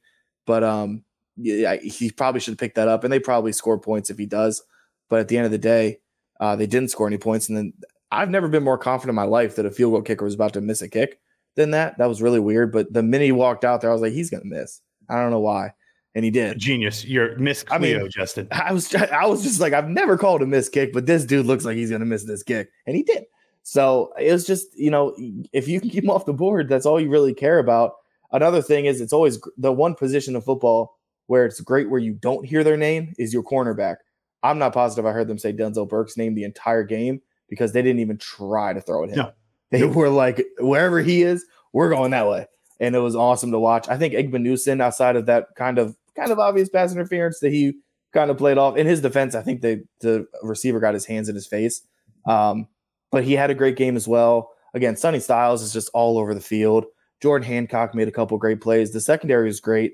But 0.45 0.63
um, 0.63 1.03
yeah, 1.35 1.75
he 1.75 2.09
probably 2.11 2.39
should 2.39 2.57
pick 2.57 2.75
that 2.75 2.87
up. 2.87 3.03
And 3.03 3.11
they 3.11 3.19
probably 3.19 3.51
score 3.51 3.77
points 3.77 4.09
if 4.09 4.17
he 4.17 4.25
does. 4.25 4.63
But 5.09 5.19
at 5.19 5.27
the 5.27 5.37
end 5.37 5.45
of 5.45 5.51
the 5.51 5.57
day, 5.57 5.99
uh, 6.39 6.55
they 6.55 6.67
didn't 6.67 6.91
score 6.91 7.07
any 7.07 7.17
points. 7.17 7.49
And 7.49 7.57
then 7.57 7.73
I've 8.13 8.29
never 8.29 8.47
been 8.47 8.63
more 8.63 8.77
confident 8.77 9.11
in 9.11 9.15
my 9.15 9.23
life 9.23 9.55
that 9.55 9.65
a 9.65 9.71
field 9.71 9.93
goal 9.93 10.01
kicker 10.01 10.25
was 10.25 10.35
about 10.35 10.53
to 10.53 10.61
miss 10.61 10.81
a 10.81 10.89
kick 10.89 11.19
than 11.55 11.71
that. 11.71 11.97
That 11.97 12.07
was 12.07 12.21
really 12.21 12.39
weird. 12.39 12.71
But 12.71 12.91
the 12.93 13.03
minute 13.03 13.25
he 13.25 13.31
walked 13.31 13.65
out 13.65 13.81
there, 13.81 13.89
I 13.89 13.93
was 13.93 14.01
like, 14.01 14.13
he's 14.13 14.29
gonna 14.29 14.45
miss. 14.45 14.81
I 15.09 15.15
don't 15.15 15.31
know 15.31 15.39
why, 15.39 15.73
and 16.15 16.23
he 16.23 16.31
did. 16.31 16.59
Genius. 16.59 17.03
You're 17.05 17.37
Miss 17.37 17.65
I 17.69 17.77
mean, 17.77 18.09
Justin. 18.09 18.47
I 18.51 18.71
was 18.71 18.93
I 18.95 19.25
was 19.25 19.43
just 19.43 19.59
like, 19.59 19.73
I've 19.73 19.89
never 19.89 20.17
called 20.17 20.41
a 20.41 20.45
miss 20.45 20.69
kick, 20.69 20.93
but 20.93 21.05
this 21.05 21.25
dude 21.25 21.45
looks 21.45 21.65
like 21.65 21.75
he's 21.75 21.91
gonna 21.91 22.05
miss 22.05 22.23
this 22.23 22.43
kick, 22.43 22.69
and 22.85 22.95
he 22.95 23.03
did. 23.03 23.25
So 23.63 24.13
it 24.19 24.31
was 24.31 24.45
just, 24.45 24.77
you 24.77 24.91
know, 24.91 25.15
if 25.53 25.67
you 25.67 25.79
can 25.79 25.89
keep 25.89 26.03
him 26.03 26.09
off 26.09 26.25
the 26.25 26.33
board, 26.33 26.67
that's 26.67 26.85
all 26.85 26.99
you 26.99 27.09
really 27.09 27.33
care 27.33 27.59
about. 27.59 27.93
Another 28.31 28.61
thing 28.61 28.85
is, 28.85 28.99
it's 28.99 29.13
always 29.13 29.39
the 29.57 29.71
one 29.71 29.95
position 29.95 30.35
of 30.35 30.43
football 30.43 30.97
where 31.27 31.45
it's 31.45 31.61
great 31.61 31.89
where 31.89 31.99
you 31.99 32.13
don't 32.13 32.45
hear 32.45 32.63
their 32.63 32.77
name 32.77 33.13
is 33.17 33.33
your 33.33 33.43
cornerback. 33.43 33.97
I'm 34.41 34.59
not 34.59 34.73
positive 34.73 35.05
I 35.05 35.13
heard 35.13 35.29
them 35.29 35.37
say 35.37 35.53
Denzel 35.53 35.87
Burke's 35.87 36.17
name 36.17 36.35
the 36.35 36.43
entire 36.43 36.83
game 36.83 37.21
because 37.53 37.71
they 37.71 37.81
didn't 37.81 37.99
even 37.99 38.17
try 38.17 38.73
to 38.73 38.81
throw 38.81 39.03
at 39.03 39.09
him. 39.09 39.17
No. 39.17 39.31
They 39.69 39.83
were 39.83 40.09
like, 40.09 40.43
wherever 40.59 40.99
he 40.99 41.21
is, 41.21 41.45
we're 41.71 41.89
going 41.89 42.11
that 42.11 42.27
way. 42.27 42.47
And 42.79 42.95
it 42.95 42.99
was 42.99 43.15
awesome 43.15 43.51
to 43.51 43.59
watch. 43.59 43.87
I 43.87 43.97
think 43.97 44.13
Igbinosun, 44.13 44.81
outside 44.81 45.15
of 45.15 45.25
that 45.27 45.47
kind 45.55 45.77
of 45.77 45.95
kind 46.15 46.31
of 46.31 46.39
obvious 46.39 46.69
pass 46.69 46.91
interference 46.91 47.39
that 47.39 47.51
he 47.51 47.73
kind 48.13 48.29
of 48.29 48.37
played 48.37 48.57
off 48.57 48.77
in 48.77 48.85
his 48.85 49.01
defense, 49.01 49.35
I 49.35 49.41
think 49.41 49.61
they 49.61 49.81
the 50.01 50.27
receiver 50.41 50.79
got 50.79 50.93
his 50.93 51.05
hands 51.05 51.29
in 51.29 51.35
his 51.35 51.47
face. 51.47 51.81
Um, 52.25 52.67
but 53.11 53.23
he 53.23 53.33
had 53.33 53.49
a 53.49 53.55
great 53.55 53.75
game 53.75 53.95
as 53.95 54.07
well. 54.07 54.51
Again, 54.73 54.95
Sonny 54.95 55.19
Styles 55.19 55.61
is 55.61 55.73
just 55.73 55.89
all 55.93 56.17
over 56.17 56.33
the 56.33 56.41
field. 56.41 56.85
Jordan 57.21 57.47
Hancock 57.47 57.95
made 57.95 58.07
a 58.07 58.11
couple 58.11 58.37
great 58.37 58.61
plays. 58.61 58.91
The 58.91 58.99
secondary 58.99 59.45
was 59.45 59.59
great. 59.59 59.93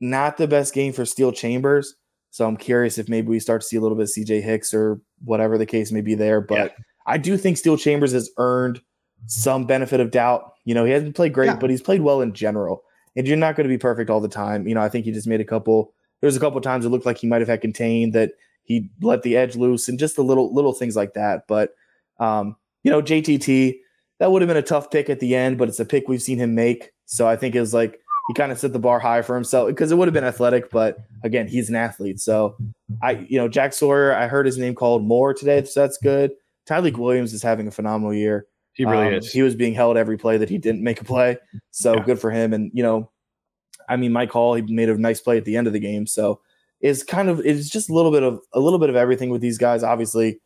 Not 0.00 0.36
the 0.36 0.46
best 0.46 0.74
game 0.74 0.92
for 0.92 1.04
Steele 1.04 1.32
Chambers. 1.32 1.94
So 2.34 2.48
I'm 2.48 2.56
curious 2.56 2.98
if 2.98 3.08
maybe 3.08 3.28
we 3.28 3.38
start 3.38 3.60
to 3.60 3.66
see 3.68 3.76
a 3.76 3.80
little 3.80 3.96
bit 3.96 4.02
of 4.02 4.08
CJ 4.08 4.42
Hicks 4.42 4.74
or 4.74 5.00
whatever 5.24 5.56
the 5.56 5.66
case 5.66 5.92
may 5.92 6.00
be 6.00 6.16
there. 6.16 6.40
But 6.40 6.56
Yeah. 6.76 6.84
I 7.06 7.16
do 7.16 7.36
think 7.36 7.56
Steele 7.56 7.76
Chambers 7.76 8.10
has 8.10 8.28
earned 8.38 8.80
some 9.26 9.66
benefit 9.66 10.00
of 10.00 10.10
doubt. 10.10 10.50
You 10.64 10.74
know, 10.74 10.84
he 10.84 10.90
hasn't 10.90 11.14
played 11.14 11.32
great, 11.32 11.46
Yeah. 11.46 11.58
but 11.60 11.70
he's 11.70 11.80
played 11.80 12.00
well 12.00 12.20
in 12.20 12.32
general. 12.32 12.82
And 13.14 13.28
you're 13.28 13.36
not 13.36 13.54
going 13.54 13.68
to 13.68 13.72
be 13.72 13.78
perfect 13.78 14.10
all 14.10 14.20
the 14.20 14.26
time. 14.26 14.66
You 14.66 14.74
know, 14.74 14.80
I 14.80 14.88
think 14.88 15.04
he 15.04 15.12
just 15.12 15.28
made 15.28 15.40
a 15.40 15.44
couple. 15.44 15.92
There's 16.22 16.34
a 16.34 16.40
couple 16.40 16.60
times 16.60 16.84
it 16.84 16.88
looked 16.88 17.06
like 17.06 17.18
he 17.18 17.28
might 17.28 17.40
have 17.40 17.46
had 17.46 17.60
contained 17.60 18.14
that 18.14 18.32
he 18.64 18.90
let 19.00 19.22
the 19.22 19.36
edge 19.36 19.54
loose 19.54 19.88
and 19.88 19.96
just 19.96 20.16
the 20.16 20.24
little 20.24 20.52
little 20.52 20.72
things 20.72 20.96
like 20.96 21.14
that. 21.14 21.46
But 21.46 21.76
um, 22.18 22.56
you 22.82 22.90
know, 22.90 23.00
JTT 23.00 23.76
that 24.18 24.32
would 24.32 24.42
have 24.42 24.48
been 24.48 24.56
a 24.56 24.62
tough 24.62 24.90
pick 24.90 25.08
at 25.08 25.20
the 25.20 25.36
end, 25.36 25.56
but 25.56 25.68
it's 25.68 25.78
a 25.78 25.84
pick 25.84 26.08
we've 26.08 26.20
seen 26.20 26.38
him 26.38 26.56
make. 26.56 26.90
So 27.06 27.28
I 27.28 27.36
think 27.36 27.54
it 27.54 27.60
was 27.60 27.72
like 27.74 28.00
he 28.28 28.34
kind 28.34 28.50
of 28.50 28.58
set 28.58 28.72
the 28.72 28.78
bar 28.78 28.98
high 28.98 29.22
for 29.22 29.34
himself 29.34 29.68
because 29.68 29.92
it 29.92 29.96
would 29.98 30.08
have 30.08 30.14
been 30.14 30.24
athletic, 30.24 30.70
but 30.70 30.98
again, 31.22 31.46
he's 31.46 31.68
an 31.68 31.76
athlete. 31.76 32.20
So 32.20 32.56
I, 33.02 33.26
you 33.28 33.38
know, 33.38 33.48
Jack 33.48 33.72
Sawyer, 33.74 34.14
I 34.14 34.26
heard 34.28 34.46
his 34.46 34.56
name 34.58 34.74
called 34.74 35.04
more 35.04 35.34
today, 35.34 35.62
so 35.64 35.80
that's 35.80 35.98
good. 35.98 36.32
Tyleik 36.66 36.96
Williams 36.96 37.34
is 37.34 37.42
having 37.42 37.68
a 37.68 37.70
phenomenal 37.70 38.14
year. 38.14 38.46
He 38.72 38.84
really 38.84 39.08
Um, 39.08 39.14
is. 39.14 39.30
He 39.30 39.42
was 39.42 39.54
being 39.54 39.74
held 39.74 39.96
every 39.96 40.16
play 40.16 40.38
that 40.38 40.48
he 40.48 40.58
didn't 40.58 40.82
make 40.82 41.00
a 41.00 41.04
play. 41.04 41.36
So 41.70 41.94
Yeah. 41.96 42.04
good 42.04 42.18
for 42.18 42.30
him. 42.30 42.52
And, 42.54 42.70
you 42.74 42.82
know, 42.82 43.10
I 43.88 43.96
mean, 43.96 44.12
Mike 44.12 44.30
Hall, 44.30 44.54
he 44.54 44.62
made 44.62 44.88
a 44.88 44.96
nice 44.96 45.20
play 45.20 45.36
at 45.36 45.44
the 45.44 45.56
end 45.56 45.66
of 45.66 45.72
the 45.74 45.78
game. 45.78 46.06
So 46.06 46.40
it's 46.80 47.02
kind 47.02 47.28
of, 47.28 47.40
it's 47.40 47.68
just 47.68 47.90
a 47.90 47.92
little 47.92 48.10
bit 48.10 48.22
of, 48.22 48.40
a 48.54 48.60
little 48.60 48.78
bit 48.78 48.88
of 48.88 48.96
everything 48.96 49.28
with 49.28 49.42
these 49.42 49.58
guys. 49.58 49.82
Obviously, 49.82 50.40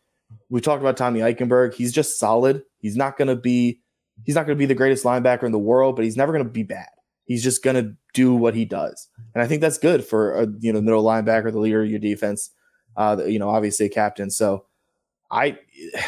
we 0.50 0.60
talked 0.60 0.82
about 0.82 0.96
Tommy 0.96 1.20
Eichenberg. 1.20 1.74
He's 1.74 1.92
just 1.92 2.18
solid. 2.18 2.62
He's 2.80 2.96
not 2.96 3.16
going 3.16 3.28
to 3.28 3.36
be, 3.36 3.80
he's 4.24 4.34
not 4.34 4.46
going 4.46 4.56
to 4.56 4.58
be 4.58 4.66
the 4.66 4.74
greatest 4.74 5.04
linebacker 5.04 5.44
in 5.44 5.52
the 5.52 5.58
world, 5.58 5.94
but 5.96 6.04
he's 6.04 6.16
never 6.16 6.32
going 6.32 6.44
to 6.44 6.50
be 6.50 6.64
bad. 6.64 6.88
He's 7.28 7.44
just 7.44 7.62
gonna 7.62 7.94
do 8.14 8.34
what 8.34 8.54
he 8.54 8.64
does, 8.64 9.08
and 9.34 9.42
I 9.42 9.46
think 9.46 9.60
that's 9.60 9.78
good 9.78 10.04
for 10.04 10.32
a 10.32 10.48
you 10.58 10.72
know 10.72 10.80
middle 10.80 11.04
linebacker, 11.04 11.52
the 11.52 11.60
leader 11.60 11.84
of 11.84 11.90
your 11.90 12.00
defense. 12.00 12.50
Uh, 12.96 13.22
you 13.26 13.38
know, 13.38 13.48
obviously 13.48 13.86
a 13.86 13.88
captain. 13.88 14.28
So 14.28 14.64
I, 15.30 15.58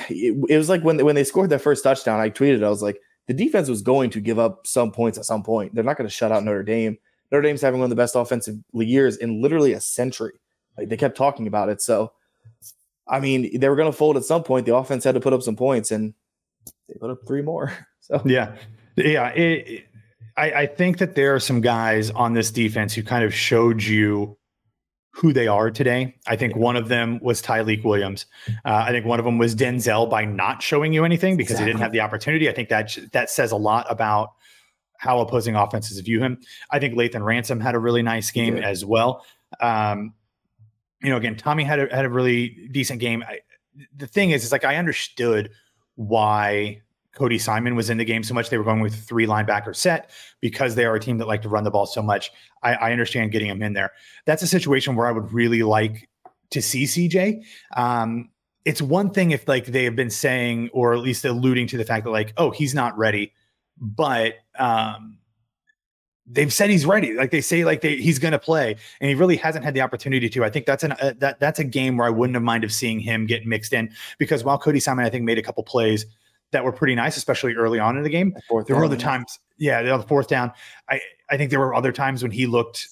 it, 0.09 0.37
it 0.49 0.59
was 0.59 0.69
like 0.69 0.83
when 0.83 1.05
when 1.05 1.15
they 1.15 1.25
scored 1.25 1.51
their 1.51 1.59
first 1.59 1.85
touchdown, 1.85 2.19
I 2.19 2.31
tweeted, 2.31 2.65
I 2.65 2.69
was 2.69 2.83
like, 2.83 3.01
the 3.27 3.35
defense 3.35 3.69
was 3.69 3.83
going 3.83 4.11
to 4.11 4.21
give 4.21 4.39
up 4.39 4.67
some 4.67 4.91
points 4.91 5.19
at 5.19 5.25
some 5.25 5.43
point. 5.43 5.75
They're 5.75 5.85
not 5.85 5.97
going 5.97 6.09
to 6.09 6.13
shut 6.13 6.33
out 6.33 6.43
Notre 6.43 6.65
Dame. 6.65 6.99
Notre 7.31 7.43
Dame's 7.43 7.61
having 7.61 7.79
one 7.79 7.85
of 7.85 7.91
the 7.91 8.03
best 8.03 8.17
offensive 8.17 8.57
years 8.73 9.17
in 9.19 9.41
literally 9.41 9.73
a 9.73 9.81
century. 9.81 10.33
Like 10.77 10.89
they 10.89 10.97
kept 10.97 11.17
talking 11.17 11.47
about 11.47 11.69
it. 11.69 11.81
So, 11.81 12.13
I 13.07 13.21
mean, 13.21 13.61
they 13.61 13.69
were 13.69 13.77
going 13.77 13.91
to 13.91 13.97
fold 13.97 14.17
at 14.17 14.25
some 14.25 14.43
point. 14.43 14.67
The 14.67 14.75
offense 14.75 15.05
had 15.05 15.15
to 15.15 15.21
put 15.21 15.33
up 15.33 15.43
some 15.43 15.57
points, 15.57 15.91
and 15.91 16.15
they 16.89 16.95
put 16.99 17.11
up 17.11 17.21
three 17.27 17.43
more. 17.43 17.73
So 18.03 18.21
yeah, 18.25 18.57
yeah. 18.97 19.29
It, 19.29 19.87
I, 20.41 20.61
I 20.63 20.67
think 20.67 20.99
that 20.99 21.15
there 21.15 21.35
are 21.35 21.41
some 21.41 21.61
guys 21.61 22.11
on 22.11 22.33
this 22.33 22.51
defense 22.51 22.95
who 22.95 23.03
kind 23.03 23.25
of 23.25 23.35
showed 23.35 23.83
you 23.83 24.39
who 25.11 25.35
they 25.35 25.49
are 25.49 25.71
today. 25.71 26.15
I 26.27 26.37
think 26.37 26.57
one 26.57 26.77
of 26.77 26.89
them 26.89 27.19
was 27.21 27.43
Tyleik 27.43 27.85
Williams. 27.85 28.25
Uh, 28.65 28.85
I 28.87 28.91
think 28.91 29.05
one 29.05 29.19
of 29.19 29.27
them 29.27 29.37
was 29.37 29.55
Denzel 29.55 30.09
by 30.09 30.25
not 30.25 30.63
showing 30.63 30.95
you 30.95 31.05
anything 31.05 31.37
because 31.37 31.53
exactly. 31.53 31.67
he 31.67 31.73
didn't 31.73 31.83
have 31.83 31.93
the 31.93 32.01
opportunity. 32.01 32.49
I 32.49 32.53
think 32.53 32.71
that 32.71 32.97
that 33.13 33.29
says 33.29 33.53
a 33.53 33.57
lot 33.57 33.87
about 33.91 34.31
how 34.97 35.21
opposing 35.21 35.57
offenses 35.57 35.99
view 36.01 36.21
him. 36.21 36.39
I 36.71 36.79
think 36.79 36.95
Lathan 36.95 37.25
Ransom 37.25 37.61
had 37.61 37.75
a 37.75 37.79
really 37.79 38.03
nice 38.03 38.31
game 38.31 38.57
yeah. 38.57 38.69
as 38.69 38.85
well. 38.85 39.25
Um, 39.61 40.15
you 41.03 41.11
know, 41.11 41.17
again, 41.17 41.37
Tommy 41.37 41.65
had 41.65 41.81
a, 41.81 41.95
had 41.95 42.05
a 42.05 42.11
really 42.11 42.69
decent 42.71 43.01
game. 43.01 43.23
I, 43.27 43.41
the 43.95 44.07
thing 44.07 44.31
is, 44.31 44.45
is 44.45 44.53
like 44.53 44.65
I 44.65 44.77
understood 44.77 45.51
why 45.97 46.83
Cody 47.15 47.39
Simon 47.39 47.75
was 47.75 47.91
in 47.91 47.99
the 47.99 48.05
game 48.05 48.23
so 48.23 48.35
much. 48.35 48.51
They 48.51 48.59
were 48.59 48.65
going 48.65 48.81
with 48.81 48.95
three 48.95 49.27
linebacker 49.27 49.75
set 49.75 50.11
because 50.41 50.75
they 50.75 50.85
are 50.85 50.95
a 50.95 51.01
team 51.01 51.19
that 51.19 51.27
like 51.27 51.43
to 51.43 51.49
run 51.49 51.65
the 51.65 51.71
ball 51.71 51.87
so 51.87 52.03
much. 52.03 52.31
I, 52.63 52.75
I 52.75 52.93
understand 52.93 53.33
getting 53.33 53.49
him 53.49 53.63
in 53.63 53.73
there. 53.73 53.93
That's 54.27 54.43
a 54.43 54.47
situation 54.47 54.95
where 54.95 55.07
I 55.07 55.13
would 55.13 55.33
really 55.33 55.63
like 55.63 56.09
to 56.51 56.63
see 56.63 56.85
CJ. 56.85 57.45
Um, 57.77 58.31
it's 58.65 58.83
one 58.83 59.11
thing 59.11 59.33
if 59.33 59.49
like 59.49 59.67
they 59.67 59.85
have 59.85 59.97
been 59.97 60.11
saying 60.11 60.71
or 60.73 60.93
at 60.93 61.01
least 61.01 61.25
alluding 61.25 61.67
to 61.69 61.77
the 61.77 61.85
fact 61.85 62.05
that 62.05 62.11
like, 62.11 62.33
oh, 62.37 62.51
he's 62.51 62.75
not 62.75 62.97
ready, 62.97 63.33
but 63.81 64.35
um, 64.59 65.19
they've 66.27 66.53
said 66.53 66.71
he's 66.71 66.87
ready. 66.87 67.15
Like 67.15 67.31
they 67.31 67.41
say, 67.41 67.65
like 67.65 67.81
they, 67.81 67.97
he's 67.97 68.19
going 68.19 68.33
to 68.33 68.39
play, 68.39 68.77
and 69.01 69.09
he 69.09 69.15
really 69.15 69.37
hasn't 69.37 69.65
had 69.65 69.75
the 69.75 69.81
opportunity 69.81 70.29
to. 70.29 70.45
I 70.45 70.51
think 70.51 70.67
that's 70.67 70.85
an 70.85 70.93
uh, 70.93 71.15
that 71.19 71.41
that's 71.41 71.59
a 71.59 71.65
game 71.65 71.97
where 71.97 72.07
I 72.07 72.11
wouldn't 72.11 72.37
have 72.37 72.43
minded 72.43 72.71
seeing 72.73 73.01
him 73.01 73.27
get 73.27 73.47
mixed 73.47 73.73
in 73.73 73.91
because 74.19 74.45
while 74.45 74.59
Cody 74.59 74.81
Simon 74.81 75.05
I 75.05 75.11
think 75.11 75.25
made 75.25 75.39
a 75.39 75.43
couple 75.43 75.63
plays 75.65 76.07
that 76.53 76.65
were 76.65 76.73
pretty 76.73 76.95
nice, 76.95 77.17
especially 77.17 77.55
early 77.55 77.79
on 77.79 77.97
in 77.97 78.03
the 78.03 78.11
game. 78.11 78.35
The 78.49 78.65
there 78.67 78.77
were 78.77 78.85
other 78.85 78.97
times, 78.97 79.39
yeah, 79.59 79.83
the 79.83 80.03
fourth 80.05 80.29
down. 80.29 80.53
I 80.89 81.01
I 81.31 81.37
think 81.37 81.51
there 81.51 81.61
were 81.61 81.75
other 81.75 81.93
times 81.93 82.23
when 82.23 82.33
he 82.33 82.47
looked 82.47 82.89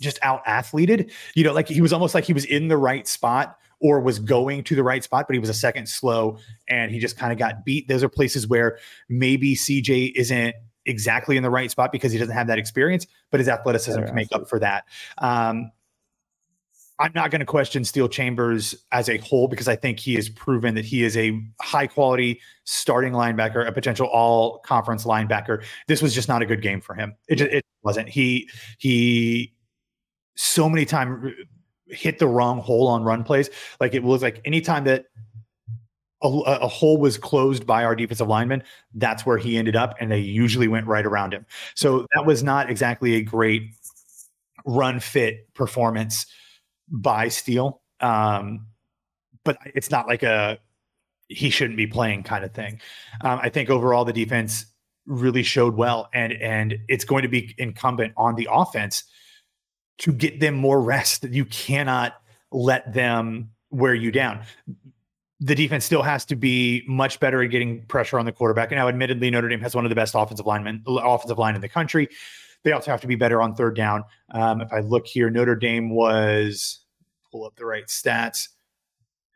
just 0.00 0.18
out 0.22 0.42
athleted. 0.46 1.10
You 1.34 1.44
know, 1.44 1.52
like 1.52 1.68
he 1.68 1.80
was 1.80 1.92
almost 1.92 2.14
like 2.14 2.24
he 2.24 2.32
was 2.32 2.44
in 2.44 2.68
the 2.68 2.76
right 2.76 3.06
spot 3.06 3.56
or 3.80 4.00
was 4.00 4.18
going 4.18 4.62
to 4.64 4.76
the 4.76 4.82
right 4.82 5.02
spot, 5.02 5.26
but 5.26 5.34
he 5.34 5.40
was 5.40 5.48
a 5.48 5.54
second 5.54 5.88
slow 5.88 6.38
and 6.68 6.92
he 6.92 6.98
just 6.98 7.16
kind 7.16 7.32
of 7.32 7.38
got 7.38 7.64
beat. 7.64 7.88
Those 7.88 8.02
are 8.04 8.08
places 8.08 8.46
where 8.46 8.78
maybe 9.08 9.56
CJ 9.56 10.12
isn't 10.14 10.54
exactly 10.86 11.36
in 11.36 11.42
the 11.42 11.50
right 11.50 11.70
spot 11.70 11.90
because 11.90 12.12
he 12.12 12.18
doesn't 12.18 12.34
have 12.34 12.46
that 12.46 12.58
experience, 12.58 13.06
but 13.30 13.40
his 13.40 13.48
athleticism 13.48 14.02
can 14.04 14.14
make 14.14 14.28
up 14.32 14.48
for 14.48 14.60
that. 14.60 14.84
Um, 15.18 15.72
I'm 17.02 17.10
not 17.16 17.32
going 17.32 17.40
to 17.40 17.46
question 17.46 17.84
Steele 17.84 18.08
Chambers 18.08 18.76
as 18.92 19.08
a 19.08 19.18
whole 19.18 19.48
because 19.48 19.66
I 19.66 19.74
think 19.74 19.98
he 19.98 20.14
has 20.14 20.28
proven 20.28 20.76
that 20.76 20.84
he 20.84 21.02
is 21.02 21.16
a 21.16 21.42
high 21.60 21.88
quality 21.88 22.40
starting 22.62 23.12
linebacker, 23.12 23.66
a 23.66 23.72
potential 23.72 24.06
all 24.06 24.60
conference 24.60 25.04
linebacker. 25.04 25.64
This 25.88 26.00
was 26.00 26.14
just 26.14 26.28
not 26.28 26.42
a 26.42 26.46
good 26.46 26.62
game 26.62 26.80
for 26.80 26.94
him. 26.94 27.16
It, 27.26 27.36
just, 27.36 27.50
it 27.50 27.64
wasn't. 27.82 28.08
He 28.08 28.48
he 28.78 29.52
so 30.36 30.68
many 30.68 30.84
times 30.84 31.32
hit 31.88 32.20
the 32.20 32.28
wrong 32.28 32.60
hole 32.60 32.86
on 32.86 33.02
run 33.02 33.24
plays. 33.24 33.50
Like 33.80 33.94
it 33.94 34.04
was 34.04 34.22
like 34.22 34.40
anytime 34.44 34.84
that 34.84 35.06
a, 36.22 36.28
a, 36.28 36.68
hole 36.68 36.98
was 36.98 37.18
closed 37.18 37.66
by 37.66 37.82
our 37.82 37.96
defensive 37.96 38.28
lineman, 38.28 38.62
that's 38.94 39.26
where 39.26 39.38
he 39.38 39.58
ended 39.58 39.74
up, 39.74 39.96
and 39.98 40.08
they 40.08 40.20
usually 40.20 40.68
went 40.68 40.86
right 40.86 41.04
around 41.04 41.34
him. 41.34 41.46
So 41.74 42.06
that 42.14 42.24
was 42.26 42.44
not 42.44 42.70
exactly 42.70 43.16
a 43.16 43.22
great 43.22 43.74
run 44.64 45.00
fit 45.00 45.52
performance 45.54 46.26
by 46.92 47.28
Steele. 47.28 47.80
Um, 48.00 48.66
but 49.44 49.58
it's 49.74 49.90
not 49.90 50.06
like 50.06 50.22
a 50.22 50.58
he 51.28 51.50
shouldn't 51.50 51.76
be 51.76 51.86
playing 51.86 52.22
kind 52.22 52.44
of 52.44 52.52
thing. 52.52 52.80
Um, 53.22 53.40
I 53.42 53.48
think 53.48 53.70
overall 53.70 54.04
the 54.04 54.12
defense 54.12 54.66
really 55.06 55.42
showed 55.42 55.74
well, 55.74 56.08
and 56.14 56.32
and 56.34 56.78
it's 56.88 57.04
going 57.04 57.22
to 57.22 57.28
be 57.28 57.54
incumbent 57.58 58.12
on 58.16 58.36
the 58.36 58.48
offense 58.50 59.04
to 59.98 60.12
get 60.12 60.38
them 60.38 60.54
more 60.54 60.80
rest. 60.80 61.24
You 61.24 61.44
cannot 61.46 62.14
let 62.52 62.92
them 62.92 63.50
wear 63.70 63.94
you 63.94 64.12
down 64.12 64.44
the 65.42 65.56
defense 65.56 65.84
still 65.84 66.02
has 66.02 66.24
to 66.24 66.36
be 66.36 66.84
much 66.86 67.18
better 67.18 67.42
at 67.42 67.50
getting 67.50 67.84
pressure 67.86 68.16
on 68.16 68.24
the 68.24 68.30
quarterback. 68.30 68.70
And 68.70 68.78
now, 68.78 68.86
admittedly, 68.86 69.28
Notre 69.28 69.48
Dame 69.48 69.60
has 69.60 69.74
one 69.74 69.84
of 69.84 69.88
the 69.88 69.96
best 69.96 70.14
offensive 70.14 70.46
linemen, 70.46 70.84
offensive 70.86 71.36
line 71.36 71.56
in 71.56 71.60
the 71.60 71.68
country. 71.68 72.08
They 72.62 72.70
also 72.70 72.92
have 72.92 73.00
to 73.00 73.08
be 73.08 73.16
better 73.16 73.42
on 73.42 73.56
third 73.56 73.74
down. 73.74 74.04
Um, 74.30 74.60
if 74.60 74.72
I 74.72 74.80
look 74.80 75.04
here, 75.04 75.30
Notre 75.30 75.56
Dame 75.56 75.90
was 75.90 76.78
pull 77.32 77.44
up 77.44 77.56
the 77.56 77.66
right 77.66 77.86
stats. 77.86 78.48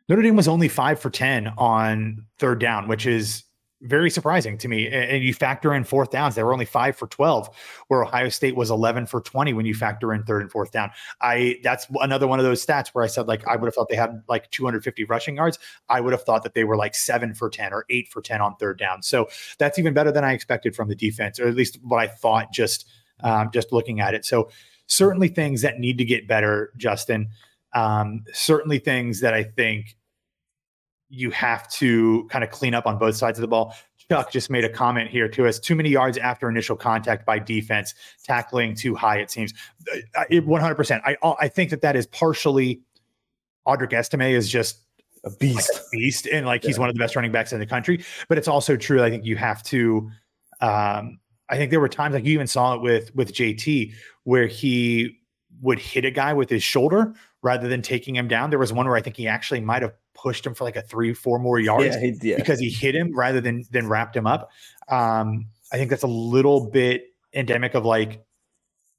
Notre 0.07 0.21
Dame 0.21 0.37
was 0.37 0.47
only 0.47 0.69
five 0.69 0.99
for 0.99 1.09
ten 1.09 1.47
on 1.57 2.25
third 2.39 2.59
down, 2.59 2.87
which 2.87 3.05
is 3.05 3.43
very 3.81 4.09
surprising 4.09 4.57
to 4.57 4.67
me. 4.67 4.87
And 4.87 5.23
you 5.23 5.33
factor 5.33 5.73
in 5.73 5.83
fourth 5.83 6.09
downs, 6.09 6.35
they 6.35 6.41
were 6.41 6.53
only 6.53 6.65
five 6.65 6.95
for 6.95 7.07
12, 7.07 7.49
where 7.89 8.03
Ohio 8.03 8.29
State 8.29 8.55
was 8.55 8.71
11 8.71 9.05
for 9.05 9.21
20 9.21 9.53
when 9.53 9.65
you 9.67 9.75
factor 9.75 10.13
in 10.13 10.23
third 10.23 10.41
and 10.41 10.51
fourth 10.51 10.71
down. 10.71 10.89
I 11.21 11.59
that's 11.63 11.85
another 11.95 12.27
one 12.27 12.39
of 12.39 12.45
those 12.45 12.65
stats 12.65 12.89
where 12.89 13.03
I 13.03 13.07
said, 13.07 13.27
like, 13.27 13.45
I 13.47 13.55
would 13.55 13.67
have 13.67 13.75
thought 13.75 13.89
they 13.89 13.95
had 13.95 14.23
like 14.27 14.49
250 14.51 15.03
rushing 15.03 15.35
yards. 15.35 15.59
I 15.89 16.01
would 16.01 16.13
have 16.13 16.23
thought 16.23 16.43
that 16.43 16.53
they 16.53 16.63
were 16.63 16.77
like 16.77 16.95
seven 16.95 17.33
for 17.33 17.49
10 17.49 17.71
or 17.73 17.85
eight 17.89 18.07
for 18.07 18.21
10 18.21 18.41
on 18.41 18.55
third 18.55 18.79
down. 18.79 19.03
So 19.03 19.27
that's 19.59 19.77
even 19.77 19.93
better 19.93 20.11
than 20.11 20.23
I 20.23 20.33
expected 20.33 20.75
from 20.75 20.87
the 20.89 20.95
defense, 20.95 21.39
or 21.39 21.47
at 21.47 21.55
least 21.55 21.77
what 21.83 21.99
I 21.99 22.07
thought 22.07 22.51
just 22.51 22.89
um, 23.21 23.49
just 23.53 23.71
looking 23.71 23.99
at 23.99 24.13
it. 24.15 24.25
So 24.25 24.49
certainly 24.87 25.27
things 25.27 25.61
that 25.61 25.79
need 25.79 25.97
to 25.99 26.05
get 26.05 26.27
better, 26.27 26.71
Justin. 26.77 27.29
Um, 27.73 28.23
certainly 28.33 28.79
things 28.79 29.19
that 29.21 29.33
I 29.33 29.43
think 29.43 29.97
you 31.09 31.31
have 31.31 31.69
to 31.71 32.27
kind 32.29 32.43
of 32.43 32.51
clean 32.51 32.73
up 32.73 32.85
on 32.85 32.97
both 32.97 33.15
sides 33.15 33.37
of 33.37 33.41
the 33.41 33.47
ball. 33.47 33.73
Chuck 34.09 34.31
just 34.31 34.49
made 34.49 34.63
a 34.63 34.69
comment 34.69 35.09
here 35.09 35.27
to 35.27 35.47
us. 35.47 35.59
Too 35.59 35.75
many 35.75 35.89
yards 35.89 36.17
after 36.17 36.49
initial 36.49 36.75
contact 36.77 37.25
by 37.25 37.39
defense, 37.39 37.93
tackling 38.23 38.73
too 38.73 38.95
high. 38.95 39.17
It 39.17 39.29
seems 39.29 39.53
one 40.29 40.61
hundred 40.61 40.75
percent. 40.75 41.03
I 41.05 41.17
I 41.39 41.47
think 41.49 41.71
that 41.71 41.81
that 41.81 41.95
is 41.95 42.07
partially 42.07 42.81
Audric 43.67 43.91
Estime 43.93 44.21
is 44.21 44.47
just 44.49 44.79
a 45.25 45.29
beast, 45.29 45.69
like 45.73 45.81
a 45.81 45.85
beast, 45.91 46.27
and 46.27 46.45
like 46.45 46.63
yeah. 46.63 46.69
he's 46.69 46.79
one 46.79 46.87
of 46.87 46.95
the 46.95 46.99
best 46.99 47.15
running 47.15 47.31
backs 47.31 47.51
in 47.51 47.59
the 47.59 47.65
country. 47.65 48.03
But 48.29 48.37
it's 48.37 48.47
also 48.47 48.77
true. 48.77 49.03
I 49.03 49.09
think 49.09 49.25
you 49.25 49.35
have 49.35 49.61
to. 49.63 50.09
Um, 50.61 51.19
I 51.49 51.57
think 51.57 51.71
there 51.71 51.79
were 51.79 51.89
times 51.89 52.13
like 52.13 52.25
you 52.25 52.33
even 52.33 52.47
saw 52.47 52.75
it 52.75 52.81
with 52.81 53.13
with 53.13 53.33
JT 53.33 53.93
where 54.23 54.47
he 54.47 55.17
would 55.61 55.79
hit 55.79 56.05
a 56.05 56.11
guy 56.11 56.33
with 56.33 56.49
his 56.49 56.63
shoulder 56.63 57.13
rather 57.41 57.67
than 57.67 57.81
taking 57.81 58.15
him 58.15 58.27
down. 58.27 58.49
There 58.49 58.59
was 58.59 58.73
one 58.73 58.87
where 58.87 58.95
I 58.95 59.01
think 59.01 59.15
he 59.15 59.27
actually 59.27 59.61
might 59.61 59.81
have 59.81 59.93
pushed 60.13 60.45
him 60.45 60.53
for 60.53 60.63
like 60.63 60.75
a 60.75 60.81
three, 60.81 61.13
four 61.13 61.39
more 61.39 61.59
yards 61.59 61.95
yeah, 61.95 61.99
he, 61.99 62.19
yeah. 62.21 62.35
because 62.37 62.59
he 62.59 62.69
hit 62.69 62.95
him 62.95 63.15
rather 63.15 63.41
than 63.41 63.63
than 63.71 63.87
wrapped 63.87 64.15
him 64.15 64.27
up. 64.27 64.49
Um, 64.89 65.47
I 65.71 65.77
think 65.77 65.89
that's 65.89 66.03
a 66.03 66.07
little 66.07 66.69
bit 66.69 67.05
endemic 67.33 67.75
of 67.75 67.85
like 67.85 68.23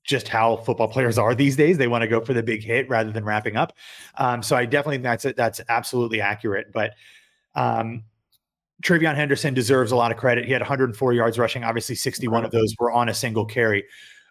just 0.05 0.29
how 0.29 0.57
football 0.57 0.88
players 0.88 1.18
are 1.18 1.35
these 1.35 1.57
days. 1.57 1.79
They 1.79 1.88
want 1.88 2.03
to 2.03 2.09
go 2.09 2.20
for 2.20 2.33
the 2.33 2.42
big 2.42 2.62
hit 2.62 2.88
rather 2.88 3.11
than 3.11 3.24
wrapping 3.24 3.57
up. 3.57 3.74
Um, 4.16 4.42
so 4.42 4.57
I 4.57 4.64
definitely 4.64 4.96
think 4.96 5.05
that's 5.05 5.37
that's 5.37 5.61
absolutely 5.68 6.20
accurate. 6.20 6.72
But 6.72 6.92
um, 7.55 8.05
TreVeyon 8.83 9.16
Henderson 9.16 9.55
deserves 9.55 9.92
a 9.92 9.96
lot 9.96 10.12
of 10.12 10.16
credit. 10.16 10.44
He 10.44 10.53
had 10.53 10.62
104 10.62 11.12
yards 11.12 11.38
rushing. 11.38 11.64
Obviously, 11.64 11.96
61 11.96 12.44
of 12.44 12.51
those 12.53 12.74
were 12.79 12.92
on 12.92 13.09
a 13.09 13.14
single 13.14 13.44
carry. 13.44 13.85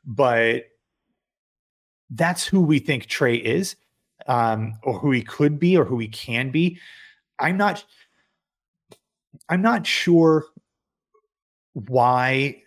But 0.06 0.64
that's 2.10 2.46
who 2.46 2.62
we 2.62 2.80
think 2.80 3.08
Trey 3.08 3.36
is 3.36 3.76
um, 4.28 4.74
or 4.84 4.98
who 5.00 5.12
he 5.12 5.22
could 5.22 5.60
be 5.60 5.78
or 5.78 5.86
who 5.86 6.00
he 6.00 6.08
can 6.08 6.52
be. 6.52 6.80
I'm 7.40 7.58
not. 7.58 7.84
I'm 9.50 9.62
not 9.62 9.86
sure 9.86 10.46
why 11.74 12.62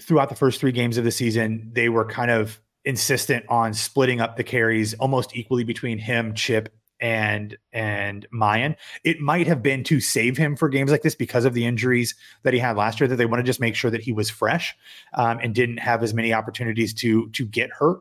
throughout 0.00 0.28
the 0.28 0.34
first 0.34 0.58
three 0.58 0.72
games 0.72 0.96
of 0.96 1.04
the 1.04 1.10
season 1.10 1.70
they 1.74 1.88
were 1.88 2.04
kind 2.04 2.30
of 2.30 2.58
insistent 2.84 3.44
on 3.48 3.72
splitting 3.72 4.20
up 4.20 4.36
the 4.36 4.44
carries 4.44 4.94
almost 4.94 5.36
equally 5.36 5.64
between 5.64 5.98
him, 5.98 6.34
Chip, 6.34 6.74
and 7.00 7.56
and 7.72 8.26
Mayan. 8.30 8.76
It 9.04 9.20
might 9.20 9.46
have 9.46 9.62
been 9.62 9.84
to 9.84 10.00
save 10.00 10.36
him 10.36 10.56
for 10.56 10.68
games 10.68 10.90
like 10.90 11.02
this 11.02 11.14
because 11.14 11.44
of 11.44 11.54
the 11.54 11.66
injuries 11.66 12.14
that 12.42 12.54
he 12.54 12.58
had 12.58 12.76
last 12.76 13.00
year. 13.00 13.08
That 13.08 13.16
they 13.16 13.26
want 13.26 13.40
to 13.40 13.44
just 13.44 13.60
make 13.60 13.74
sure 13.74 13.90
that 13.90 14.02
he 14.02 14.12
was 14.12 14.30
fresh 14.30 14.74
um, 15.14 15.38
and 15.42 15.54
didn't 15.54 15.78
have 15.78 16.02
as 16.02 16.14
many 16.14 16.32
opportunities 16.32 16.94
to 16.94 17.28
to 17.30 17.44
get 17.44 17.70
hurt 17.70 18.00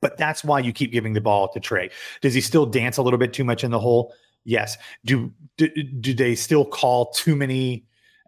but 0.00 0.16
that's 0.16 0.44
why 0.44 0.58
you 0.58 0.72
keep 0.72 0.92
giving 0.92 1.12
the 1.12 1.20
ball 1.20 1.48
to 1.52 1.60
Trey. 1.60 1.90
Does 2.20 2.34
he 2.34 2.40
still 2.40 2.66
dance 2.66 2.96
a 2.96 3.02
little 3.02 3.18
bit 3.18 3.32
too 3.32 3.44
much 3.44 3.64
in 3.64 3.70
the 3.70 3.80
hole? 3.80 4.14
Yes. 4.44 4.76
Do 5.04 5.32
do, 5.56 5.68
do 5.68 6.14
they 6.14 6.34
still 6.34 6.64
call 6.64 7.10
too 7.10 7.34
many 7.34 7.84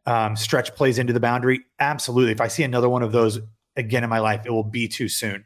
um, 0.06 0.36
stretch 0.36 0.74
plays 0.74 0.98
into 0.98 1.12
the 1.12 1.20
boundary? 1.20 1.60
Absolutely. 1.78 2.32
If 2.32 2.40
I 2.40 2.48
see 2.48 2.62
another 2.62 2.88
one 2.88 3.02
of 3.02 3.12
those 3.12 3.38
again 3.76 4.04
in 4.04 4.10
my 4.10 4.18
life, 4.18 4.42
it 4.44 4.50
will 4.50 4.64
be 4.64 4.88
too 4.88 5.08
soon. 5.08 5.44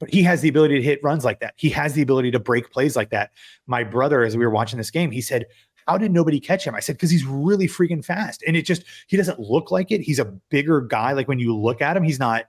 But 0.00 0.12
he 0.12 0.22
has 0.24 0.40
the 0.40 0.48
ability 0.48 0.76
to 0.76 0.82
hit 0.82 1.00
runs 1.02 1.24
like 1.24 1.40
that. 1.40 1.54
He 1.56 1.70
has 1.70 1.94
the 1.94 2.02
ability 2.02 2.32
to 2.32 2.40
break 2.40 2.70
plays 2.70 2.96
like 2.96 3.10
that. 3.10 3.30
My 3.66 3.84
brother, 3.84 4.24
as 4.24 4.36
we 4.36 4.44
were 4.44 4.50
watching 4.50 4.76
this 4.76 4.90
game, 4.90 5.10
he 5.10 5.20
said, 5.20 5.46
How 5.86 5.96
did 5.96 6.12
nobody 6.12 6.40
catch 6.40 6.66
him? 6.66 6.74
I 6.74 6.80
said, 6.80 6.96
Because 6.96 7.10
he's 7.10 7.24
really 7.24 7.68
freaking 7.68 8.04
fast. 8.04 8.42
And 8.46 8.56
it 8.56 8.62
just, 8.62 8.82
he 9.06 9.16
doesn't 9.16 9.38
look 9.38 9.70
like 9.70 9.92
it. 9.92 10.00
He's 10.00 10.18
a 10.18 10.24
bigger 10.24 10.80
guy. 10.80 11.12
Like 11.12 11.28
when 11.28 11.38
you 11.38 11.56
look 11.56 11.80
at 11.80 11.96
him, 11.96 12.02
he's 12.02 12.18
not 12.18 12.46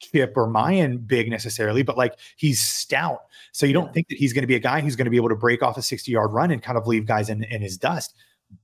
Chip 0.00 0.34
or 0.36 0.46
Mayan 0.46 0.98
big 0.98 1.30
necessarily, 1.30 1.82
but 1.82 1.96
like 1.96 2.18
he's 2.36 2.60
stout. 2.60 3.20
So 3.52 3.66
you 3.66 3.72
don't 3.72 3.92
think 3.92 4.08
that 4.08 4.18
he's 4.18 4.32
going 4.32 4.42
to 4.42 4.48
be 4.48 4.54
a 4.54 4.60
guy 4.60 4.80
who's 4.80 4.96
going 4.96 5.06
to 5.06 5.10
be 5.10 5.16
able 5.16 5.28
to 5.30 5.36
break 5.36 5.62
off 5.62 5.76
a 5.76 5.82
60 5.82 6.10
yard 6.10 6.32
run 6.32 6.50
and 6.50 6.62
kind 6.62 6.78
of 6.78 6.86
leave 6.86 7.06
guys 7.06 7.28
in, 7.28 7.44
in 7.44 7.62
his 7.62 7.78
dust, 7.78 8.14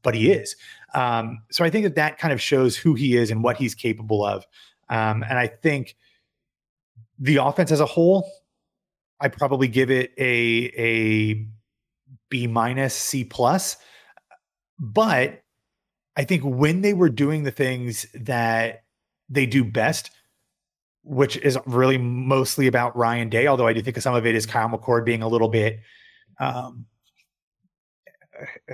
but 0.03 0.14
he 0.14 0.30
is. 0.30 0.57
Um, 0.95 1.43
so 1.51 1.64
I 1.64 1.70
think 1.70 1.85
that 1.85 1.95
that 1.95 2.18
kind 2.18 2.33
of 2.33 2.41
shows 2.41 2.76
who 2.76 2.95
he 2.95 3.16
is 3.16 3.30
and 3.30 3.43
what 3.43 3.57
he's 3.57 3.74
capable 3.74 4.24
of. 4.24 4.47
Um, 4.89 5.24
and 5.28 5.39
I 5.39 5.47
think 5.47 5.97
the 7.18 7.37
offense 7.37 7.70
as 7.70 7.80
a 7.80 7.87
whole, 7.87 8.30
I 9.20 9.28
probably 9.28 9.68
give 9.68 9.91
it 9.91 10.12
a 10.18 10.72
a 10.76 11.47
B 12.28 12.47
minus 12.47 12.95
C 12.95 13.24
plus. 13.24 13.76
But 14.78 15.43
I 16.16 16.24
think 16.24 16.43
when 16.43 16.80
they 16.83 16.93
were 16.93 17.09
doing 17.09 17.45
the 17.45 17.51
things 17.51 18.07
that 18.14 18.85
they 19.28 19.47
do 19.47 19.64
best, 19.64 20.11
which 21.05 21.36
is 21.38 21.59
really 21.66 21.98
mostly 21.98 22.66
about 22.66 22.96
Ryan 22.96 23.28
Day, 23.28 23.46
although 23.46 23.66
I 23.66 23.72
do 23.72 23.82
think 23.82 24.00
some 24.00 24.14
of 24.14 24.26
it 24.26 24.34
is 24.34 24.46
Kyle 24.46 24.68
McCord 24.68 25.05
being 25.05 25.22
a 25.22 25.28
little 25.28 25.48
bit 25.48 25.80
um, 26.38 26.86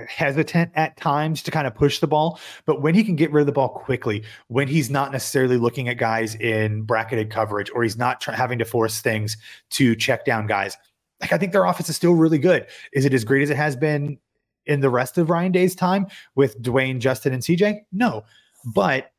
hesitant 0.07 0.71
at 0.75 0.97
times 0.97 1.43
to 1.43 1.51
kind 1.51 1.67
of 1.67 1.75
push 1.75 1.99
the 1.99 2.07
ball. 2.07 2.39
But 2.65 2.81
when 2.81 2.95
he 2.95 3.03
can 3.03 3.15
get 3.15 3.31
rid 3.31 3.41
of 3.41 3.45
the 3.47 3.51
ball 3.51 3.69
quickly, 3.69 4.23
when 4.47 4.67
he's 4.67 4.89
not 4.89 5.11
necessarily 5.11 5.57
looking 5.57 5.87
at 5.89 5.97
guys 5.97 6.35
in 6.35 6.83
bracketed 6.83 7.29
coverage 7.29 7.69
or 7.73 7.83
he's 7.83 7.97
not 7.97 8.21
tr- 8.21 8.31
having 8.31 8.59
to 8.59 8.65
force 8.65 9.01
things 9.01 9.37
to 9.71 9.95
check 9.95 10.25
down 10.25 10.47
guys, 10.47 10.77
like 11.21 11.33
I 11.33 11.37
think 11.37 11.51
their 11.51 11.65
offense 11.65 11.89
is 11.89 11.95
still 11.95 12.13
really 12.13 12.37
good. 12.37 12.67
Is 12.93 13.05
it 13.05 13.13
as 13.13 13.23
great 13.23 13.43
as 13.43 13.49
it 13.49 13.57
has 13.57 13.75
been 13.75 14.17
in 14.65 14.79
the 14.79 14.89
rest 14.89 15.17
of 15.17 15.29
Ryan 15.29 15.51
Day's 15.51 15.75
time 15.75 16.07
with 16.35 16.61
Dwayne, 16.61 16.99
Justin, 16.99 17.33
and 17.33 17.43
CJ? 17.43 17.81
No. 17.91 18.23
But 18.65 19.11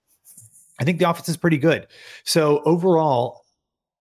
I 0.80 0.84
think 0.84 0.98
the 0.98 1.08
offense 1.08 1.28
is 1.28 1.36
pretty 1.36 1.58
good. 1.58 1.86
So 2.24 2.62
overall, 2.64 3.42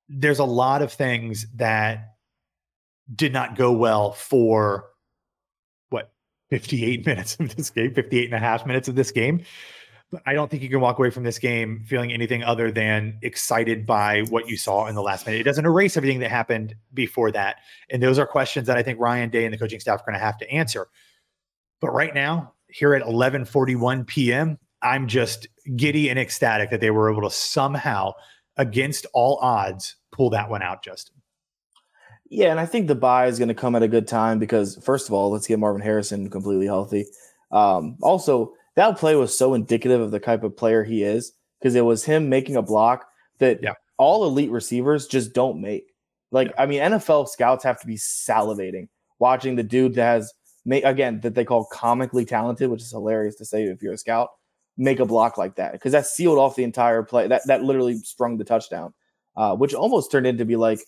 there's 0.07 0.39
a 0.39 0.45
lot 0.45 0.81
of 0.81 0.91
things 0.93 1.45
that 1.55 2.15
did 3.13 3.33
not 3.33 3.55
go 3.55 3.71
well 3.71 4.13
for 4.13 4.85
what 5.89 6.11
58 6.49 7.05
minutes 7.05 7.37
of 7.39 7.55
this 7.55 7.69
game, 7.69 7.93
58 7.93 8.25
and 8.25 8.33
a 8.33 8.39
half 8.39 8.65
minutes 8.65 8.87
of 8.87 8.95
this 8.95 9.11
game. 9.11 9.43
But 10.11 10.23
I 10.25 10.33
don't 10.33 10.49
think 10.49 10.63
you 10.63 10.69
can 10.69 10.79
walk 10.79 10.97
away 10.97 11.11
from 11.11 11.23
this 11.23 11.37
game 11.37 11.83
feeling 11.85 12.11
anything 12.11 12.43
other 12.43 12.71
than 12.71 13.19
excited 13.21 13.85
by 13.85 14.21
what 14.29 14.47
you 14.47 14.57
saw 14.57 14.87
in 14.87 14.95
the 14.95 15.03
last 15.03 15.27
minute. 15.27 15.41
It 15.41 15.43
doesn't 15.43 15.65
erase 15.65 15.97
everything 15.97 16.19
that 16.19 16.31
happened 16.31 16.73
before 16.93 17.31
that. 17.31 17.57
And 17.91 18.01
those 18.01 18.17
are 18.17 18.25
questions 18.25 18.65
that 18.67 18.77
I 18.77 18.81
think 18.81 18.99
Ryan 18.99 19.29
Day 19.29 19.45
and 19.45 19.53
the 19.53 19.57
coaching 19.57 19.79
staff 19.79 20.01
are 20.01 20.05
going 20.05 20.13
to 20.13 20.25
have 20.25 20.37
to 20.39 20.49
answer. 20.49 20.87
But 21.79 21.91
right 21.91 22.13
now, 22.13 22.53
here 22.67 22.95
at 22.95 23.03
11:41 23.03 24.07
p.m., 24.07 24.57
I'm 24.81 25.07
just 25.07 25.47
giddy 25.75 26.09
and 26.09 26.19
ecstatic 26.19 26.69
that 26.69 26.81
they 26.81 26.91
were 26.91 27.11
able 27.11 27.23
to 27.23 27.29
somehow, 27.29 28.13
against 28.57 29.05
all 29.13 29.39
odds, 29.41 29.95
pull 30.11 30.29
that 30.31 30.49
one 30.49 30.61
out, 30.61 30.83
Justin. 30.83 31.15
Yeah, 32.29 32.51
and 32.51 32.59
I 32.59 32.65
think 32.65 32.87
the 32.87 32.95
buy 32.95 33.27
is 33.27 33.39
going 33.39 33.47
to 33.47 33.55
come 33.55 33.75
at 33.75 33.83
a 33.83 33.87
good 33.87 34.07
time 34.07 34.37
because 34.37 34.77
first 34.83 35.07
of 35.07 35.13
all, 35.13 35.31
let's 35.31 35.47
get 35.47 35.59
Marvin 35.59 35.81
Harrison 35.81 36.29
completely 36.29 36.67
healthy. 36.67 37.07
Um, 37.51 37.97
also, 38.01 38.53
that 38.75 38.97
play 38.97 39.15
was 39.15 39.35
so 39.35 39.55
indicative 39.55 39.99
of 39.99 40.11
the 40.11 40.19
type 40.19 40.43
of 40.43 40.55
player 40.55 40.83
he 40.83 41.03
is 41.03 41.33
because 41.59 41.75
it 41.75 41.85
was 41.85 42.05
him 42.05 42.29
making 42.29 42.55
a 42.55 42.61
block 42.61 43.07
that 43.39 43.59
yeah. 43.63 43.73
all 43.97 44.25
elite 44.25 44.51
receivers 44.51 45.07
just 45.07 45.33
don't 45.33 45.59
make. 45.59 45.87
Like, 46.31 46.49
yeah. 46.49 46.61
I 46.61 46.65
mean, 46.67 46.81
NFL 46.81 47.29
scouts 47.29 47.63
have 47.63 47.79
to 47.81 47.87
be 47.87 47.95
salivating 47.95 48.89
watching 49.19 49.55
the 49.55 49.63
dude 49.63 49.95
that 49.95 50.05
has 50.05 50.33
made 50.65 50.83
again 50.83 51.19
that 51.21 51.35
they 51.35 51.45
call 51.45 51.65
comically 51.65 52.25
talented, 52.25 52.69
which 52.69 52.81
is 52.81 52.91
hilarious 52.91 53.35
to 53.35 53.45
say 53.45 53.63
if 53.63 53.81
you're 53.81 53.93
a 53.93 53.97
scout, 53.97 54.29
make 54.79 54.99
a 54.99 55.05
block 55.05 55.37
like 55.37 55.57
that 55.57 55.73
because 55.73 55.91
that 55.91 56.07
sealed 56.07 56.39
off 56.39 56.55
the 56.55 56.63
entire 56.63 57.03
play. 57.03 57.27
That 57.27 57.45
that 57.47 57.63
literally 57.63 57.97
sprung 57.97 58.37
the 58.37 58.45
touchdown, 58.45 58.93
uh, 59.35 59.55
which 59.55 59.73
almost 59.73 60.11
turned 60.11 60.25
into 60.25 60.45
be 60.45 60.55
like 60.55 60.79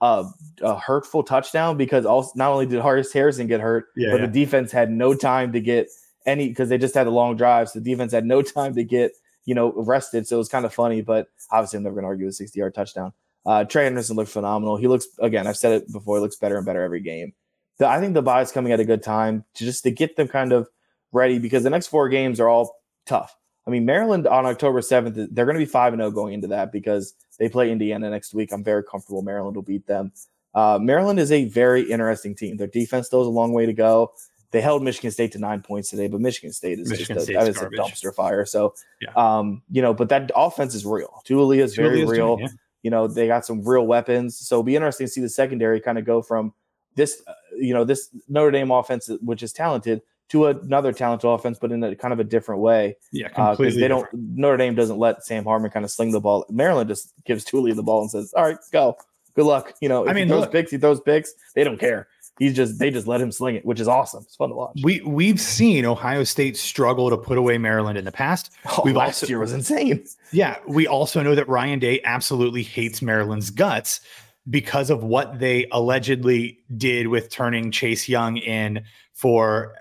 a, 0.00 0.26
a 0.60 0.78
hurtful 0.78 1.22
touchdown 1.24 1.76
because 1.76 2.04
also 2.04 2.30
not 2.36 2.52
only 2.52 2.66
did 2.66 2.80
Harris 2.80 3.12
Harrison 3.12 3.46
get 3.46 3.60
hurt, 3.60 3.86
yeah, 3.96 4.10
but 4.10 4.20
yeah. 4.20 4.26
the 4.26 4.32
defense 4.32 4.70
had 4.70 4.90
no 4.90 5.14
time 5.14 5.52
to 5.52 5.60
get 5.60 5.88
any 6.26 6.48
because 6.48 6.68
they 6.68 6.78
just 6.78 6.94
had 6.94 7.06
a 7.06 7.10
long 7.10 7.36
drive. 7.36 7.70
So 7.70 7.80
the 7.80 7.90
defense 7.90 8.12
had 8.12 8.26
no 8.26 8.42
time 8.42 8.74
to 8.74 8.84
get 8.84 9.12
you 9.46 9.54
know 9.54 9.72
rested. 9.72 10.28
So 10.28 10.36
it 10.36 10.38
was 10.38 10.48
kind 10.48 10.66
of 10.66 10.74
funny, 10.74 11.00
but 11.00 11.28
obviously 11.50 11.78
I'm 11.78 11.84
never 11.84 11.94
going 11.94 12.04
to 12.04 12.08
argue 12.08 12.28
a 12.28 12.32
60 12.32 12.56
yard 12.58 12.74
touchdown. 12.74 13.12
Uh, 13.44 13.64
Trey 13.64 13.84
Henderson 13.84 14.14
looked 14.14 14.30
phenomenal. 14.30 14.76
He 14.76 14.86
looks 14.86 15.06
again. 15.18 15.46
I've 15.46 15.56
said 15.56 15.72
it 15.72 15.92
before. 15.92 16.18
He 16.18 16.20
looks 16.20 16.36
better 16.36 16.58
and 16.58 16.66
better 16.66 16.82
every 16.82 17.00
game. 17.00 17.32
The, 17.78 17.88
I 17.88 17.98
think 17.98 18.12
the 18.12 18.22
buy 18.22 18.42
is 18.42 18.52
coming 18.52 18.72
at 18.72 18.80
a 18.80 18.84
good 18.84 19.02
time 19.02 19.44
to 19.54 19.64
just 19.64 19.84
to 19.84 19.90
get 19.90 20.16
them 20.16 20.28
kind 20.28 20.52
of 20.52 20.68
ready 21.12 21.38
because 21.38 21.62
the 21.62 21.70
next 21.70 21.88
four 21.88 22.08
games 22.08 22.38
are 22.38 22.48
all 22.48 22.81
tough. 23.06 23.36
I 23.66 23.70
mean, 23.70 23.84
Maryland 23.84 24.26
on 24.26 24.44
October 24.44 24.80
7th, 24.80 25.28
they're 25.30 25.44
going 25.44 25.54
to 25.54 25.60
be 25.60 25.66
5 25.66 25.94
0 25.94 26.10
going 26.10 26.34
into 26.34 26.48
that 26.48 26.72
because 26.72 27.14
they 27.38 27.48
play 27.48 27.70
Indiana 27.70 28.10
next 28.10 28.34
week. 28.34 28.52
I'm 28.52 28.64
very 28.64 28.82
comfortable 28.82 29.22
Maryland 29.22 29.56
will 29.56 29.62
beat 29.62 29.86
them. 29.86 30.12
Uh, 30.54 30.78
Maryland 30.80 31.18
is 31.18 31.32
a 31.32 31.44
very 31.46 31.82
interesting 31.90 32.34
team. 32.34 32.56
Their 32.56 32.66
defense 32.66 33.06
still 33.06 33.20
has 33.20 33.26
a 33.26 33.30
long 33.30 33.52
way 33.52 33.66
to 33.66 33.72
go. 33.72 34.12
They 34.50 34.60
held 34.60 34.82
Michigan 34.82 35.10
State 35.10 35.32
to 35.32 35.38
nine 35.38 35.62
points 35.62 35.88
today, 35.88 36.08
but 36.08 36.20
Michigan 36.20 36.52
State 36.52 36.78
is 36.78 36.90
Michigan 36.90 37.16
just 37.16 37.28
a, 37.30 37.32
State's 37.32 37.38
that 37.38 37.48
is 37.48 37.62
a 37.62 37.70
dumpster 37.70 38.14
fire. 38.14 38.44
So, 38.44 38.74
Yeah. 39.00 39.10
um, 39.16 39.62
you 39.70 39.80
know, 39.80 39.94
but 39.94 40.10
that 40.10 40.30
offense 40.36 40.74
is 40.74 40.84
real. 40.84 41.22
Taulia 41.26 41.62
is 41.62 41.74
very 41.74 42.00
Taulia's 42.00 42.10
real. 42.10 42.34
it, 42.34 42.40
yeah. 42.42 42.48
You 42.82 42.90
know, 42.90 43.06
they 43.06 43.28
got 43.28 43.46
some 43.46 43.66
real 43.66 43.86
weapons. 43.86 44.36
So 44.36 44.56
it'll 44.56 44.64
be 44.64 44.76
interesting 44.76 45.06
to 45.06 45.12
see 45.12 45.20
the 45.20 45.28
secondary 45.28 45.80
kind 45.80 45.98
of 45.98 46.04
go 46.04 46.20
from 46.20 46.52
this, 46.96 47.22
uh, 47.26 47.32
you 47.56 47.72
know, 47.72 47.84
this 47.84 48.10
Notre 48.28 48.50
Dame 48.50 48.72
offense, 48.72 49.08
which 49.22 49.42
is 49.42 49.52
talented, 49.52 50.02
to 50.30 50.46
another 50.46 50.92
talented 50.92 51.28
offense, 51.28 51.58
but 51.60 51.72
in 51.72 51.82
a 51.84 51.94
kind 51.94 52.12
of 52.12 52.18
a 52.20 52.24
different 52.24 52.62
way 52.62 52.96
Yeah, 53.12 53.26
uh, 53.26 53.28
because 53.28 53.56
completely. 53.56 53.80
they 53.80 53.88
don't 53.88 54.04
different. 54.04 54.28
Notre 54.36 54.56
Dame 54.56 54.74
doesn't 54.74 54.98
let 54.98 55.24
Sam 55.24 55.44
Hartman 55.44 55.70
kind 55.70 55.84
of 55.84 55.90
sling 55.90 56.12
the 56.12 56.20
ball. 56.20 56.46
Maryland 56.50 56.88
just 56.88 57.12
gives 57.26 57.44
Taulia 57.44 57.74
the 57.76 57.82
ball 57.82 58.00
and 58.00 58.10
says, 58.10 58.32
"All 58.36 58.44
right, 58.44 58.56
go, 58.72 58.96
good 59.34 59.44
luck." 59.44 59.74
You 59.80 59.88
know, 59.88 60.08
I 60.08 60.12
mean, 60.14 60.28
those 60.28 60.46
picks, 60.48 60.70
he 60.70 60.78
throws 60.78 61.00
picks. 61.00 61.32
They 61.54 61.64
don't 61.64 61.78
care. 61.78 62.08
He's 62.38 62.54
just 62.56 62.78
they 62.78 62.90
just 62.90 63.06
let 63.06 63.20
him 63.20 63.30
sling 63.30 63.56
it, 63.56 63.66
which 63.66 63.78
is 63.78 63.86
awesome. 63.88 64.22
It's 64.26 64.36
fun 64.36 64.48
to 64.48 64.54
watch. 64.54 64.78
We 64.82 65.02
we've 65.02 65.38
seen 65.40 65.84
Ohio 65.84 66.24
State 66.24 66.56
struggle 66.56 67.10
to 67.10 67.18
put 67.18 67.36
away 67.36 67.58
Maryland 67.58 67.98
in 67.98 68.06
the 68.06 68.12
past. 68.12 68.50
Oh, 68.66 68.80
we've 68.86 68.96
last 68.96 69.22
also- 69.22 69.26
year 69.28 69.38
was 69.38 69.52
insane. 69.52 70.02
Yeah, 70.32 70.56
we 70.66 70.86
also 70.86 71.22
know 71.22 71.34
that 71.34 71.46
Ryan 71.46 71.78
Day 71.78 72.00
absolutely 72.04 72.62
hates 72.62 73.02
Maryland's 73.02 73.50
guts 73.50 74.00
because 74.48 74.88
of 74.88 75.04
what 75.04 75.40
they 75.40 75.66
allegedly 75.72 76.58
did 76.74 77.08
with 77.08 77.28
turning 77.30 77.70
Chase 77.70 78.08
Young 78.08 78.38
in 78.38 78.82
for 79.12 79.74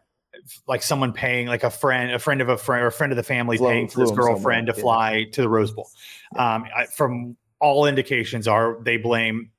like 0.67 0.83
someone 0.83 1.13
paying 1.13 1.47
like 1.47 1.63
a 1.63 1.69
friend, 1.69 2.11
a 2.11 2.19
friend 2.19 2.41
of 2.41 2.49
a 2.49 2.57
friend 2.57 2.83
or 2.83 2.87
a 2.87 2.91
friend 2.91 3.11
of 3.11 3.15
the 3.17 3.23
family 3.23 3.57
Flew- 3.57 3.67
paying 3.69 3.87
for 3.87 3.93
flew 3.93 4.01
his 4.03 4.09
him 4.11 4.15
girlfriend 4.17 4.67
to 4.67 4.73
somewhere, 4.73 4.93
yeah. 4.93 5.21
fly 5.23 5.23
to 5.31 5.41
the 5.41 5.49
Rose 5.49 5.71
Bowl. 5.71 5.89
Um, 6.37 6.65
I, 6.75 6.85
from 6.85 7.35
all 7.59 7.85
indications 7.85 8.47
are 8.47 8.77
they 8.83 8.97
blame 8.97 9.51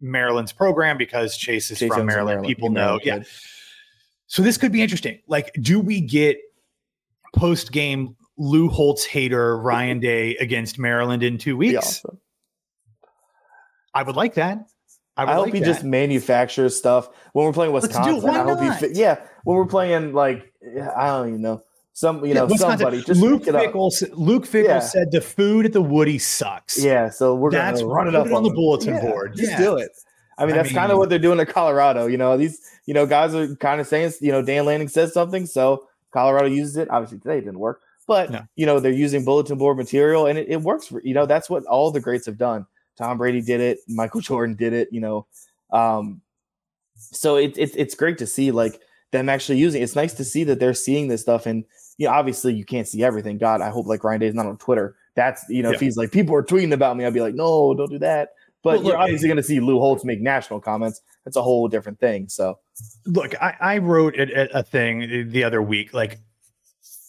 Maryland's 0.00 0.52
program 0.52 0.98
because 0.98 1.36
Chase 1.36 1.70
is 1.70 1.78
Chase 1.78 1.88
from 1.92 2.06
Maryland. 2.06 2.26
Maryland- 2.26 2.46
People 2.46 2.70
Maryland 2.70 3.02
know, 3.04 3.16
yeah. 3.18 3.22
So 4.26 4.42
this 4.42 4.56
could 4.56 4.72
be 4.72 4.82
interesting. 4.82 5.20
Like, 5.28 5.52
do 5.60 5.78
we 5.80 6.00
get 6.00 6.38
post 7.34 7.72
game 7.72 8.16
Lou 8.36 8.68
Holtz 8.68 9.04
hater 9.04 9.56
Ryan 9.58 10.00
Day 10.00 10.34
against 10.36 10.78
Maryland 10.78 11.22
in 11.22 11.38
two 11.38 11.56
weeks? 11.56 11.76
awesome. 12.04 12.18
I 13.94 14.02
would 14.02 14.16
like 14.16 14.34
that. 14.34 14.66
I, 15.16 15.24
I, 15.24 15.34
hope 15.34 15.44
like 15.46 15.54
he 15.54 15.60
that. 15.60 15.66
just 15.66 15.84
manufactures 15.84 16.76
stuff 16.76 17.08
when 17.32 17.46
we're 17.46 17.52
playing 17.52 17.70
it. 17.70 17.74
Wisconsin. 17.74 18.22
Why 18.22 18.40
I 18.40 18.42
hope 18.42 18.60
not? 18.60 18.78
he, 18.80 18.88
fi- 18.88 18.98
yeah, 18.98 19.20
when 19.44 19.56
we're 19.56 19.66
playing 19.66 20.12
like 20.12 20.52
I 20.96 21.06
don't 21.08 21.28
even 21.28 21.42
know 21.42 21.62
some, 21.92 22.24
you 22.24 22.34
know, 22.34 22.46
Wisconsin- 22.46 22.78
somebody 22.78 23.02
just 23.02 23.20
Luke. 23.20 23.44
Fickell. 23.44 24.10
Luke 24.16 24.44
Fickell 24.46 24.64
Yeah. 24.64 24.78
said 24.80 25.12
the 25.12 25.20
food 25.20 25.66
at 25.66 25.72
the 25.72 25.82
Woody 25.82 26.18
sucks. 26.18 26.82
Yeah, 26.82 27.08
so 27.10 27.34
we're 27.36 27.52
That's 27.52 27.80
gonna 27.80 27.92
run 27.94 28.08
it 28.08 28.14
up 28.16 28.26
it 28.26 28.32
on 28.32 28.42
the 28.42 28.50
bulletin 28.50 28.94
Yeah, 28.94 29.00
board. 29.02 29.36
Just 29.36 29.52
Yeah. 29.52 29.58
do 29.58 29.76
it. 29.76 29.92
I 30.36 30.46
mean, 30.46 30.54
I 30.54 30.62
that's 30.62 30.72
kind 30.72 30.90
of 30.90 30.98
what 30.98 31.08
they're 31.10 31.20
doing 31.20 31.38
at 31.38 31.48
Colorado. 31.48 32.06
You 32.06 32.16
know, 32.16 32.36
these 32.36 32.60
you 32.86 32.94
know 32.94 33.06
guys 33.06 33.34
are 33.36 33.54
kind 33.56 33.80
of 33.80 33.86
saying, 33.86 34.12
you 34.20 34.32
know, 34.32 34.42
Dan 34.42 34.64
Lanning 34.66 34.88
says 34.88 35.12
something, 35.14 35.46
so 35.46 35.84
Colorado 36.10 36.46
uses 36.48 36.76
it. 36.76 36.90
Obviously, 36.90 37.18
today 37.20 37.38
it 37.38 37.42
didn't 37.42 37.60
work, 37.60 37.80
but 38.08 38.30
No. 38.30 38.40
you 38.56 38.66
know 38.66 38.80
they're 38.80 38.90
using 38.90 39.24
bulletin 39.24 39.56
board 39.58 39.76
material, 39.76 40.26
and 40.26 40.36
it, 40.36 40.48
it 40.48 40.60
works. 40.62 40.88
For, 40.88 41.00
you 41.04 41.14
know, 41.14 41.26
that's 41.26 41.48
what 41.48 41.64
all 41.66 41.92
the 41.92 42.00
greats 42.00 42.26
have 42.26 42.38
done. 42.38 42.66
Tom 42.96 43.18
Brady 43.18 43.40
did 43.40 43.60
it. 43.60 43.78
Michael 43.88 44.20
Jordan 44.22 44.56
did 44.56 44.72
it. 44.72 44.88
You 44.90 45.00
know, 45.00 45.26
um, 45.70 46.20
so 46.96 47.36
it's 47.36 47.58
it's 47.58 47.74
it's 47.76 47.94
great 47.94 48.18
to 48.18 48.26
see 48.26 48.50
like 48.50 48.80
them 49.12 49.28
actually 49.28 49.58
using. 49.58 49.82
It's 49.82 49.96
nice 49.96 50.14
to 50.14 50.24
see 50.24 50.44
that 50.44 50.60
they're 50.60 50.74
seeing 50.74 51.08
this 51.08 51.22
stuff, 51.22 51.46
and 51.46 51.64
you 51.98 52.06
know, 52.06 52.12
obviously 52.12 52.54
you 52.54 52.64
can't 52.64 52.88
see 52.88 53.02
everything. 53.02 53.38
God, 53.38 53.60
I 53.60 53.70
hope 53.70 53.86
like 53.86 54.04
Ryan 54.04 54.20
Day 54.20 54.26
is 54.26 54.34
not 54.34 54.46
on 54.46 54.56
Twitter. 54.58 54.96
That's 55.14 55.44
you 55.48 55.62
know, 55.62 55.70
if 55.70 55.80
he's 55.80 55.96
like 55.96 56.10
people 56.10 56.34
are 56.34 56.42
tweeting 56.42 56.72
about 56.72 56.96
me, 56.96 57.04
I'd 57.04 57.14
be 57.14 57.20
like, 57.20 57.34
no, 57.34 57.74
don't 57.74 57.90
do 57.90 57.98
that. 58.00 58.30
But 58.62 58.76
Well, 58.76 58.82
you're 58.82 58.92
look, 58.92 59.02
obviously 59.02 59.28
going 59.28 59.36
to 59.36 59.42
see 59.42 59.60
Lou 59.60 59.78
Holtz 59.78 60.06
make 60.06 60.22
national 60.22 60.58
comments. 60.58 61.02
That's 61.24 61.36
a 61.36 61.42
whole 61.42 61.68
different 61.68 62.00
thing. 62.00 62.28
So 62.28 62.58
Look, 63.06 63.34
I, 63.40 63.54
I 63.60 63.78
wrote 63.78 64.16
a, 64.16 64.58
a 64.58 64.62
thing 64.62 65.30
the 65.30 65.44
other 65.44 65.62
week. 65.62 65.92
Like, 65.92 66.18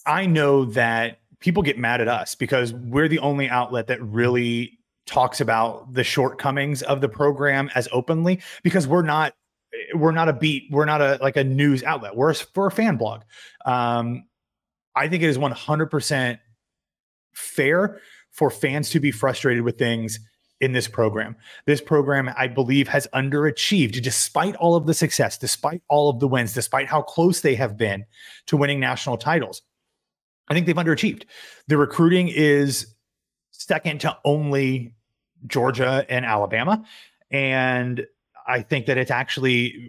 I 0.06 0.26
know 0.26 0.66
that 0.66 1.20
people 1.40 1.64
get 1.64 1.78
mad 1.78 2.02
at 2.02 2.08
us 2.08 2.36
because 2.36 2.74
we're 2.74 3.08
the 3.08 3.20
only 3.20 3.50
outlet 3.50 3.88
that 3.88 4.02
really 4.04 4.80
talks 5.06 5.39
about 5.39 5.93
the 5.93 6.03
shortcomings 6.03 6.82
of 6.82 7.01
the 7.01 7.10
program 7.10 7.70
as 7.76 7.88
openly 7.91 8.41
because 8.64 8.88
we're 8.88 9.03
not 9.03 9.34
we're 9.93 10.12
not 10.12 10.30
a 10.30 10.34
beat 10.34 10.68
we're 10.72 10.86
not 10.86 11.01
a 11.01 11.20
like 11.22 11.38
a 11.38 11.43
news 11.43 11.84
outlet. 11.84 12.16
We're 12.16 12.32
a, 12.32 12.62
a 12.62 12.72
fan 12.72 12.97
blog. 12.97 13.22
Um 13.66 14.26
i 14.95 15.08
think 15.08 15.24
it 15.24 15.28
is 15.28 15.38
100% 15.38 16.39
fair 17.34 17.99
for 18.32 18.49
fans 18.49 18.89
to 18.91 18.99
be 18.99 19.12
frustrated 19.12 19.64
with 19.64 19.78
things 19.78 20.20
in 20.62 20.72
this 20.72 20.88
program. 20.88 21.36
This 21.66 21.82
program 21.82 22.30
i 22.36 22.47
believe 22.47 22.88
has 22.88 23.08
underachieved 23.14 24.01
despite 24.01 24.56
all 24.56 24.76
of 24.76 24.88
the 24.88 24.93
success 24.93 25.38
despite 25.38 25.82
all 25.88 26.10
of 26.10 26.20
the 26.20 26.28
wins 26.28 26.53
despite 26.53 26.88
how 26.88 27.01
close 27.01 27.41
they 27.41 27.56
have 27.56 27.78
been 27.78 28.06
to 28.47 28.58
winning 28.58 28.80
national 28.80 29.18
titles. 29.18 29.62
I 30.47 30.53
think 30.53 30.66
they've 30.66 30.76
underachieved. 30.76 31.24
The 31.68 31.78
recruiting 31.78 32.28
is 32.28 32.95
second 33.51 34.01
to 34.01 34.18
only 34.24 34.95
Georgia 35.48 36.06
and 36.10 36.26
Alabama. 36.26 36.84
And 37.32 38.06
I 38.48 38.62
think 38.62 38.86
that 38.86 38.98
it's 38.98 39.12
actually 39.12 39.88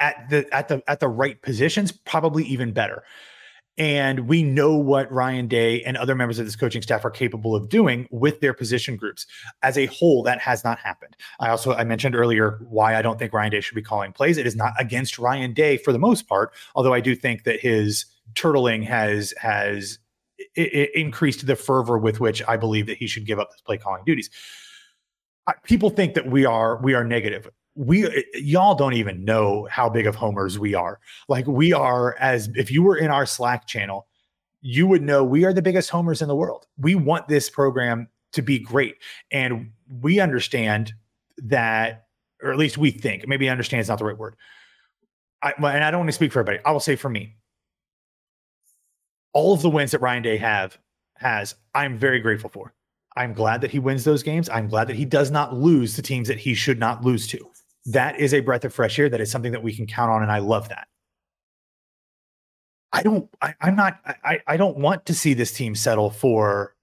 at 0.00 0.28
the 0.30 0.46
at 0.54 0.68
the 0.68 0.82
at 0.88 1.00
the 1.00 1.08
right 1.08 1.40
positions, 1.42 1.92
probably 1.92 2.44
even 2.44 2.72
better. 2.72 3.02
And 3.78 4.26
we 4.26 4.42
know 4.42 4.76
what 4.76 5.10
Ryan 5.10 5.46
Day 5.46 5.82
and 5.84 5.96
other 5.96 6.16
members 6.16 6.40
of 6.40 6.46
this 6.46 6.56
coaching 6.56 6.82
staff 6.82 7.04
are 7.04 7.10
capable 7.10 7.54
of 7.54 7.68
doing 7.68 8.08
with 8.10 8.40
their 8.40 8.52
position 8.52 8.96
groups. 8.96 9.24
As 9.62 9.78
a 9.78 9.86
whole, 9.86 10.24
that 10.24 10.40
has 10.40 10.64
not 10.64 10.80
happened. 10.80 11.16
I 11.38 11.48
also 11.50 11.72
I 11.72 11.84
mentioned 11.84 12.16
earlier 12.16 12.58
why 12.68 12.96
I 12.96 13.02
don't 13.02 13.18
think 13.18 13.32
Ryan 13.32 13.52
Day 13.52 13.60
should 13.60 13.76
be 13.76 13.82
calling 13.82 14.12
plays. 14.12 14.36
It 14.36 14.48
is 14.48 14.56
not 14.56 14.72
against 14.80 15.18
Ryan 15.18 15.52
Day 15.54 15.76
for 15.76 15.92
the 15.92 15.98
most 15.98 16.28
part, 16.28 16.52
although 16.74 16.92
I 16.92 17.00
do 17.00 17.14
think 17.14 17.44
that 17.44 17.60
his 17.60 18.04
turtling 18.34 18.84
has 18.84 19.32
has 19.38 20.00
it, 20.38 20.72
it 20.72 20.90
increased 20.94 21.46
the 21.46 21.56
fervor 21.56 21.98
with 21.98 22.20
which 22.20 22.42
I 22.46 22.56
believe 22.56 22.86
that 22.86 22.96
he 22.96 23.06
should 23.06 23.26
give 23.26 23.38
up 23.38 23.50
his 23.52 23.60
play 23.60 23.78
calling 23.78 24.04
duties. 24.04 24.30
I, 25.46 25.54
people 25.64 25.90
think 25.90 26.14
that 26.14 26.30
we 26.30 26.44
are 26.44 26.80
we 26.82 26.94
are 26.94 27.04
negative. 27.04 27.48
We 27.74 28.06
uh, 28.06 28.10
y'all 28.34 28.74
don't 28.74 28.94
even 28.94 29.24
know 29.24 29.66
how 29.70 29.88
big 29.88 30.06
of 30.06 30.14
homers 30.14 30.58
we 30.58 30.74
are. 30.74 31.00
Like 31.28 31.46
we 31.46 31.72
are 31.72 32.16
as 32.18 32.50
if 32.54 32.70
you 32.70 32.82
were 32.82 32.96
in 32.96 33.10
our 33.10 33.26
Slack 33.26 33.66
channel, 33.66 34.06
you 34.60 34.86
would 34.86 35.02
know 35.02 35.24
we 35.24 35.44
are 35.44 35.52
the 35.52 35.62
biggest 35.62 35.90
homers 35.90 36.22
in 36.22 36.28
the 36.28 36.36
world. 36.36 36.66
We 36.76 36.94
want 36.94 37.28
this 37.28 37.50
program 37.50 38.08
to 38.32 38.42
be 38.42 38.58
great, 38.58 38.96
and 39.30 39.70
we 40.00 40.20
understand 40.20 40.92
that, 41.38 42.06
or 42.42 42.52
at 42.52 42.58
least 42.58 42.78
we 42.78 42.90
think. 42.90 43.26
Maybe 43.26 43.48
understand 43.48 43.80
is 43.80 43.88
not 43.88 43.98
the 43.98 44.04
right 44.04 44.18
word. 44.18 44.36
I, 45.40 45.52
and 45.56 45.84
I 45.84 45.90
don't 45.90 46.00
want 46.00 46.08
to 46.08 46.14
speak 46.14 46.32
for 46.32 46.40
everybody. 46.40 46.64
I 46.64 46.72
will 46.72 46.80
say 46.80 46.96
for 46.96 47.08
me, 47.08 47.36
all 49.32 49.54
of 49.54 49.62
the 49.62 49.70
wins 49.70 49.90
that 49.92 50.00
Ryan 50.00 50.22
Day 50.22 50.36
have 50.36 50.78
has, 51.14 51.54
I'm 51.74 51.98
very 51.98 52.20
grateful 52.20 52.50
for. 52.50 52.72
I'm 53.16 53.32
glad 53.32 53.60
that 53.62 53.70
he 53.70 53.78
wins 53.78 54.04
those 54.04 54.22
games. 54.22 54.48
I'm 54.48 54.68
glad 54.68 54.86
that 54.88 54.96
he 54.96 55.04
does 55.04 55.30
not 55.30 55.54
lose 55.54 55.94
to 55.96 56.02
teams 56.02 56.28
that 56.28 56.38
he 56.38 56.54
should 56.54 56.78
not 56.78 57.04
lose 57.04 57.26
to. 57.28 57.38
That 57.86 58.20
is 58.20 58.32
a 58.32 58.40
breath 58.40 58.64
of 58.64 58.72
fresh 58.72 58.98
air. 58.98 59.08
That 59.08 59.20
is 59.20 59.30
something 59.30 59.52
that 59.52 59.62
we 59.62 59.74
can 59.74 59.86
count 59.86 60.10
on, 60.10 60.22
and 60.22 60.30
I 60.30 60.38
love 60.38 60.68
that. 60.68 60.86
I 62.92 63.02
don't. 63.02 63.28
I, 63.42 63.54
am 63.60 63.76
not. 63.76 63.98
I, 64.24 64.40
I 64.46 64.56
don't 64.56 64.78
want 64.78 65.04
to 65.06 65.14
see 65.14 65.34
this 65.34 65.52
team 65.52 65.74
settle 65.74 66.10
for 66.10 66.74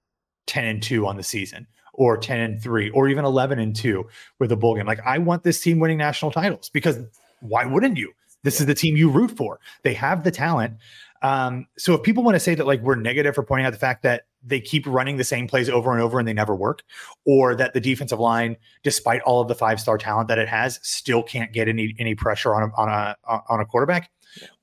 ten 0.46 0.64
and 0.64 0.82
two 0.82 1.06
on 1.06 1.16
the 1.16 1.22
season, 1.22 1.66
or 1.94 2.16
ten 2.16 2.40
and 2.40 2.62
three, 2.62 2.90
or 2.90 3.08
even 3.08 3.24
eleven 3.24 3.58
and 3.58 3.74
two 3.74 4.06
with 4.38 4.52
a 4.52 4.56
bowl 4.56 4.74
game. 4.74 4.86
Like 4.86 5.00
I 5.04 5.18
want 5.18 5.42
this 5.42 5.60
team 5.60 5.78
winning 5.78 5.98
national 5.98 6.32
titles 6.32 6.68
because 6.68 6.98
why 7.40 7.64
wouldn't 7.64 7.96
you? 7.96 8.12
This 8.42 8.60
is 8.60 8.66
the 8.66 8.74
team 8.74 8.96
you 8.96 9.10
root 9.10 9.36
for. 9.36 9.58
They 9.82 9.94
have 9.94 10.22
the 10.22 10.30
talent. 10.30 10.74
Um, 11.22 11.66
so 11.76 11.94
if 11.94 12.02
people 12.02 12.22
want 12.22 12.34
to 12.34 12.40
say 12.40 12.54
that 12.54 12.66
like 12.66 12.80
we're 12.82 12.96
negative 12.96 13.34
for 13.34 13.42
pointing 13.42 13.66
out 13.66 13.72
the 13.72 13.78
fact 13.78 14.02
that 14.02 14.26
they 14.44 14.60
keep 14.60 14.86
running 14.86 15.16
the 15.16 15.24
same 15.24 15.48
plays 15.48 15.68
over 15.68 15.92
and 15.92 16.00
over 16.00 16.18
and 16.18 16.26
they 16.26 16.32
never 16.32 16.54
work, 16.54 16.82
or 17.24 17.54
that 17.54 17.74
the 17.74 17.80
defensive 17.80 18.20
line, 18.20 18.56
despite 18.82 19.22
all 19.22 19.40
of 19.40 19.48
the 19.48 19.54
five 19.54 19.80
star 19.80 19.98
talent 19.98 20.28
that 20.28 20.38
it 20.38 20.48
has, 20.48 20.78
still 20.82 21.22
can't 21.22 21.52
get 21.52 21.68
any 21.68 21.94
any 21.98 22.14
pressure 22.14 22.54
on 22.54 22.70
a 22.70 22.74
on 22.76 22.88
a 22.88 23.16
on 23.48 23.60
a 23.60 23.64
quarterback, 23.64 24.10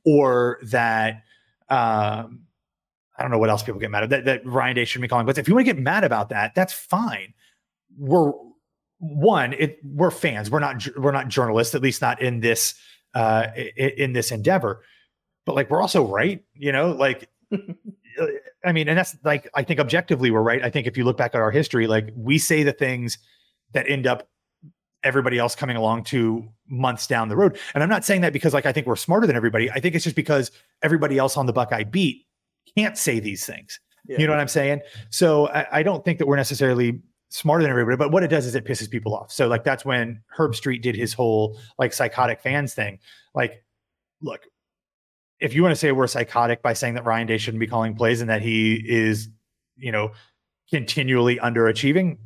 or 0.06 0.60
that 0.64 1.24
um, 1.70 2.42
I 3.18 3.22
don't 3.22 3.32
know 3.32 3.40
what 3.40 3.50
else 3.50 3.64
people 3.64 3.80
get 3.80 3.92
mad 3.92 4.04
at 4.04 4.10
that, 4.10 4.26
that 4.26 4.46
Ryan 4.46 4.76
Day 4.76 4.86
should 4.86 5.02
be 5.02 5.08
calling. 5.08 5.26
But 5.26 5.38
if 5.38 5.48
you 5.48 5.54
want 5.54 5.68
to 5.68 5.74
get 5.74 5.82
mad 5.82 6.04
about 6.04 6.30
that, 6.30 6.56
that's 6.56 6.74
fine. 6.74 7.34
We're 7.98 8.32
one, 9.00 9.54
it 9.54 9.80
we're 9.84 10.12
fans. 10.12 10.50
We're 10.50 10.60
not 10.60 10.88
we're 10.98 11.12
not 11.12 11.28
journalists, 11.28 11.76
at 11.76 11.82
least 11.82 12.02
not 12.02 12.22
in 12.22 12.40
this 12.40 12.76
uh, 13.14 13.48
in 13.76 14.14
this 14.14 14.32
endeavor 14.32 14.82
but 15.46 15.56
like 15.56 15.70
we're 15.70 15.82
also 15.82 16.06
right, 16.06 16.44
you 16.54 16.72
know, 16.72 16.92
like 16.92 17.30
I 18.66 18.72
mean, 18.72 18.88
and 18.88 18.98
that's 18.98 19.16
like 19.24 19.50
I 19.54 19.64
think 19.64 19.80
objectively 19.80 20.32
we're 20.32 20.42
right. 20.42 20.64
I 20.64 20.70
think 20.70 20.88
if 20.88 20.98
you 20.98 21.04
look 21.04 21.18
back 21.18 21.36
at 21.36 21.42
our 21.42 21.52
history, 21.52 21.88
like 21.88 22.10
we 22.16 22.38
say 22.38 22.64
the 22.64 22.74
things 22.74 23.18
that 23.74 23.90
end 23.90 24.08
up 24.08 24.30
everybody 25.04 25.38
else 25.38 25.56
coming 25.56 25.76
along 25.76 26.06
to 26.06 26.48
months 26.68 27.08
down 27.08 27.28
the 27.28 27.36
road. 27.36 27.58
And 27.74 27.84
I'm 27.84 27.90
not 27.90 28.06
saying 28.06 28.22
that 28.22 28.34
because 28.34 28.54
like 28.54 28.66
I 28.66 28.72
think 28.72 28.88
we're 28.88 28.96
smarter 28.96 29.28
than 29.28 29.36
everybody. 29.36 29.70
I 29.70 29.80
think 29.80 29.96
it's 29.96 30.04
just 30.04 30.16
because 30.16 30.52
everybody 30.82 31.18
else 31.18 31.38
on 31.38 31.46
the 31.46 31.54
Buckeye 31.54 31.84
beat 31.84 32.26
can't 32.78 32.98
say 32.98 33.20
these 33.20 33.46
things. 33.46 33.80
Yeah. 34.08 34.20
You 34.20 34.28
know 34.28 34.34
what 34.34 34.40
I'm 34.40 34.48
saying? 34.48 34.82
So 35.10 35.48
I, 35.50 35.80
I, 35.80 35.84
don't 35.84 36.04
think 36.04 36.20
that 36.20 36.28
we're 36.28 36.36
necessarily 36.36 37.02
smarter 37.30 37.62
than 37.62 37.72
everybody, 37.72 37.96
but 37.96 38.12
what 38.12 38.22
it 38.22 38.28
does 38.28 38.46
is 38.46 38.54
it 38.54 38.66
pisses 38.66 38.90
people 38.90 39.16
off. 39.16 39.32
So 39.32 39.48
like 39.48 39.64
that's 39.64 39.86
when 39.86 40.22
Herbstreit 40.38 40.82
did 40.82 40.96
his 40.96 41.14
whole 41.14 41.58
like 41.80 41.94
psychotic 41.94 42.42
fans 42.42 42.74
thing. 42.74 43.00
Like, 43.34 43.64
look, 44.22 44.46
if 45.44 45.54
you 45.54 45.62
want 45.62 45.74
to 45.74 45.76
say 45.76 45.92
we're 45.92 46.08
psychotic 46.08 46.62
by 46.62 46.72
saying 46.72 46.94
that 46.94 47.04
Ryan 47.04 47.28
Day 47.28 47.38
shouldn't 47.38 47.60
be 47.60 47.68
calling 47.68 47.94
plays 47.96 48.22
and 48.22 48.30
that 48.30 48.42
he 48.42 48.76
is, 48.76 49.28
you 49.76 49.92
know, 49.92 50.14
continually 50.70 51.36
underachieving, 51.36 52.18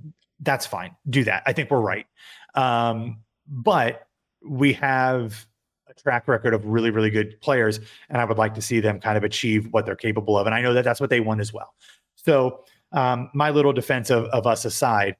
that's 0.42 0.68
fine. 0.68 0.96
Do 1.10 1.24
that. 1.24 1.42
I 1.48 1.52
think 1.52 1.72
we're 1.72 1.82
right. 1.82 2.06
Um, 2.54 3.18
but 3.48 4.08
we 4.48 4.72
have 4.74 5.48
a 5.90 5.96
track 5.96 6.28
record 6.28 6.54
of 6.54 6.64
really, 6.68 6.92
really 6.92 7.10
good 7.10 7.42
players, 7.42 7.80
and 8.10 8.22
I 8.22 8.26
would 8.26 8.38
like 8.38 8.54
to 8.54 8.62
see 8.62 8.80
them 8.80 9.00
kind 9.00 9.18
of 9.18 9.24
achieve 9.24 9.68
what 9.72 9.88
they're 9.88 9.96
capable 9.96 10.38
of. 10.38 10.46
And 10.46 10.54
I 10.54 10.62
know 10.62 10.76
that 10.76 10.84
that's 10.84 11.02
what 11.02 11.10
they 11.10 11.20
want 11.20 11.42
as 11.42 11.52
well. 11.52 11.74
So, 12.14 12.66
um, 12.92 13.32
my 13.34 13.50
little 13.50 13.74
defense 13.74 14.12
of, 14.12 14.26
of 14.26 14.46
us 14.46 14.64
aside, 14.64 15.16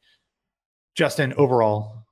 Justin, 0.94 1.34
overall, 1.34 2.06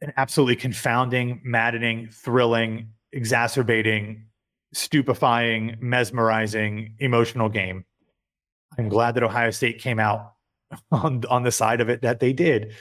an 0.00 0.12
absolutely 0.16 0.56
confounding, 0.56 1.40
maddening, 1.42 2.08
thrilling, 2.12 2.90
exacerbating 3.12 4.27
stupefying, 4.72 5.76
mesmerizing, 5.80 6.94
emotional 6.98 7.48
game. 7.48 7.84
I'm 8.78 8.88
glad 8.88 9.14
that 9.14 9.22
Ohio 9.22 9.50
State 9.50 9.80
came 9.80 9.98
out 9.98 10.34
on, 10.90 11.22
on 11.30 11.42
the 11.42 11.52
side 11.52 11.80
of 11.80 11.88
it 11.88 12.02
that 12.02 12.20
they 12.20 12.32
did. 12.32 12.74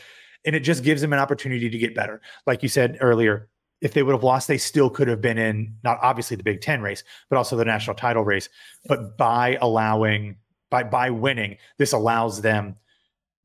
And 0.45 0.55
it 0.55 0.61
just 0.61 0.83
gives 0.83 1.01
them 1.01 1.13
an 1.13 1.19
opportunity 1.19 1.69
to 1.69 1.77
get 1.77 1.95
better. 1.95 2.21
Like 2.45 2.63
you 2.63 2.69
said 2.69 2.97
earlier, 3.01 3.49
if 3.81 3.93
they 3.93 4.03
would 4.03 4.13
have 4.13 4.23
lost, 4.23 4.47
they 4.47 4.57
still 4.57 4.89
could 4.89 5.07
have 5.07 5.21
been 5.21 5.38
in 5.38 5.75
not 5.83 5.99
obviously 6.01 6.35
the 6.35 6.43
Big 6.43 6.61
Ten 6.61 6.81
race, 6.81 7.03
but 7.29 7.38
also 7.38 7.55
the 7.55 7.65
national 7.65 7.95
title 7.95 8.23
race. 8.23 8.49
But 8.85 9.17
by 9.17 9.57
allowing, 9.61 10.38
by 10.71 10.83
by 10.83 11.09
winning, 11.09 11.57
this 11.77 11.93
allows 11.93 12.41
them 12.41 12.75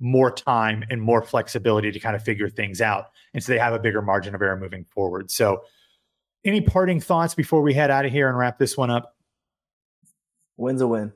more 0.01 0.32
time 0.32 0.84
and 0.90 1.01
more 1.01 1.22
flexibility 1.22 1.93
to 1.93 2.01
kind 2.01 2.16
of 2.16 2.22
figure 2.22 2.49
things 2.49 2.80
out. 2.80 3.11
And 3.34 3.43
so 3.43 3.53
they 3.53 3.59
have 3.59 3.72
a 3.72 3.78
bigger 3.78 4.03
margin 4.03 4.34
of 4.34 4.43
error 4.43 4.57
moving 4.57 4.84
forward. 4.84 5.30
So 5.30 5.62
any 6.45 6.61
parting 6.61 7.01
thoughts 7.01 7.34
before 7.34 7.62
we 7.62 7.74
head 7.74 7.90
out 7.90 8.05
of 8.05 8.12
here 8.12 8.28
and 8.28 8.36
wrap 8.36 8.59
this 8.59 8.76
one 8.76 8.90
up? 8.90 9.16
Win's 10.57 10.80
a 10.80 10.86
win. 10.86 11.12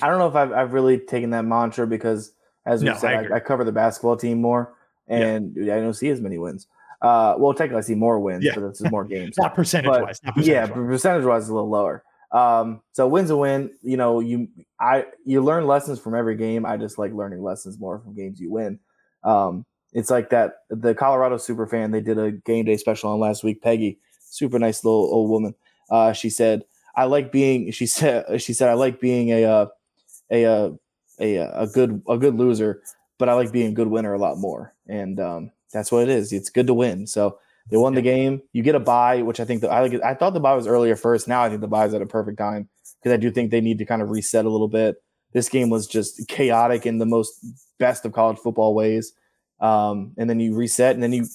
I 0.00 0.08
don't 0.08 0.18
know 0.18 0.28
if 0.28 0.36
I've, 0.36 0.52
I've 0.52 0.72
really 0.72 0.98
taken 0.98 1.30
that 1.30 1.44
mantra 1.44 1.86
because, 1.86 2.32
as 2.64 2.82
we 2.82 2.90
no, 2.90 2.96
said, 2.96 3.30
I, 3.30 3.34
I, 3.34 3.36
I, 3.36 3.40
cover 3.40 3.64
the 3.64 3.72
basketball 3.72 4.16
team 4.16 4.40
more, 4.40 4.74
and 5.08 5.56
yeah. 5.56 5.76
I 5.76 5.80
don't 5.80 5.94
see 5.94 6.08
as 6.10 6.20
many 6.20 6.38
wins. 6.38 6.68
Uh, 7.02 7.34
well, 7.38 7.54
technically, 7.54 7.78
I 7.78 7.82
see 7.82 7.94
more 7.94 8.20
wins, 8.20 8.44
yeah. 8.44 8.52
but 8.54 8.64
it's 8.64 8.82
more 8.90 9.04
games. 9.04 9.36
not 9.38 9.54
percentage 9.54 9.90
but, 9.90 10.02
wise. 10.02 10.20
Not 10.22 10.36
percentage 10.36 10.54
yeah, 10.54 10.66
percentage 10.66 11.24
wise, 11.24 11.44
is 11.44 11.48
a 11.48 11.54
little 11.54 11.70
lower. 11.70 12.04
Um, 12.30 12.82
so 12.92 13.08
win's 13.08 13.30
a 13.30 13.36
win. 13.36 13.70
You 13.82 13.96
know, 13.96 14.20
you 14.20 14.48
I 14.78 15.06
you 15.24 15.42
learn 15.42 15.66
lessons 15.66 15.98
from 15.98 16.14
every 16.14 16.36
game. 16.36 16.64
I 16.64 16.76
just 16.76 16.98
like 16.98 17.12
learning 17.12 17.42
lessons 17.42 17.78
more 17.78 17.98
from 17.98 18.14
games 18.14 18.40
you 18.40 18.50
win. 18.50 18.78
Um, 19.24 19.64
it's 19.92 20.10
like 20.10 20.30
that. 20.30 20.58
The 20.68 20.94
Colorado 20.94 21.36
super 21.38 21.66
fan 21.66 21.90
they 21.90 22.00
did 22.00 22.18
a 22.18 22.30
game 22.30 22.66
day 22.66 22.76
special 22.76 23.10
on 23.10 23.18
last 23.18 23.42
week. 23.42 23.62
Peggy 23.62 23.98
super 24.30 24.58
nice 24.58 24.84
little 24.84 25.08
old 25.12 25.30
woman. 25.30 25.54
Uh, 25.90 26.12
she 26.12 26.30
said, 26.30 26.64
"I 26.96 27.04
like 27.04 27.32
being." 27.32 27.70
She 27.72 27.86
said, 27.86 28.24
"She 28.40 28.52
said 28.52 28.68
I 28.68 28.74
like 28.74 29.00
being 29.00 29.30
a 29.30 29.44
uh, 29.44 29.66
a 30.30 30.44
uh, 30.44 30.70
a 31.20 31.36
a 31.36 31.66
good 31.66 32.02
a 32.08 32.16
good 32.16 32.36
loser, 32.36 32.82
but 33.18 33.28
I 33.28 33.34
like 33.34 33.52
being 33.52 33.72
a 33.72 33.74
good 33.74 33.88
winner 33.88 34.14
a 34.14 34.18
lot 34.18 34.38
more." 34.38 34.74
And 34.88 35.20
um, 35.20 35.50
that's 35.72 35.92
what 35.92 36.02
it 36.04 36.08
is. 36.08 36.32
It's 36.32 36.50
good 36.50 36.66
to 36.68 36.74
win. 36.74 37.06
So 37.06 37.38
they 37.70 37.76
won 37.76 37.94
the 37.94 38.02
game. 38.02 38.42
You 38.52 38.62
get 38.62 38.74
a 38.74 38.80
buy, 38.80 39.22
which 39.22 39.40
I 39.40 39.44
think 39.44 39.60
that 39.62 39.70
I 39.70 39.80
like. 39.80 40.02
I 40.02 40.14
thought 40.14 40.34
the 40.34 40.40
buy 40.40 40.54
was 40.54 40.66
earlier 40.66 40.96
first. 40.96 41.28
Now 41.28 41.42
I 41.42 41.48
think 41.48 41.60
the 41.60 41.68
buy 41.68 41.86
is 41.86 41.94
at 41.94 42.02
a 42.02 42.06
perfect 42.06 42.38
time 42.38 42.68
because 43.00 43.14
I 43.14 43.18
do 43.18 43.30
think 43.30 43.50
they 43.50 43.60
need 43.60 43.78
to 43.78 43.84
kind 43.84 44.02
of 44.02 44.10
reset 44.10 44.44
a 44.44 44.50
little 44.50 44.68
bit. 44.68 44.96
This 45.32 45.48
game 45.48 45.70
was 45.70 45.86
just 45.86 46.26
chaotic 46.28 46.86
in 46.86 46.98
the 46.98 47.06
most 47.06 47.44
best 47.78 48.04
of 48.04 48.12
college 48.12 48.38
football 48.38 48.74
ways. 48.74 49.12
Um, 49.60 50.12
and 50.16 50.28
then 50.28 50.40
you 50.40 50.54
reset, 50.54 50.94
and 50.94 51.02
then 51.02 51.12
you 51.12 51.26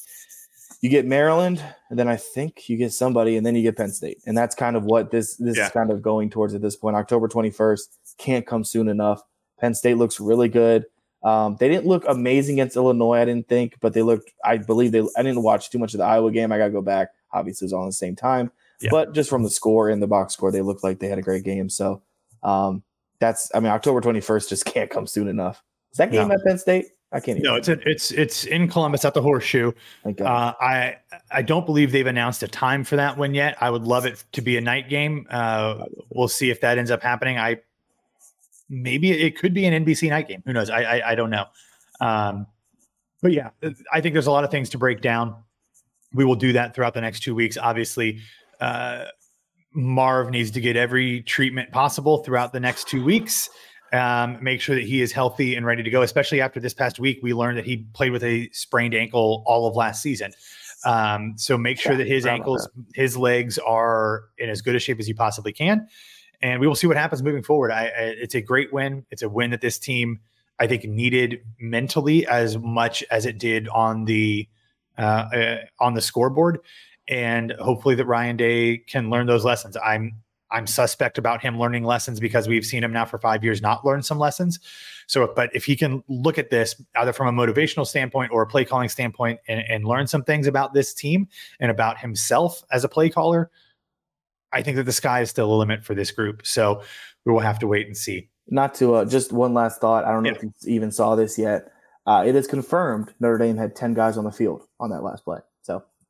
you 0.86 0.92
get 0.92 1.08
Maryland, 1.08 1.64
and 1.90 1.98
then 1.98 2.08
I 2.08 2.16
think 2.16 2.70
you 2.70 2.78
get 2.78 2.94
somebody, 2.94 3.38
and 3.38 3.44
then 3.46 3.56
you 3.56 3.64
get 3.64 3.76
Penn 3.76 3.90
State, 3.90 4.20
and 4.28 4.38
that's 4.38 4.54
kind 4.54 4.76
of 4.76 4.84
what 4.84 5.10
this 5.10 5.36
this 5.38 5.58
yeah. 5.58 5.66
is 5.66 5.72
kind 5.72 5.90
of 5.90 6.04
going 6.04 6.30
towards 6.30 6.54
at 6.54 6.62
this 6.62 6.76
point. 6.76 6.96
October 6.96 7.28
twenty 7.28 7.50
first 7.50 7.98
can't 8.20 8.46
come 8.46 8.64
soon 8.64 8.88
enough. 8.88 9.24
Penn 9.60 9.74
State 9.74 9.98
looks 9.98 10.20
really 10.20 10.48
good. 10.48 10.86
Um, 11.24 11.58
they 11.60 11.70
didn't 11.70 11.88
look 11.88 12.06
amazing 12.08 12.60
against 12.60 12.76
Illinois, 12.76 13.18
I 13.18 13.26
didn't 13.26 13.48
think, 13.48 13.78
but 13.82 13.94
they 13.96 14.04
looked. 14.04 14.32
I 14.44 14.58
believe 14.58 14.92
they. 14.92 15.02
I 15.18 15.24
didn't 15.24 15.42
watch 15.42 15.72
too 15.72 15.80
much 15.80 15.96
of 15.96 15.98
the 15.98 16.04
Iowa 16.04 16.30
game. 16.32 16.52
I 16.52 16.60
got 16.60 16.66
to 16.66 16.72
go 16.72 16.84
back. 16.84 17.10
Obviously, 17.34 17.66
it 17.66 17.70
was 17.70 17.74
on 17.74 17.88
the 17.88 17.92
same 17.92 18.16
time, 18.16 18.52
Yeah. 18.80 18.90
but 18.92 19.16
just 19.16 19.28
from 19.28 19.42
the 19.42 19.50
score 19.50 19.90
and 19.90 20.04
the 20.04 20.08
box 20.08 20.34
score, 20.34 20.52
they 20.52 20.62
looked 20.62 20.84
like 20.84 21.00
they 21.00 21.08
had 21.08 21.18
a 21.18 21.24
great 21.24 21.44
game. 21.44 21.68
So 21.68 22.04
um, 22.44 22.84
that's. 23.18 23.50
I 23.56 23.60
mean, 23.60 23.72
October 23.72 24.02
twenty 24.02 24.22
first 24.22 24.50
just 24.50 24.66
can't 24.72 24.92
come 24.92 25.08
soon 25.08 25.30
enough. 25.30 25.64
Is 25.94 25.98
that 25.98 26.12
game 26.12 26.28
No. 26.28 26.36
at 26.36 26.44
Penn 26.46 26.60
State? 26.60 26.90
I 27.12 27.20
can't. 27.20 27.38
Even 27.38 27.44
No, 27.44 27.56
it's 27.56 27.68
a, 27.68 27.78
it's 27.90 28.12
it's 28.12 28.46
in 28.46 28.68
Columbus 28.68 29.06
at 29.06 29.14
the 29.14 29.22
Horseshoe. 29.22 29.72
Uh, 30.06 30.54
I 30.60 30.98
I 31.32 31.42
don't 31.42 31.66
believe 31.66 31.92
they've 31.92 32.06
announced 32.06 32.44
a 32.44 32.48
time 32.48 32.84
for 32.84 32.96
that 32.96 33.18
one 33.18 33.34
yet. 33.34 33.58
I 33.62 33.70
would 33.70 33.84
love 33.84 34.06
it 34.06 34.24
to 34.34 34.42
be 34.42 34.58
a 34.58 34.62
night 34.62 34.90
game. 34.90 35.26
Uh, 35.30 35.86
we'll 36.10 36.28
see 36.28 36.50
if 36.50 36.62
that 36.62 36.78
ends 36.78 36.92
up 36.92 37.02
happening. 37.02 37.38
I 37.38 37.62
maybe 38.70 39.12
it 39.12 39.38
could 39.38 39.54
be 39.54 39.66
an 39.66 39.86
NBC 39.86 40.10
night 40.10 40.28
game. 40.28 40.44
Who 40.46 40.54
knows? 40.54 40.70
I 40.70 40.82
I, 40.82 41.12
I 41.12 41.16
don't 41.16 41.30
know. 41.30 41.46
Um, 42.02 42.48
but 43.22 43.32
yeah, 43.32 43.50
I 43.92 44.02
think 44.02 44.14
there's 44.14 44.28
a 44.28 44.32
lot 44.32 44.44
of 44.44 44.52
things 44.52 44.70
to 44.72 44.78
break 44.78 45.02
down. 45.02 45.36
We 46.14 46.26
will 46.26 46.36
do 46.36 46.54
that 46.54 46.76
throughout 46.76 46.94
the 46.94 47.02
next 47.02 47.22
two 47.22 47.34
weeks. 47.34 47.58
Obviously, 47.58 48.20
uh, 48.60 49.06
Marv 49.74 50.30
needs 50.30 50.52
to 50.52 50.62
get 50.62 50.78
every 50.78 51.22
treatment 51.22 51.72
possible 51.72 52.24
throughout 52.24 52.54
the 52.54 52.60
next 52.60 52.88
two 52.88 53.04
weeks. 53.04 53.50
Um, 53.96 54.44
make 54.44 54.60
sure 54.60 54.76
that 54.76 54.84
he 54.84 55.02
is 55.02 55.12
healthy 55.14 55.56
and 55.56 55.66
ready 55.66 55.82
to 55.82 55.90
go. 55.90 56.02
Especially 56.02 56.42
after 56.42 56.60
this 56.60 56.74
past 56.74 57.00
week, 57.00 57.20
we 57.24 57.34
learned 57.34 57.58
that 57.58 57.66
he 57.66 57.86
played 57.94 58.12
with 58.12 58.24
a 58.24 58.50
sprained 58.52 58.94
ankle 58.94 59.44
all 59.46 59.68
of 59.68 59.76
last 59.76 60.02
season. 60.02 60.34
Um, 60.84 61.34
so 61.38 61.58
make 61.58 61.80
sure 61.80 61.96
that 61.96 62.08
his 62.08 62.26
ankles, 62.26 62.68
his 62.94 63.16
legs 63.16 63.58
are 63.60 64.26
in 64.38 64.50
as 64.50 64.62
good 64.62 64.76
a 64.76 64.80
shape 64.80 65.00
as 65.00 65.08
you 65.08 65.16
possibly 65.16 65.54
can, 65.54 65.88
and 66.42 66.60
we 66.60 66.68
will 66.68 66.76
see 66.76 66.88
what 66.88 66.98
happens 66.98 67.24
moving 67.24 67.44
forward. 67.44 67.72
I, 67.72 67.86
I, 67.86 68.02
it's 68.22 68.36
a 68.36 68.42
great 68.42 68.74
win. 68.74 69.06
It's 69.12 69.22
a 69.22 69.30
win 69.30 69.52
that 69.52 69.62
this 69.62 69.80
team, 69.80 70.20
I 70.60 70.68
think, 70.68 70.84
needed 70.84 71.40
mentally 71.60 72.28
as 72.28 72.58
much 72.58 73.04
as 73.10 73.26
it 73.26 73.38
did 73.38 73.68
on 73.70 74.06
the 74.06 74.48
uh, 74.98 75.02
uh, 75.02 75.58
on 75.80 75.94
the 75.94 76.02
scoreboard, 76.02 76.60
and 77.08 77.54
hopefully 77.60 77.96
that 77.96 78.06
Ryan 78.06 78.38
Day 78.38 78.78
can 78.78 79.10
learn 79.10 79.28
those 79.28 79.46
lessons. 79.46 79.78
I'm 79.84 80.22
I'm 80.52 80.68
suspect 80.68 81.18
about 81.18 81.42
him 81.42 81.60
learning 81.60 81.84
lessons 81.84 82.20
because 82.20 82.48
we've 82.48 82.66
seen 82.66 82.84
him 82.84 82.94
now 82.94 83.06
for 83.06 83.18
five 83.18 83.44
years 83.44 83.62
not 83.62 83.84
learn 83.86 84.04
some 84.04 84.20
lessons. 84.20 84.60
So, 85.08 85.32
but 85.36 85.50
if 85.56 85.66
he 85.66 85.76
can 85.76 86.04
look 86.08 86.38
at 86.38 86.50
this 86.50 86.80
either 86.96 87.14
from 87.14 87.28
a 87.28 87.46
motivational 87.46 87.86
standpoint 87.86 88.32
or 88.32 88.44
a 88.44 88.48
play 88.48 88.64
calling 88.66 88.90
standpoint 88.90 89.40
and, 89.48 89.62
and 89.68 89.86
learn 89.86 90.08
some 90.08 90.24
things 90.24 90.48
about 90.48 90.74
this 90.74 90.94
team 90.94 91.28
and 91.60 91.72
about 91.72 92.00
himself 92.00 92.64
as 92.72 92.84
a 92.84 92.90
play 92.90 93.10
caller, 93.10 93.50
I 94.52 94.62
think 94.62 94.78
that 94.78 94.84
the 94.84 94.92
sky 94.92 95.22
is 95.22 95.30
still 95.30 95.52
a 95.52 95.58
limit 95.58 95.84
for 95.84 95.96
this 95.96 96.12
group. 96.12 96.46
So 96.46 96.82
we 97.26 97.34
will 97.34 97.40
have 97.40 97.60
to 97.60 97.68
wait 97.68 97.88
and 97.88 97.98
see. 97.98 98.30
Not 98.48 98.76
to 98.76 98.96
uh, 98.96 99.06
just 99.06 99.34
one 99.34 99.54
last 99.54 99.82
thought. 99.82 100.06
I 100.06 100.12
don't 100.12 100.24
know 100.24 100.30
Yeah. 100.30 100.36
if 100.36 100.44
you 100.44 100.54
even 100.68 100.92
saw 100.92 101.16
this 101.16 101.38
yet. 101.38 101.72
Uh, 102.06 102.24
it 102.26 102.36
is 102.36 102.46
confirmed 102.46 103.14
Notre 103.20 103.40
Dame 103.40 103.58
had 103.58 103.76
ten 103.76 103.96
guys 103.96 104.16
on 104.16 104.24
the 104.24 104.32
field 104.32 104.68
on 104.80 104.92
that 104.92 105.02
last 105.02 105.26
play. 105.26 105.40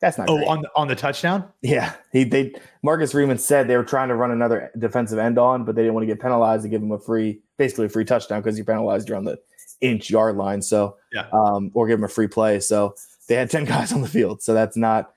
That's 0.02 0.18
not. 0.18 0.30
Oh, 0.30 0.36
great. 0.38 0.48
on 0.48 0.62
the, 0.62 0.70
on 0.76 0.88
the 0.88 0.96
touchdown. 0.96 1.48
Yeah, 1.62 1.94
he 2.12 2.24
they 2.26 2.54
Marcus 2.84 3.12
Freeman 3.14 3.38
said 3.38 3.68
they 3.68 3.78
were 3.78 3.84
trying 3.84 4.10
to 4.10 4.16
run 4.16 4.32
another 4.32 4.72
defensive 4.78 5.18
end 5.20 5.38
on, 5.40 5.64
but 5.66 5.76
they 5.76 5.82
didn't 5.84 5.94
want 5.94 6.04
to 6.04 6.08
get 6.14 6.22
penalized 6.22 6.64
to 6.64 6.70
give 6.70 6.82
him 6.82 6.92
a 6.92 7.00
free, 7.00 7.42
basically 7.58 7.86
a 7.86 7.90
free 7.90 8.06
touchdown 8.06 8.42
because 8.42 8.58
you 8.58 8.66
penalized 8.66 9.08
you 9.10 9.16
on 9.16 9.24
the 9.24 9.38
inch 9.82 10.10
yard 10.10 10.36
line. 10.36 10.62
So 10.62 10.98
Yeah. 11.14 11.28
um, 11.34 11.72
or 11.74 11.88
give 11.88 11.98
him 12.00 12.04
a 12.04 12.10
free 12.10 12.28
play. 12.28 12.60
So 12.60 12.96
they 13.28 13.36
had 13.36 13.50
ten 13.50 13.64
guys 13.74 13.94
on 13.94 14.02
the 14.02 14.08
field. 14.08 14.42
So 14.42 14.54
that's 14.54 14.76
not 14.78 15.12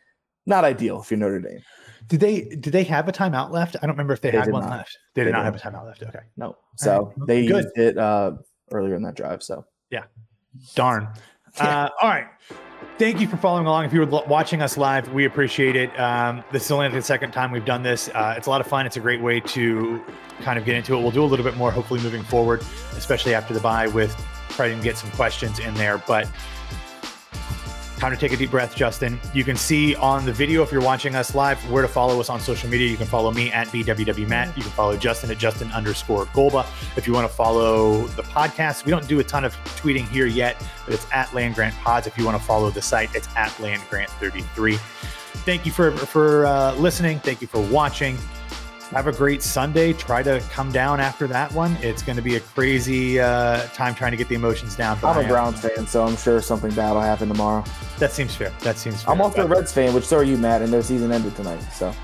not 0.46 0.64
ideal 0.64 1.00
if 1.02 1.10
you're 1.10 1.18
Notre 1.18 1.40
Dame. 1.40 1.60
Did 2.06 2.20
they 2.20 2.42
did 2.42 2.72
they 2.72 2.84
have 2.84 3.08
a 3.08 3.12
timeout 3.12 3.50
left? 3.50 3.76
I 3.76 3.80
don't 3.86 3.90
remember 3.94 4.14
if 4.14 4.20
they, 4.22 4.30
They 4.30 4.38
had 4.38 4.50
one 4.50 4.62
not. 4.62 4.70
left. 4.70 4.96
They 5.14 5.24
did 5.24 5.28
They 5.28 5.36
not 5.36 5.44
have 5.44 5.56
a 5.56 5.58
timeout 5.58 5.84
left. 5.86 6.02
Okay. 6.04 6.20
No, 6.38 6.56
so 6.76 7.12
right. 7.18 7.26
they 7.26 7.46
Good. 7.46 7.64
used 7.64 7.76
it 7.78 7.98
uh, 7.98 8.32
earlier 8.72 8.94
in 8.94 9.02
that 9.02 9.14
drive. 9.16 9.42
So 9.42 9.66
yeah, 9.90 10.04
Darn. 10.74 11.08
Uh, 11.58 11.88
all 12.00 12.08
right. 12.10 12.26
Thank 12.98 13.20
you 13.20 13.28
for 13.28 13.36
following 13.36 13.66
along. 13.66 13.84
If 13.84 13.92
you 13.92 14.00
were 14.00 14.22
watching 14.26 14.60
us 14.60 14.76
live, 14.76 15.12
we 15.12 15.24
appreciate 15.24 15.76
it. 15.76 15.98
Um, 15.98 16.42
this 16.50 16.64
is 16.64 16.70
only 16.70 16.88
the 16.88 17.00
second 17.00 17.30
time 17.30 17.52
we've 17.52 17.64
done 17.64 17.82
this. 17.82 18.08
Uh, 18.08 18.34
it's 18.36 18.46
a 18.46 18.50
lot 18.50 18.60
of 18.60 18.66
fun. 18.66 18.86
It's 18.86 18.96
a 18.96 19.00
great 19.00 19.20
way 19.20 19.40
to 19.40 20.02
kind 20.40 20.58
of 20.58 20.64
get 20.64 20.74
into 20.74 20.94
it. 20.94 21.00
We'll 21.00 21.10
do 21.10 21.22
a 21.22 21.26
little 21.26 21.44
bit 21.44 21.56
more, 21.56 21.70
hopefully, 21.70 22.00
moving 22.00 22.22
forward, 22.22 22.60
especially 22.96 23.34
after 23.34 23.54
the 23.54 23.60
buy 23.60 23.86
with 23.86 24.16
trying 24.50 24.76
to 24.76 24.82
get 24.82 24.96
some 24.96 25.10
questions 25.12 25.60
in 25.60 25.74
there. 25.74 25.98
But 25.98 26.28
time 27.98 28.12
to 28.12 28.16
take 28.16 28.32
a 28.32 28.36
deep 28.36 28.50
breath, 28.50 28.74
Justin. 28.74 29.20
You 29.34 29.44
can 29.44 29.56
see 29.56 29.94
on 29.96 30.24
the 30.24 30.32
video, 30.32 30.62
if 30.62 30.70
you're 30.70 30.80
watching 30.80 31.14
us 31.14 31.34
live, 31.34 31.58
where 31.70 31.82
to 31.82 31.88
follow 31.88 32.20
us 32.20 32.30
on 32.30 32.40
social 32.40 32.70
media. 32.70 32.88
You 32.88 32.96
can 32.96 33.06
follow 33.06 33.30
me 33.30 33.50
at 33.50 33.66
BWWMatt. 33.68 34.56
You 34.56 34.62
can 34.62 34.72
follow 34.72 34.96
Justin 34.96 35.30
at 35.30 35.38
Justin 35.38 35.70
underscore 35.72 36.26
Golba. 36.26 36.66
If 36.96 37.06
you 37.06 37.12
want 37.12 37.28
to 37.28 37.34
follow 37.34 38.06
the 38.08 38.22
podcast, 38.22 38.84
we 38.84 38.90
don't 38.90 39.06
do 39.08 39.20
a 39.20 39.24
ton 39.24 39.44
of 39.44 39.54
tweeting 39.76 40.08
here 40.08 40.26
yet, 40.26 40.64
but 40.84 40.94
it's 40.94 41.06
at 41.12 41.32
Land 41.34 41.56
Grant 41.56 41.74
Pods. 41.76 42.06
If 42.06 42.16
you 42.16 42.24
want 42.24 42.38
to 42.38 42.42
follow 42.42 42.70
the 42.70 42.82
site, 42.82 43.14
it's 43.14 43.28
at 43.36 43.58
Land 43.60 43.82
Grant 43.90 44.10
33. 44.12 44.76
Thank 45.44 45.66
you 45.66 45.72
for 45.72 45.92
for 45.92 46.46
uh, 46.46 46.74
listening. 46.74 47.20
Thank 47.20 47.40
you 47.40 47.46
for 47.46 47.60
watching. 47.60 48.16
Have 48.90 49.06
a 49.06 49.12
great 49.12 49.42
Sunday. 49.42 49.92
Try 49.92 50.22
to 50.22 50.40
come 50.50 50.72
down 50.72 50.98
after 50.98 51.26
that 51.26 51.52
one. 51.52 51.76
It's 51.82 52.02
going 52.02 52.16
to 52.16 52.22
be 52.22 52.36
a 52.36 52.40
crazy 52.40 53.20
uh, 53.20 53.66
time 53.74 53.94
trying 53.94 54.12
to 54.12 54.16
get 54.16 54.28
the 54.28 54.34
emotions 54.34 54.76
down. 54.76 54.98
I'm 55.02 55.24
a. 55.24 55.28
Browns 55.28 55.60
fan, 55.60 55.86
so 55.86 56.04
I'm 56.06 56.16
sure 56.16 56.40
something 56.40 56.70
bad 56.70 56.92
will 56.92 57.02
happen 57.02 57.28
tomorrow. 57.28 57.62
That 57.98 58.12
seems 58.12 58.34
fair. 58.34 58.50
That 58.60 58.78
seems 58.78 59.02
fair. 59.02 59.12
I'm 59.12 59.20
also 59.20 59.44
a 59.44 59.46
Reds 59.46 59.72
fan, 59.72 59.92
which 59.92 60.04
so 60.04 60.16
are 60.16 60.24
you, 60.24 60.38
Matt, 60.38 60.62
and 60.62 60.72
their 60.72 60.82
season 60.82 61.12
ended 61.12 61.36
tonight. 61.36 61.60
So 61.70 61.94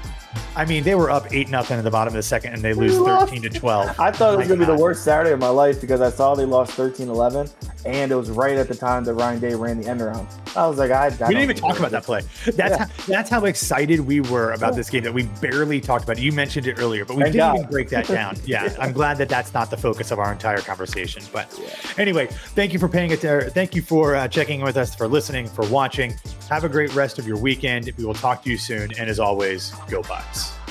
I 0.57 0.65
mean, 0.65 0.85
they 0.85 0.95
were 0.95 1.11
up 1.11 1.33
eight 1.33 1.49
nothing 1.49 1.79
at 1.79 1.85
the 1.85 1.91
bottom 1.91 2.13
of 2.13 2.17
the 2.17 2.23
second, 2.23 2.53
and 2.55 2.63
they 2.63 2.75
lose 2.75 2.93
We 2.93 2.99
lost. 3.01 3.27
thirteen 3.33 3.43
to 3.43 3.51
twelve. 3.59 3.89
I 3.99 4.11
thought 4.11 4.35
it 4.35 4.37
was 4.39 4.49
going 4.49 4.61
to 4.61 4.67
be 4.67 4.73
the 4.73 4.79
worst 4.81 5.05
Saturday 5.05 5.33
of 5.33 5.41
my 5.41 5.49
life 5.49 5.81
because 5.81 6.01
I 6.01 6.11
saw 6.11 6.35
they 6.35 6.45
lost 6.45 6.73
13 6.73 7.09
11, 7.09 7.49
and 7.85 8.13
it 8.13 8.15
was 8.15 8.31
right 8.31 8.57
at 8.57 8.69
the 8.69 8.75
time 8.75 9.05
that 9.05 9.15
Ryan 9.15 9.41
Day 9.41 9.55
ran 9.55 9.81
the 9.81 9.89
end 9.89 10.01
around. 10.01 10.27
I 10.57 10.69
was 10.69 10.79
like, 10.79 10.91
I, 10.93 11.07
I 11.07 11.09
We 11.29 11.35
didn't 11.35 11.43
even 11.43 11.57
talk 11.57 11.79
about 11.79 11.91
that 11.91 12.05
play. 12.05 12.23
That's 12.45 12.57
Yeah. 12.57 12.79
how, 12.87 12.87
that's 13.07 13.31
how 13.31 13.45
excited 13.47 14.01
we 14.01 14.21
were 14.21 14.53
about 14.53 14.77
this 14.77 14.89
game 14.89 15.03
that 15.03 15.13
we 15.13 15.25
barely 15.41 15.81
talked 15.81 16.05
about 16.05 16.19
it. 16.19 16.23
You 16.23 16.31
mentioned 16.33 16.67
it 16.69 16.79
earlier, 16.79 17.05
but 17.05 17.17
we 17.17 17.23
Thank 17.25 17.33
didn't 17.33 17.47
God. 17.53 17.59
even 17.59 17.71
break 17.71 17.89
that 17.91 18.07
down. 18.09 18.37
Yeah, 18.45 18.75
I'm 18.81 18.93
glad 18.93 19.19
that 19.19 19.29
that's 19.29 19.53
not 19.53 19.71
the 19.71 19.77
focus 19.77 20.13
of 20.13 20.19
our 20.21 20.31
entire 20.33 20.59
conversation. 20.59 21.25
But 21.33 21.53
anyway, 21.99 22.29
thank 22.55 22.73
you 22.73 22.79
for 22.79 22.89
paying 22.89 23.11
it. 23.11 23.21
There. 23.21 23.43
Thank 23.51 23.75
you 23.75 23.83
for 23.83 24.15
uh, 24.15 24.29
checking 24.29 24.61
in 24.61 24.65
with 24.67 24.77
us, 24.77 24.95
for 24.95 25.09
listening, 25.09 25.47
for 25.49 25.67
watching. 25.67 26.15
Have 26.49 26.63
a 26.65 26.69
great 26.69 26.95
rest 26.95 27.19
of 27.19 27.27
your 27.27 27.39
weekend. 27.39 27.91
We 27.97 28.05
will 28.05 28.15
talk 28.15 28.43
to 28.45 28.51
you 28.51 28.57
soon, 28.59 28.93
and 28.99 29.11
as 29.11 29.19
always, 29.19 29.73
go 29.89 30.03
Bucks 30.03 30.24
that. 30.33 30.64